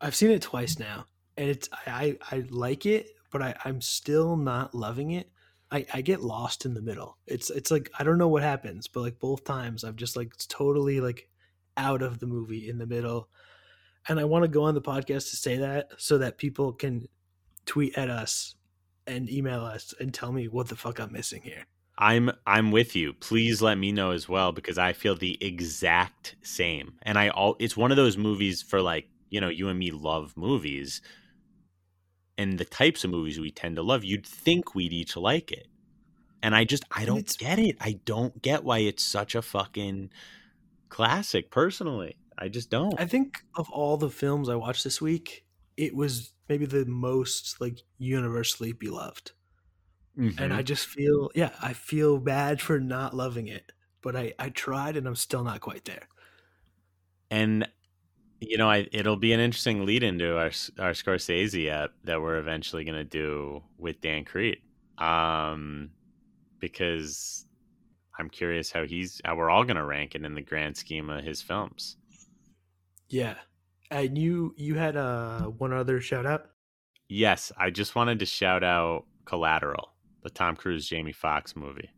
i've 0.00 0.14
seen 0.14 0.30
it 0.30 0.42
twice 0.42 0.78
now 0.78 1.06
and 1.36 1.48
it's 1.48 1.68
i 1.86 2.16
i, 2.30 2.36
I 2.36 2.44
like 2.50 2.86
it 2.86 3.10
but 3.30 3.42
I, 3.42 3.54
i'm 3.64 3.80
still 3.80 4.36
not 4.36 4.74
loving 4.74 5.10
it. 5.12 5.30
I, 5.70 5.84
I 5.92 6.00
get 6.00 6.22
lost 6.22 6.64
in 6.64 6.74
the 6.74 6.80
middle. 6.80 7.18
It's 7.26 7.50
it's 7.50 7.70
like 7.70 7.90
i 7.98 8.04
don't 8.04 8.18
know 8.18 8.28
what 8.28 8.42
happens 8.42 8.86
but 8.88 9.00
like 9.00 9.18
both 9.18 9.44
times 9.44 9.84
i'm 9.84 9.96
just 9.96 10.16
like 10.16 10.32
totally 10.48 11.00
like 11.00 11.28
out 11.76 12.02
of 12.02 12.18
the 12.20 12.26
movie 12.26 12.68
in 12.68 12.78
the 12.78 12.86
middle. 12.86 13.28
And 14.08 14.20
i 14.20 14.24
want 14.24 14.44
to 14.44 14.48
go 14.48 14.62
on 14.62 14.74
the 14.74 14.80
podcast 14.80 15.30
to 15.30 15.36
say 15.36 15.58
that 15.58 15.90
so 15.98 16.18
that 16.18 16.38
people 16.38 16.72
can 16.72 17.08
tweet 17.66 17.98
at 17.98 18.08
us 18.08 18.54
and 19.06 19.28
email 19.28 19.64
us 19.64 19.92
and 20.00 20.14
tell 20.14 20.32
me 20.32 20.48
what 20.48 20.68
the 20.68 20.76
fuck 20.76 21.00
i'm 21.00 21.12
missing 21.12 21.42
here 21.42 21.66
I'm 21.98 22.30
I'm 22.46 22.70
with 22.72 22.94
you. 22.94 23.14
Please 23.14 23.62
let 23.62 23.78
me 23.78 23.90
know 23.92 24.10
as 24.10 24.28
well 24.28 24.52
because 24.52 24.76
I 24.78 24.92
feel 24.92 25.14
the 25.16 25.38
exact 25.44 26.36
same. 26.42 26.94
And 27.02 27.18
I 27.18 27.30
all 27.30 27.56
it's 27.58 27.76
one 27.76 27.90
of 27.90 27.96
those 27.96 28.16
movies 28.18 28.62
for 28.62 28.82
like, 28.82 29.08
you 29.30 29.40
know, 29.40 29.48
you 29.48 29.68
and 29.68 29.78
me 29.78 29.90
love 29.90 30.34
movies 30.36 31.00
and 32.38 32.58
the 32.58 32.64
types 32.66 33.02
of 33.04 33.10
movies 33.10 33.40
we 33.40 33.50
tend 33.50 33.76
to 33.76 33.82
love. 33.82 34.04
You'd 34.04 34.26
think 34.26 34.74
we'd 34.74 34.92
each 34.92 35.16
like 35.16 35.50
it. 35.52 35.68
And 36.42 36.54
I 36.54 36.64
just 36.64 36.84
I 36.90 37.04
don't 37.06 37.18
it's- 37.20 37.36
get 37.36 37.58
it. 37.58 37.76
I 37.80 37.98
don't 38.04 38.42
get 38.42 38.62
why 38.62 38.78
it's 38.80 39.02
such 39.02 39.34
a 39.34 39.42
fucking 39.42 40.10
classic 40.90 41.50
personally. 41.50 42.16
I 42.38 42.48
just 42.48 42.68
don't. 42.68 43.00
I 43.00 43.06
think 43.06 43.38
of 43.54 43.70
all 43.70 43.96
the 43.96 44.10
films 44.10 44.50
I 44.50 44.56
watched 44.56 44.84
this 44.84 45.00
week, 45.00 45.46
it 45.78 45.96
was 45.96 46.34
maybe 46.48 46.66
the 46.66 46.84
most 46.84 47.58
like 47.60 47.78
universally 47.96 48.72
beloved. 48.72 49.32
And 50.38 50.52
Mm-hmm. 50.52 50.54
I 50.54 50.62
just 50.62 50.86
feel 50.86 51.30
yeah, 51.34 51.54
I 51.62 51.72
feel 51.74 52.18
bad 52.18 52.60
for 52.62 52.80
not 52.80 53.14
loving 53.14 53.48
it. 53.48 53.72
But 54.02 54.16
I 54.16 54.34
I 54.38 54.50
tried 54.50 54.96
and 54.96 55.06
I'm 55.06 55.16
still 55.16 55.44
not 55.44 55.60
quite 55.60 55.84
there. 55.84 56.08
and 57.30 57.68
you 58.40 58.58
know, 58.58 58.70
I, 58.70 58.88
it'll 58.92 59.16
be 59.16 59.32
an 59.32 59.40
interesting 59.40 59.86
lead 59.86 60.02
into 60.02 60.36
our 60.36 60.52
our 60.78 60.92
Scorsese 60.92 61.68
app 61.70 61.92
that 62.04 62.20
we're 62.22 62.38
eventually 62.38 62.84
going 62.84 62.96
to 62.98 63.04
do 63.04 63.64
with 63.78 64.00
Dan 64.00 64.24
Crete, 64.24 64.62
um, 64.98 65.90
because 66.60 67.46
I'm 68.18 68.30
curious 68.30 68.72
how 68.72 68.84
he's 68.86 69.20
how 69.24 69.36
we're 69.36 69.50
all 69.50 69.64
going 69.64 69.76
to 69.78 69.84
rank 69.84 70.14
it 70.16 70.24
in 70.24 70.34
the 70.34 70.42
grand 70.42 70.76
scheme 70.76 71.10
of 71.10 71.24
his 71.24 71.42
films. 71.42 71.96
Yeah. 73.08 73.38
And 73.90 74.16
you 74.18 74.54
you 74.56 74.74
had 74.76 74.96
uh 74.96 75.46
one 75.46 75.72
other 75.72 76.00
shout 76.00 76.26
out? 76.26 76.50
Yes, 77.08 77.50
I 77.56 77.70
just 77.70 77.94
wanted 77.96 78.18
to 78.20 78.26
shout 78.26 78.62
out 78.64 79.06
Collateral, 79.24 79.95
the 80.26 80.30
Tom 80.30 80.56
Cruise 80.56 80.88
Jamie 80.88 81.12
Foxx 81.12 81.54
movie. 81.54 81.88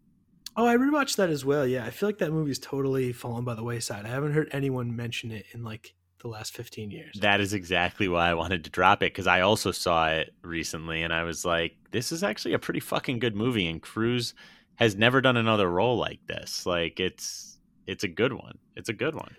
Oh, 0.55 0.67
I 0.67 0.77
rewatched 0.77 1.17
that 1.17 1.31
as 1.31 1.45
well. 1.45 1.67
Yeah, 1.67 1.87
I 1.87 1.91
feel 1.91 2.09
like 2.09 2.19
that 2.19 2.33
movie's 2.33 2.59
totally 2.59 3.13
fallen 3.13 3.45
by 3.45 3.55
the 3.55 3.63
wayside. 3.63 4.05
I 4.05 4.09
haven't 4.09 4.35
heard 4.35 4.51
anyone 4.53 4.95
mention 4.95 5.31
it 5.31 5.47
in 5.53 5.63
like 5.65 5.95
the 6.21 6.29
last 6.29 6.55
15 6.55 6.91
years. 6.91 7.19
That 7.21 7.41
is 7.41 7.55
exactly 7.55 8.07
why 8.07 8.29
I 8.29 8.35
wanted 8.35 8.65
to 8.65 8.71
drop 8.71 9.03
it 9.03 9.13
because 9.13 9.27
I 9.27 9.41
also 9.41 9.71
saw 9.71 10.09
it 10.09 10.35
recently 10.43 11.03
and 11.03 11.13
I 11.13 11.23
was 11.23 11.45
like, 11.45 11.77
this 11.91 12.13
is 12.13 12.23
actually 12.23 12.53
a 12.53 12.59
pretty 12.59 12.81
fucking 12.81 13.19
good 13.19 13.35
movie. 13.35 13.67
And 13.67 13.81
Cruise 13.81 14.35
has 14.77 14.95
never 14.95 15.21
done 15.23 15.37
another 15.37 15.71
role 15.71 15.97
like 15.97 16.21
this. 16.27 16.67
Like 16.67 17.01
it's 17.01 17.59
it's 17.87 18.05
a 18.05 18.09
good 18.09 18.35
one. 18.35 18.59
It's 18.77 18.91
a 18.91 18.93
good 18.93 19.15
one. 19.15 19.37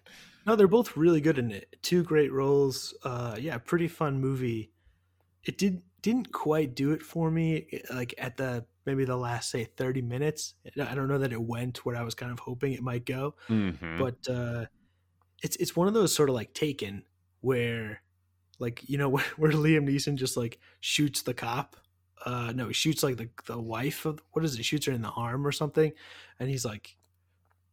No, 0.47 0.55
they're 0.55 0.67
both 0.67 0.97
really 0.97 1.21
good 1.21 1.37
in 1.37 1.51
it. 1.51 1.75
Two 1.83 2.01
great 2.01 2.31
roles. 2.31 2.93
Uh 3.03 3.35
yeah, 3.39 3.57
pretty 3.57 3.87
fun 3.87 4.19
movie. 4.19 4.71
It 5.43 5.57
did 5.57 5.81
didn't 6.01 6.31
quite 6.31 6.75
do 6.75 6.91
it 6.91 7.03
for 7.03 7.29
me 7.29 7.81
like 7.93 8.15
at 8.17 8.37
the 8.37 8.65
maybe 8.85 9.05
the 9.05 9.15
last 9.17 9.49
say 9.51 9.65
30 9.65 10.01
minutes. 10.01 10.53
I 10.81 10.95
don't 10.95 11.07
know 11.07 11.17
that 11.19 11.31
it 11.33 11.41
went 11.41 11.85
where 11.85 11.95
I 11.95 12.03
was 12.03 12.15
kind 12.15 12.31
of 12.31 12.39
hoping 12.39 12.73
it 12.73 12.81
might 12.81 13.05
go, 13.05 13.35
Mm-hmm. 13.49 13.99
but 13.99 14.27
uh 14.29 14.65
it's 15.41 15.55
it's 15.57 15.75
one 15.75 15.87
of 15.87 15.93
those 15.93 16.13
sort 16.13 16.29
of 16.29 16.35
like 16.35 16.53
taken 16.53 17.03
where 17.41 18.01
like 18.59 18.87
you 18.89 18.97
know 18.97 19.09
where, 19.09 19.25
where 19.37 19.51
Liam 19.51 19.87
Neeson 19.89 20.15
just 20.15 20.35
like 20.37 20.59
shoots 20.81 21.21
the 21.21 21.33
cop. 21.33 21.75
Uh 22.25 22.51
no, 22.53 22.67
he 22.67 22.73
shoots 22.73 23.03
like 23.03 23.17
the 23.17 23.29
the 23.47 23.59
wife 23.59 24.05
of 24.05 24.21
what 24.31 24.43
is 24.43 24.57
it? 24.59 24.65
Shoots 24.65 24.85
her 24.87 24.91
in 24.91 25.01
the 25.01 25.09
arm 25.09 25.47
or 25.47 25.51
something 25.51 25.93
and 26.39 26.49
he's 26.49 26.65
like 26.65 26.97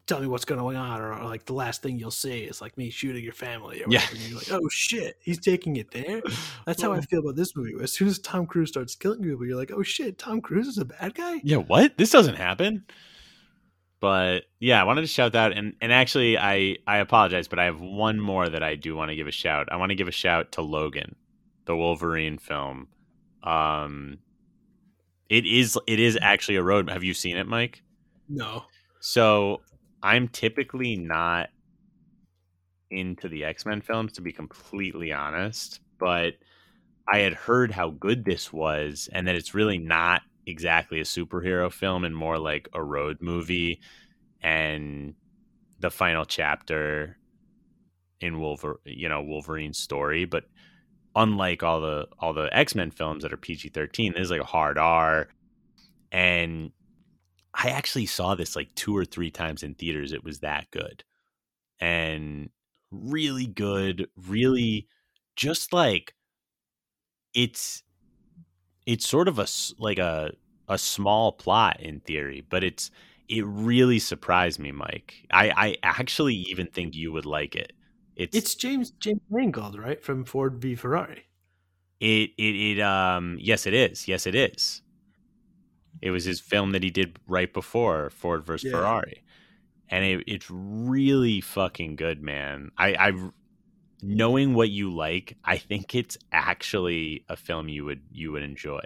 tell 0.06 0.20
me 0.20 0.26
what's 0.26 0.44
going 0.44 0.76
on 0.76 1.00
or, 1.00 1.12
or, 1.12 1.24
like 1.24 1.44
the 1.44 1.52
last 1.52 1.82
thing 1.82 1.98
you'll 1.98 2.10
see 2.10 2.44
is 2.44 2.60
like 2.60 2.76
me 2.78 2.90
shooting 2.90 3.24
your 3.24 3.32
family 3.32 3.82
or 3.82 3.86
Yeah. 3.88 4.04
You're 4.12 4.38
like, 4.38 4.52
oh 4.52 4.68
shit, 4.70 5.18
he's 5.20 5.38
taking 5.38 5.76
it 5.76 5.90
there. 5.90 6.22
That's 6.66 6.80
how 6.80 6.92
I 6.92 7.00
feel 7.00 7.20
about 7.20 7.36
this 7.36 7.56
movie. 7.56 7.74
As 7.82 7.92
soon 7.92 8.08
as 8.08 8.18
Tom 8.20 8.46
Cruise 8.46 8.68
starts 8.68 8.94
killing 8.94 9.22
people, 9.22 9.44
you're 9.44 9.56
like, 9.56 9.72
oh 9.72 9.82
shit, 9.82 10.18
Tom 10.18 10.40
Cruise 10.40 10.68
is 10.68 10.78
a 10.78 10.84
bad 10.84 11.14
guy. 11.14 11.40
Yeah, 11.42 11.58
what? 11.58 11.98
This 11.98 12.10
doesn't 12.10 12.36
happen. 12.36 12.84
But 13.98 14.44
yeah, 14.60 14.80
I 14.80 14.84
wanted 14.84 15.00
to 15.00 15.06
shout 15.08 15.32
that 15.32 15.52
and 15.52 15.74
and 15.80 15.92
actually 15.92 16.38
I 16.38 16.76
I 16.86 16.98
apologize, 16.98 17.48
but 17.48 17.58
I 17.58 17.64
have 17.64 17.80
one 17.80 18.20
more 18.20 18.48
that 18.48 18.62
I 18.62 18.74
do 18.76 18.94
want 18.94 19.10
to 19.10 19.16
give 19.16 19.26
a 19.26 19.32
shout. 19.32 19.68
I 19.72 19.76
want 19.76 19.90
to 19.90 19.96
give 19.96 20.08
a 20.08 20.12
shout 20.12 20.52
to 20.52 20.62
Logan, 20.62 21.16
the 21.64 21.74
Wolverine 21.74 22.38
film. 22.38 22.88
Um 23.42 24.18
it 25.28 25.46
is 25.46 25.76
it 25.88 25.98
is 25.98 26.16
actually 26.20 26.56
a 26.56 26.62
road. 26.62 26.88
Have 26.90 27.02
you 27.02 27.14
seen 27.14 27.36
it, 27.36 27.48
Mike? 27.48 27.82
No. 28.28 28.64
So 29.00 29.62
I'm 30.02 30.28
typically 30.28 30.96
not 30.96 31.48
into 32.90 33.28
the 33.28 33.44
X 33.44 33.66
Men 33.66 33.80
films, 33.80 34.12
to 34.14 34.22
be 34.22 34.32
completely 34.32 35.12
honest, 35.12 35.80
but 35.98 36.34
I 37.08 37.18
had 37.18 37.34
heard 37.34 37.70
how 37.70 37.90
good 37.90 38.24
this 38.24 38.52
was 38.52 39.08
and 39.12 39.26
that 39.26 39.34
it's 39.34 39.54
really 39.54 39.78
not 39.78 40.22
exactly 40.46 41.00
a 41.00 41.04
superhero 41.04 41.72
film 41.72 42.04
and 42.04 42.16
more 42.16 42.38
like 42.38 42.68
a 42.72 42.82
road 42.82 43.18
movie. 43.20 43.80
And 44.42 45.14
the 45.80 45.90
final 45.90 46.24
chapter 46.24 47.18
in 48.20 48.40
Wolver, 48.40 48.80
you 48.84 49.08
know, 49.08 49.22
Wolverine's 49.22 49.78
story, 49.78 50.24
but 50.24 50.44
unlike 51.14 51.62
all 51.62 51.80
the 51.80 52.06
all 52.18 52.32
the 52.32 52.54
X-Men 52.56 52.90
films 52.90 53.22
that 53.22 53.32
are 53.32 53.38
PG-13, 53.38 54.14
this 54.14 54.22
is 54.22 54.30
like 54.30 54.40
a 54.40 54.44
hard 54.44 54.78
R 54.78 55.28
and 56.12 56.70
I 57.56 57.70
actually 57.70 58.06
saw 58.06 58.34
this 58.34 58.54
like 58.54 58.74
two 58.74 58.96
or 58.96 59.04
three 59.04 59.30
times 59.30 59.62
in 59.62 59.74
theaters. 59.74 60.12
It 60.12 60.22
was 60.24 60.40
that 60.40 60.70
good. 60.70 61.04
And 61.80 62.50
really 62.90 63.46
good, 63.46 64.08
really 64.16 64.88
just 65.36 65.72
like 65.72 66.14
it's 67.34 67.82
it's 68.86 69.08
sort 69.08 69.28
of 69.28 69.38
a 69.38 69.46
like 69.78 69.98
a 69.98 70.32
a 70.68 70.78
small 70.78 71.32
plot 71.32 71.80
in 71.80 72.00
theory, 72.00 72.44
but 72.48 72.62
it's 72.62 72.90
it 73.28 73.44
really 73.46 73.98
surprised 73.98 74.58
me, 74.60 74.72
Mike. 74.72 75.26
I 75.30 75.50
I 75.56 75.76
actually 75.82 76.34
even 76.34 76.66
think 76.66 76.94
you 76.94 77.12
would 77.12 77.26
like 77.26 77.56
it. 77.56 77.72
It's 78.16 78.36
It's 78.36 78.54
James 78.54 78.90
James 78.92 79.20
Mangold, 79.30 79.78
right, 79.78 80.02
from 80.02 80.24
Ford 80.24 80.60
v 80.60 80.74
Ferrari. 80.74 81.24
it 82.00 82.30
it 82.38 82.78
it 82.78 82.80
um 82.80 83.38
yes 83.40 83.66
it 83.66 83.74
is. 83.74 84.06
Yes 84.08 84.26
it 84.26 84.34
is. 84.34 84.82
It 86.02 86.10
was 86.10 86.24
his 86.24 86.40
film 86.40 86.72
that 86.72 86.82
he 86.82 86.90
did 86.90 87.18
right 87.26 87.52
before 87.52 88.10
Ford 88.10 88.44
versus 88.44 88.70
Yeah. 88.70 88.78
Ferrari. 88.78 89.24
And 89.88 90.04
it, 90.04 90.24
it's 90.26 90.46
really 90.50 91.40
fucking 91.40 91.96
good, 91.96 92.22
man. 92.22 92.70
I 92.76 92.94
I 92.94 93.30
knowing 94.02 94.54
what 94.54 94.68
you 94.70 94.94
like, 94.94 95.36
I 95.44 95.58
think 95.58 95.94
it's 95.94 96.18
actually 96.32 97.24
a 97.28 97.36
film 97.36 97.68
you 97.68 97.84
would 97.84 98.02
you 98.10 98.32
would 98.32 98.42
enjoy. 98.42 98.82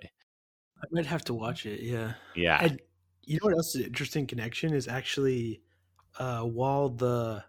I 0.83 0.87
might 0.91 1.07
have 1.07 1.25
to 1.25 1.35
watch 1.35 1.67
it. 1.67 1.81
Yeah. 1.81 2.15
Yeah. 2.35 2.59
And 2.63 2.81
you 3.23 3.35
know 3.35 3.47
what 3.47 3.55
else 3.55 3.75
is 3.75 3.83
an 3.83 3.87
interesting 3.87 4.27
connection 4.27 4.75
is 4.75 4.89
actually 4.89 5.63
uh, 6.19 6.43
while 6.43 6.89
the 6.89 7.45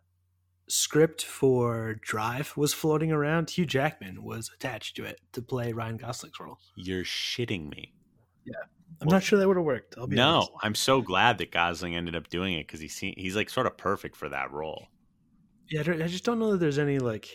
script 0.68 1.24
for 1.24 1.95
Drive 2.01 2.55
was 2.55 2.74
floating 2.74 3.12
around, 3.12 3.49
Hugh 3.49 3.66
Jackman 3.66 4.24
was 4.24 4.49
attached 4.53 4.95
to 4.97 5.03
it 5.03 5.20
to 5.34 5.41
play 5.41 5.74
Ryan 5.74 5.97
Gosling's 5.97 6.39
role. 6.39 6.57
You're 6.76 7.03
shitting 7.03 7.70
me. 7.70 7.93
I'm 9.01 9.07
not 9.09 9.23
sure 9.23 9.39
that 9.39 9.47
would 9.47 9.57
have 9.57 9.65
worked. 9.65 9.95
I'll 9.97 10.07
be 10.07 10.15
No, 10.15 10.35
honest. 10.37 10.51
I'm 10.63 10.75
so 10.75 11.01
glad 11.01 11.37
that 11.39 11.51
Gosling 11.51 11.95
ended 11.95 12.15
up 12.15 12.29
doing 12.29 12.53
it 12.53 12.67
because 12.67 12.79
he 12.79 12.87
se- 12.87 13.15
he's 13.17 13.35
like 13.35 13.49
sort 13.49 13.65
of 13.67 13.77
perfect 13.77 14.15
for 14.15 14.29
that 14.29 14.51
role. 14.51 14.87
Yeah, 15.69 15.79
I, 15.79 15.83
don't- 15.83 16.01
I 16.01 16.07
just 16.07 16.23
don't 16.23 16.37
know 16.39 16.51
that 16.51 16.57
there's 16.59 16.77
any 16.79 16.99
like 16.99 17.27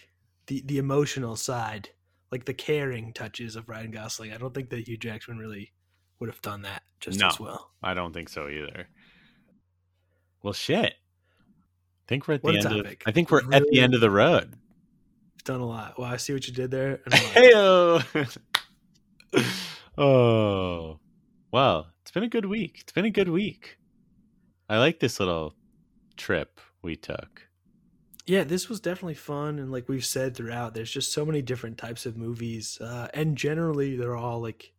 the 0.46 0.62
the 0.66 0.78
emotional 0.78 1.34
side, 1.36 1.88
like 2.30 2.44
the 2.44 2.54
caring 2.54 3.12
touches 3.12 3.56
of 3.56 3.68
Ryan 3.68 3.90
Gosling. 3.90 4.32
I 4.32 4.36
don't 4.38 4.54
think 4.54 4.70
that 4.70 4.86
Hugh 4.86 4.96
Jackman 4.96 5.38
really 5.38 5.72
would 6.20 6.30
have 6.30 6.40
done 6.40 6.62
that 6.62 6.82
just 7.00 7.18
No. 7.18 7.28
as 7.28 7.40
well. 7.40 7.72
I 7.82 7.94
don't 7.94 8.12
think 8.12 8.28
so 8.28 8.48
either. 8.48 8.88
Well, 10.42 10.52
shit. 10.52 10.92
I 10.94 12.08
think 12.08 12.28
we're 12.28 12.34
at 12.34 12.42
the 12.42 12.46
What 12.46 12.54
a 12.64 12.68
end. 12.70 12.86
Of. 12.86 12.96
I 13.06 13.10
think 13.10 13.30
we're 13.30 13.42
at 13.52 13.64
the 13.68 13.80
end 13.80 13.94
of 13.94 14.00
the 14.00 14.10
road. 14.10 14.54
We've 15.34 15.42
done 15.44 15.60
a 15.60 15.66
lot. 15.66 15.98
Well, 15.98 16.06
I 16.08 16.16
see 16.18 16.32
what 16.32 16.46
you 16.46 16.54
did 16.54 16.70
there. 16.70 17.00
like, 17.10 17.20
Heyo. 17.20 18.38
oh, 19.98 20.98
well, 21.52 21.88
it's 22.02 22.10
been 22.10 22.22
a 22.22 22.28
good 22.28 22.46
week. 22.46 22.78
It's 22.80 22.92
been 22.92 23.04
a 23.04 23.10
good 23.10 23.28
week. 23.28 23.78
I 24.68 24.78
like 24.78 25.00
this 25.00 25.20
little 25.20 25.54
trip 26.16 26.60
we 26.82 26.96
took. 26.96 27.48
yeah, 28.26 28.42
this 28.44 28.68
was 28.68 28.80
definitely 28.80 29.14
fun, 29.14 29.58
and 29.58 29.70
like 29.70 29.88
we've 29.88 30.04
said 30.04 30.34
throughout, 30.36 30.74
there's 30.74 30.90
just 30.90 31.12
so 31.12 31.24
many 31.24 31.42
different 31.42 31.78
types 31.78 32.06
of 32.06 32.16
movies, 32.16 32.78
uh, 32.80 33.08
and 33.14 33.36
generally 33.36 33.96
they're 33.96 34.16
all 34.16 34.40
like 34.40 34.72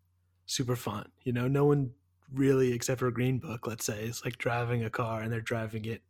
super 0.46 0.76
fun. 0.76 1.10
You 1.24 1.34
know, 1.34 1.48
no 1.48 1.66
one 1.66 1.92
really, 2.34 2.74
except 2.74 3.00
for 3.00 3.10
Green 3.12 3.40
Book, 3.40 3.68
let's 3.68 3.86
say, 3.86 4.04
is 4.04 4.24
like 4.26 4.38
driving 4.38 4.84
a 4.84 4.90
car 4.90 5.22
and 5.22 5.32
they're 5.32 5.40
driving 5.42 5.86
it 5.86 6.02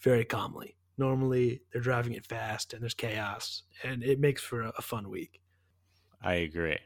very 0.00 0.24
calmly. 0.24 0.76
Normally, 0.98 1.62
they're 1.72 1.82
driving 1.82 2.12
it 2.12 2.26
fast 2.26 2.74
and 2.74 2.82
there's 2.82 2.94
chaos, 2.94 3.62
and 3.82 4.02
it 4.02 4.20
makes 4.20 4.42
for 4.42 4.62
a, 4.62 4.72
a 4.76 4.82
fun 4.82 5.08
week. 5.08 5.40
I 6.22 6.34
agree. 6.34 6.78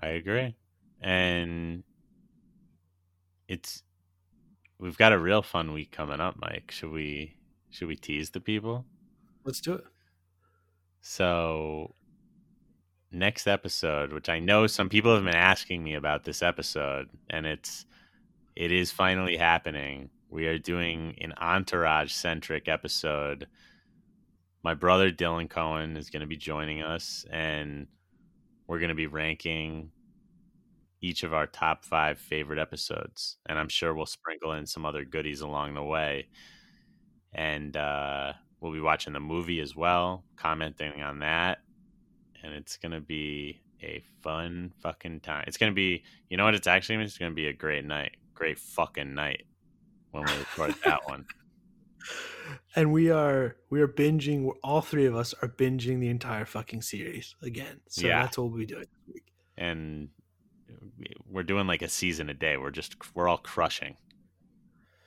I 0.00 0.08
agree. 0.08 0.54
And 1.00 1.82
it's 3.52 3.82
we've 4.78 4.96
got 4.96 5.12
a 5.12 5.18
real 5.18 5.42
fun 5.42 5.74
week 5.74 5.92
coming 5.92 6.20
up, 6.20 6.36
Mike. 6.40 6.70
Should 6.70 6.90
we 6.90 7.36
should 7.70 7.86
we 7.86 7.96
tease 7.96 8.30
the 8.30 8.40
people? 8.40 8.86
Let's 9.44 9.60
do 9.60 9.74
it. 9.74 9.84
So 11.02 11.94
next 13.10 13.46
episode, 13.46 14.12
which 14.12 14.30
I 14.30 14.38
know 14.38 14.66
some 14.66 14.88
people 14.88 15.14
have 15.14 15.24
been 15.24 15.34
asking 15.34 15.84
me 15.84 15.94
about 15.94 16.24
this 16.24 16.42
episode, 16.42 17.10
and 17.28 17.44
it's 17.44 17.84
it 18.56 18.72
is 18.72 18.90
finally 18.90 19.36
happening. 19.36 20.08
We 20.30 20.46
are 20.46 20.58
doing 20.58 21.16
an 21.20 21.34
entourage 21.38 22.10
centric 22.10 22.68
episode. 22.68 23.48
My 24.64 24.72
brother 24.72 25.12
Dylan 25.12 25.50
Cohen 25.50 25.98
is 25.98 26.08
going 26.08 26.20
to 26.20 26.26
be 26.26 26.38
joining 26.38 26.82
us, 26.82 27.26
and 27.30 27.86
we're 28.66 28.78
going 28.78 28.88
to 28.88 28.94
be 28.94 29.08
ranking 29.08 29.90
each 31.02 31.24
of 31.24 31.34
our 31.34 31.46
top 31.46 31.84
five 31.84 32.18
favorite 32.18 32.58
episodes. 32.60 33.36
And 33.48 33.58
I'm 33.58 33.68
sure 33.68 33.92
we'll 33.92 34.06
sprinkle 34.06 34.52
in 34.52 34.66
some 34.66 34.86
other 34.86 35.04
goodies 35.04 35.40
along 35.40 35.74
the 35.74 35.82
way. 35.82 36.28
And 37.34 37.76
uh, 37.76 38.32
we'll 38.60 38.72
be 38.72 38.80
watching 38.80 39.12
the 39.12 39.20
movie 39.20 39.60
as 39.60 39.74
well, 39.74 40.24
commenting 40.36 41.02
on 41.02 41.18
that. 41.18 41.58
And 42.42 42.54
it's 42.54 42.76
going 42.76 42.92
to 42.92 43.00
be 43.00 43.60
a 43.82 44.02
fun 44.22 44.72
fucking 44.80 45.20
time. 45.20 45.44
It's 45.46 45.56
going 45.56 45.72
to 45.72 45.74
be, 45.74 46.04
you 46.30 46.36
know 46.36 46.44
what? 46.44 46.54
It's 46.54 46.66
actually 46.66 47.02
it's 47.04 47.18
going 47.18 47.32
to 47.32 47.36
be 47.36 47.48
a 47.48 47.52
great 47.52 47.84
night. 47.84 48.12
Great 48.34 48.58
fucking 48.58 49.14
night 49.14 49.42
when 50.12 50.24
we 50.24 50.32
record 50.32 50.74
that 50.84 51.00
one. 51.06 51.26
And 52.74 52.92
we 52.92 53.10
are 53.10 53.56
we 53.70 53.80
are 53.80 53.88
binging. 53.88 54.50
All 54.64 54.80
three 54.80 55.06
of 55.06 55.14
us 55.14 55.34
are 55.42 55.48
binging 55.48 56.00
the 56.00 56.08
entire 56.08 56.44
fucking 56.44 56.82
series 56.82 57.36
again. 57.42 57.80
So 57.88 58.06
Yeah. 58.06 58.22
that's 58.22 58.38
what 58.38 58.48
we'll 58.50 58.58
be 58.58 58.66
doing 58.66 58.80
this 58.80 59.14
week. 59.14 59.32
And 59.56 60.08
we're 61.30 61.42
doing 61.42 61.66
like 61.66 61.82
a 61.82 61.88
season 61.88 62.28
a 62.28 62.34
day. 62.34 62.56
We're 62.56 62.70
just 62.70 62.96
we're 63.14 63.28
all 63.28 63.38
crushing. 63.38 63.96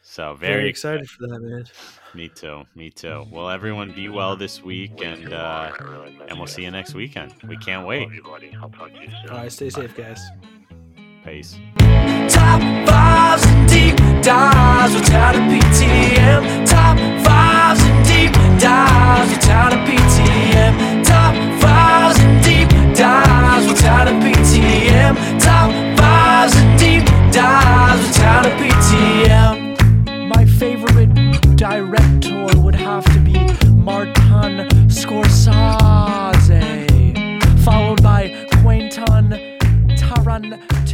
So 0.08 0.36
very, 0.36 0.54
very 0.54 0.70
excited, 0.70 1.02
excited 1.02 1.10
for 1.10 1.28
that, 1.28 1.40
man. 1.42 1.66
Me 2.14 2.30
too. 2.30 2.64
Me 2.76 2.92
too. 2.92 3.26
Well, 3.32 3.50
everyone, 3.50 3.92
be 3.92 4.08
well 4.08 4.36
this 4.36 4.64
week, 4.64 5.02
and 5.04 5.34
uh, 5.34 5.72
and 6.28 6.38
we'll 6.38 6.48
see 6.48 6.64
you 6.64 6.72
next 6.72 6.94
weekend. 6.94 7.34
We 7.48 7.58
can't 7.58 7.88
wait. 7.88 8.08
All 8.26 8.38
right, 9.32 9.52
stay 9.52 9.72
safe, 9.72 9.98
guys. 9.98 10.22
Peace. 11.26 11.58
Top 12.30 12.62
fives 12.88 13.44
and 13.48 13.68
deep 13.68 13.98
dives 14.24 14.94
without 14.94 15.36
a 15.36 15.40
PTM. 15.40 16.70
Top 16.70 16.98
fives 17.26 17.82
and 17.82 18.06
deep 18.06 18.34
dives 18.62 19.32
without 19.32 19.74
a 19.74 19.78
PTM. 19.78 21.04
Top 21.04 21.34
fives 21.60 22.20
and 22.20 22.44
deep 22.44 22.70
dives 22.96 23.68
without 23.68 24.08
a 24.08 24.12
PTM. 24.12 24.35
P.T.M. 24.66 25.16
Top 25.38 25.70
fives 25.98 26.56
and 26.56 26.80
deep 26.80 27.06
dives 27.32 28.08
with 28.08 28.16
town 28.16 28.46
of 28.48 28.52
PTM. 28.54 30.28
My 30.28 30.44
favorite 30.46 31.14
director 31.56 32.48
would 32.60 32.74
have 32.74 33.06
to 33.14 33.20
be 33.20 33.38
Martin 33.70 34.68
Scorsese, 34.90 35.54
followed 37.64 38.02
by 38.02 38.48
Quentin 38.64 39.30
Tarantino. 40.00 40.85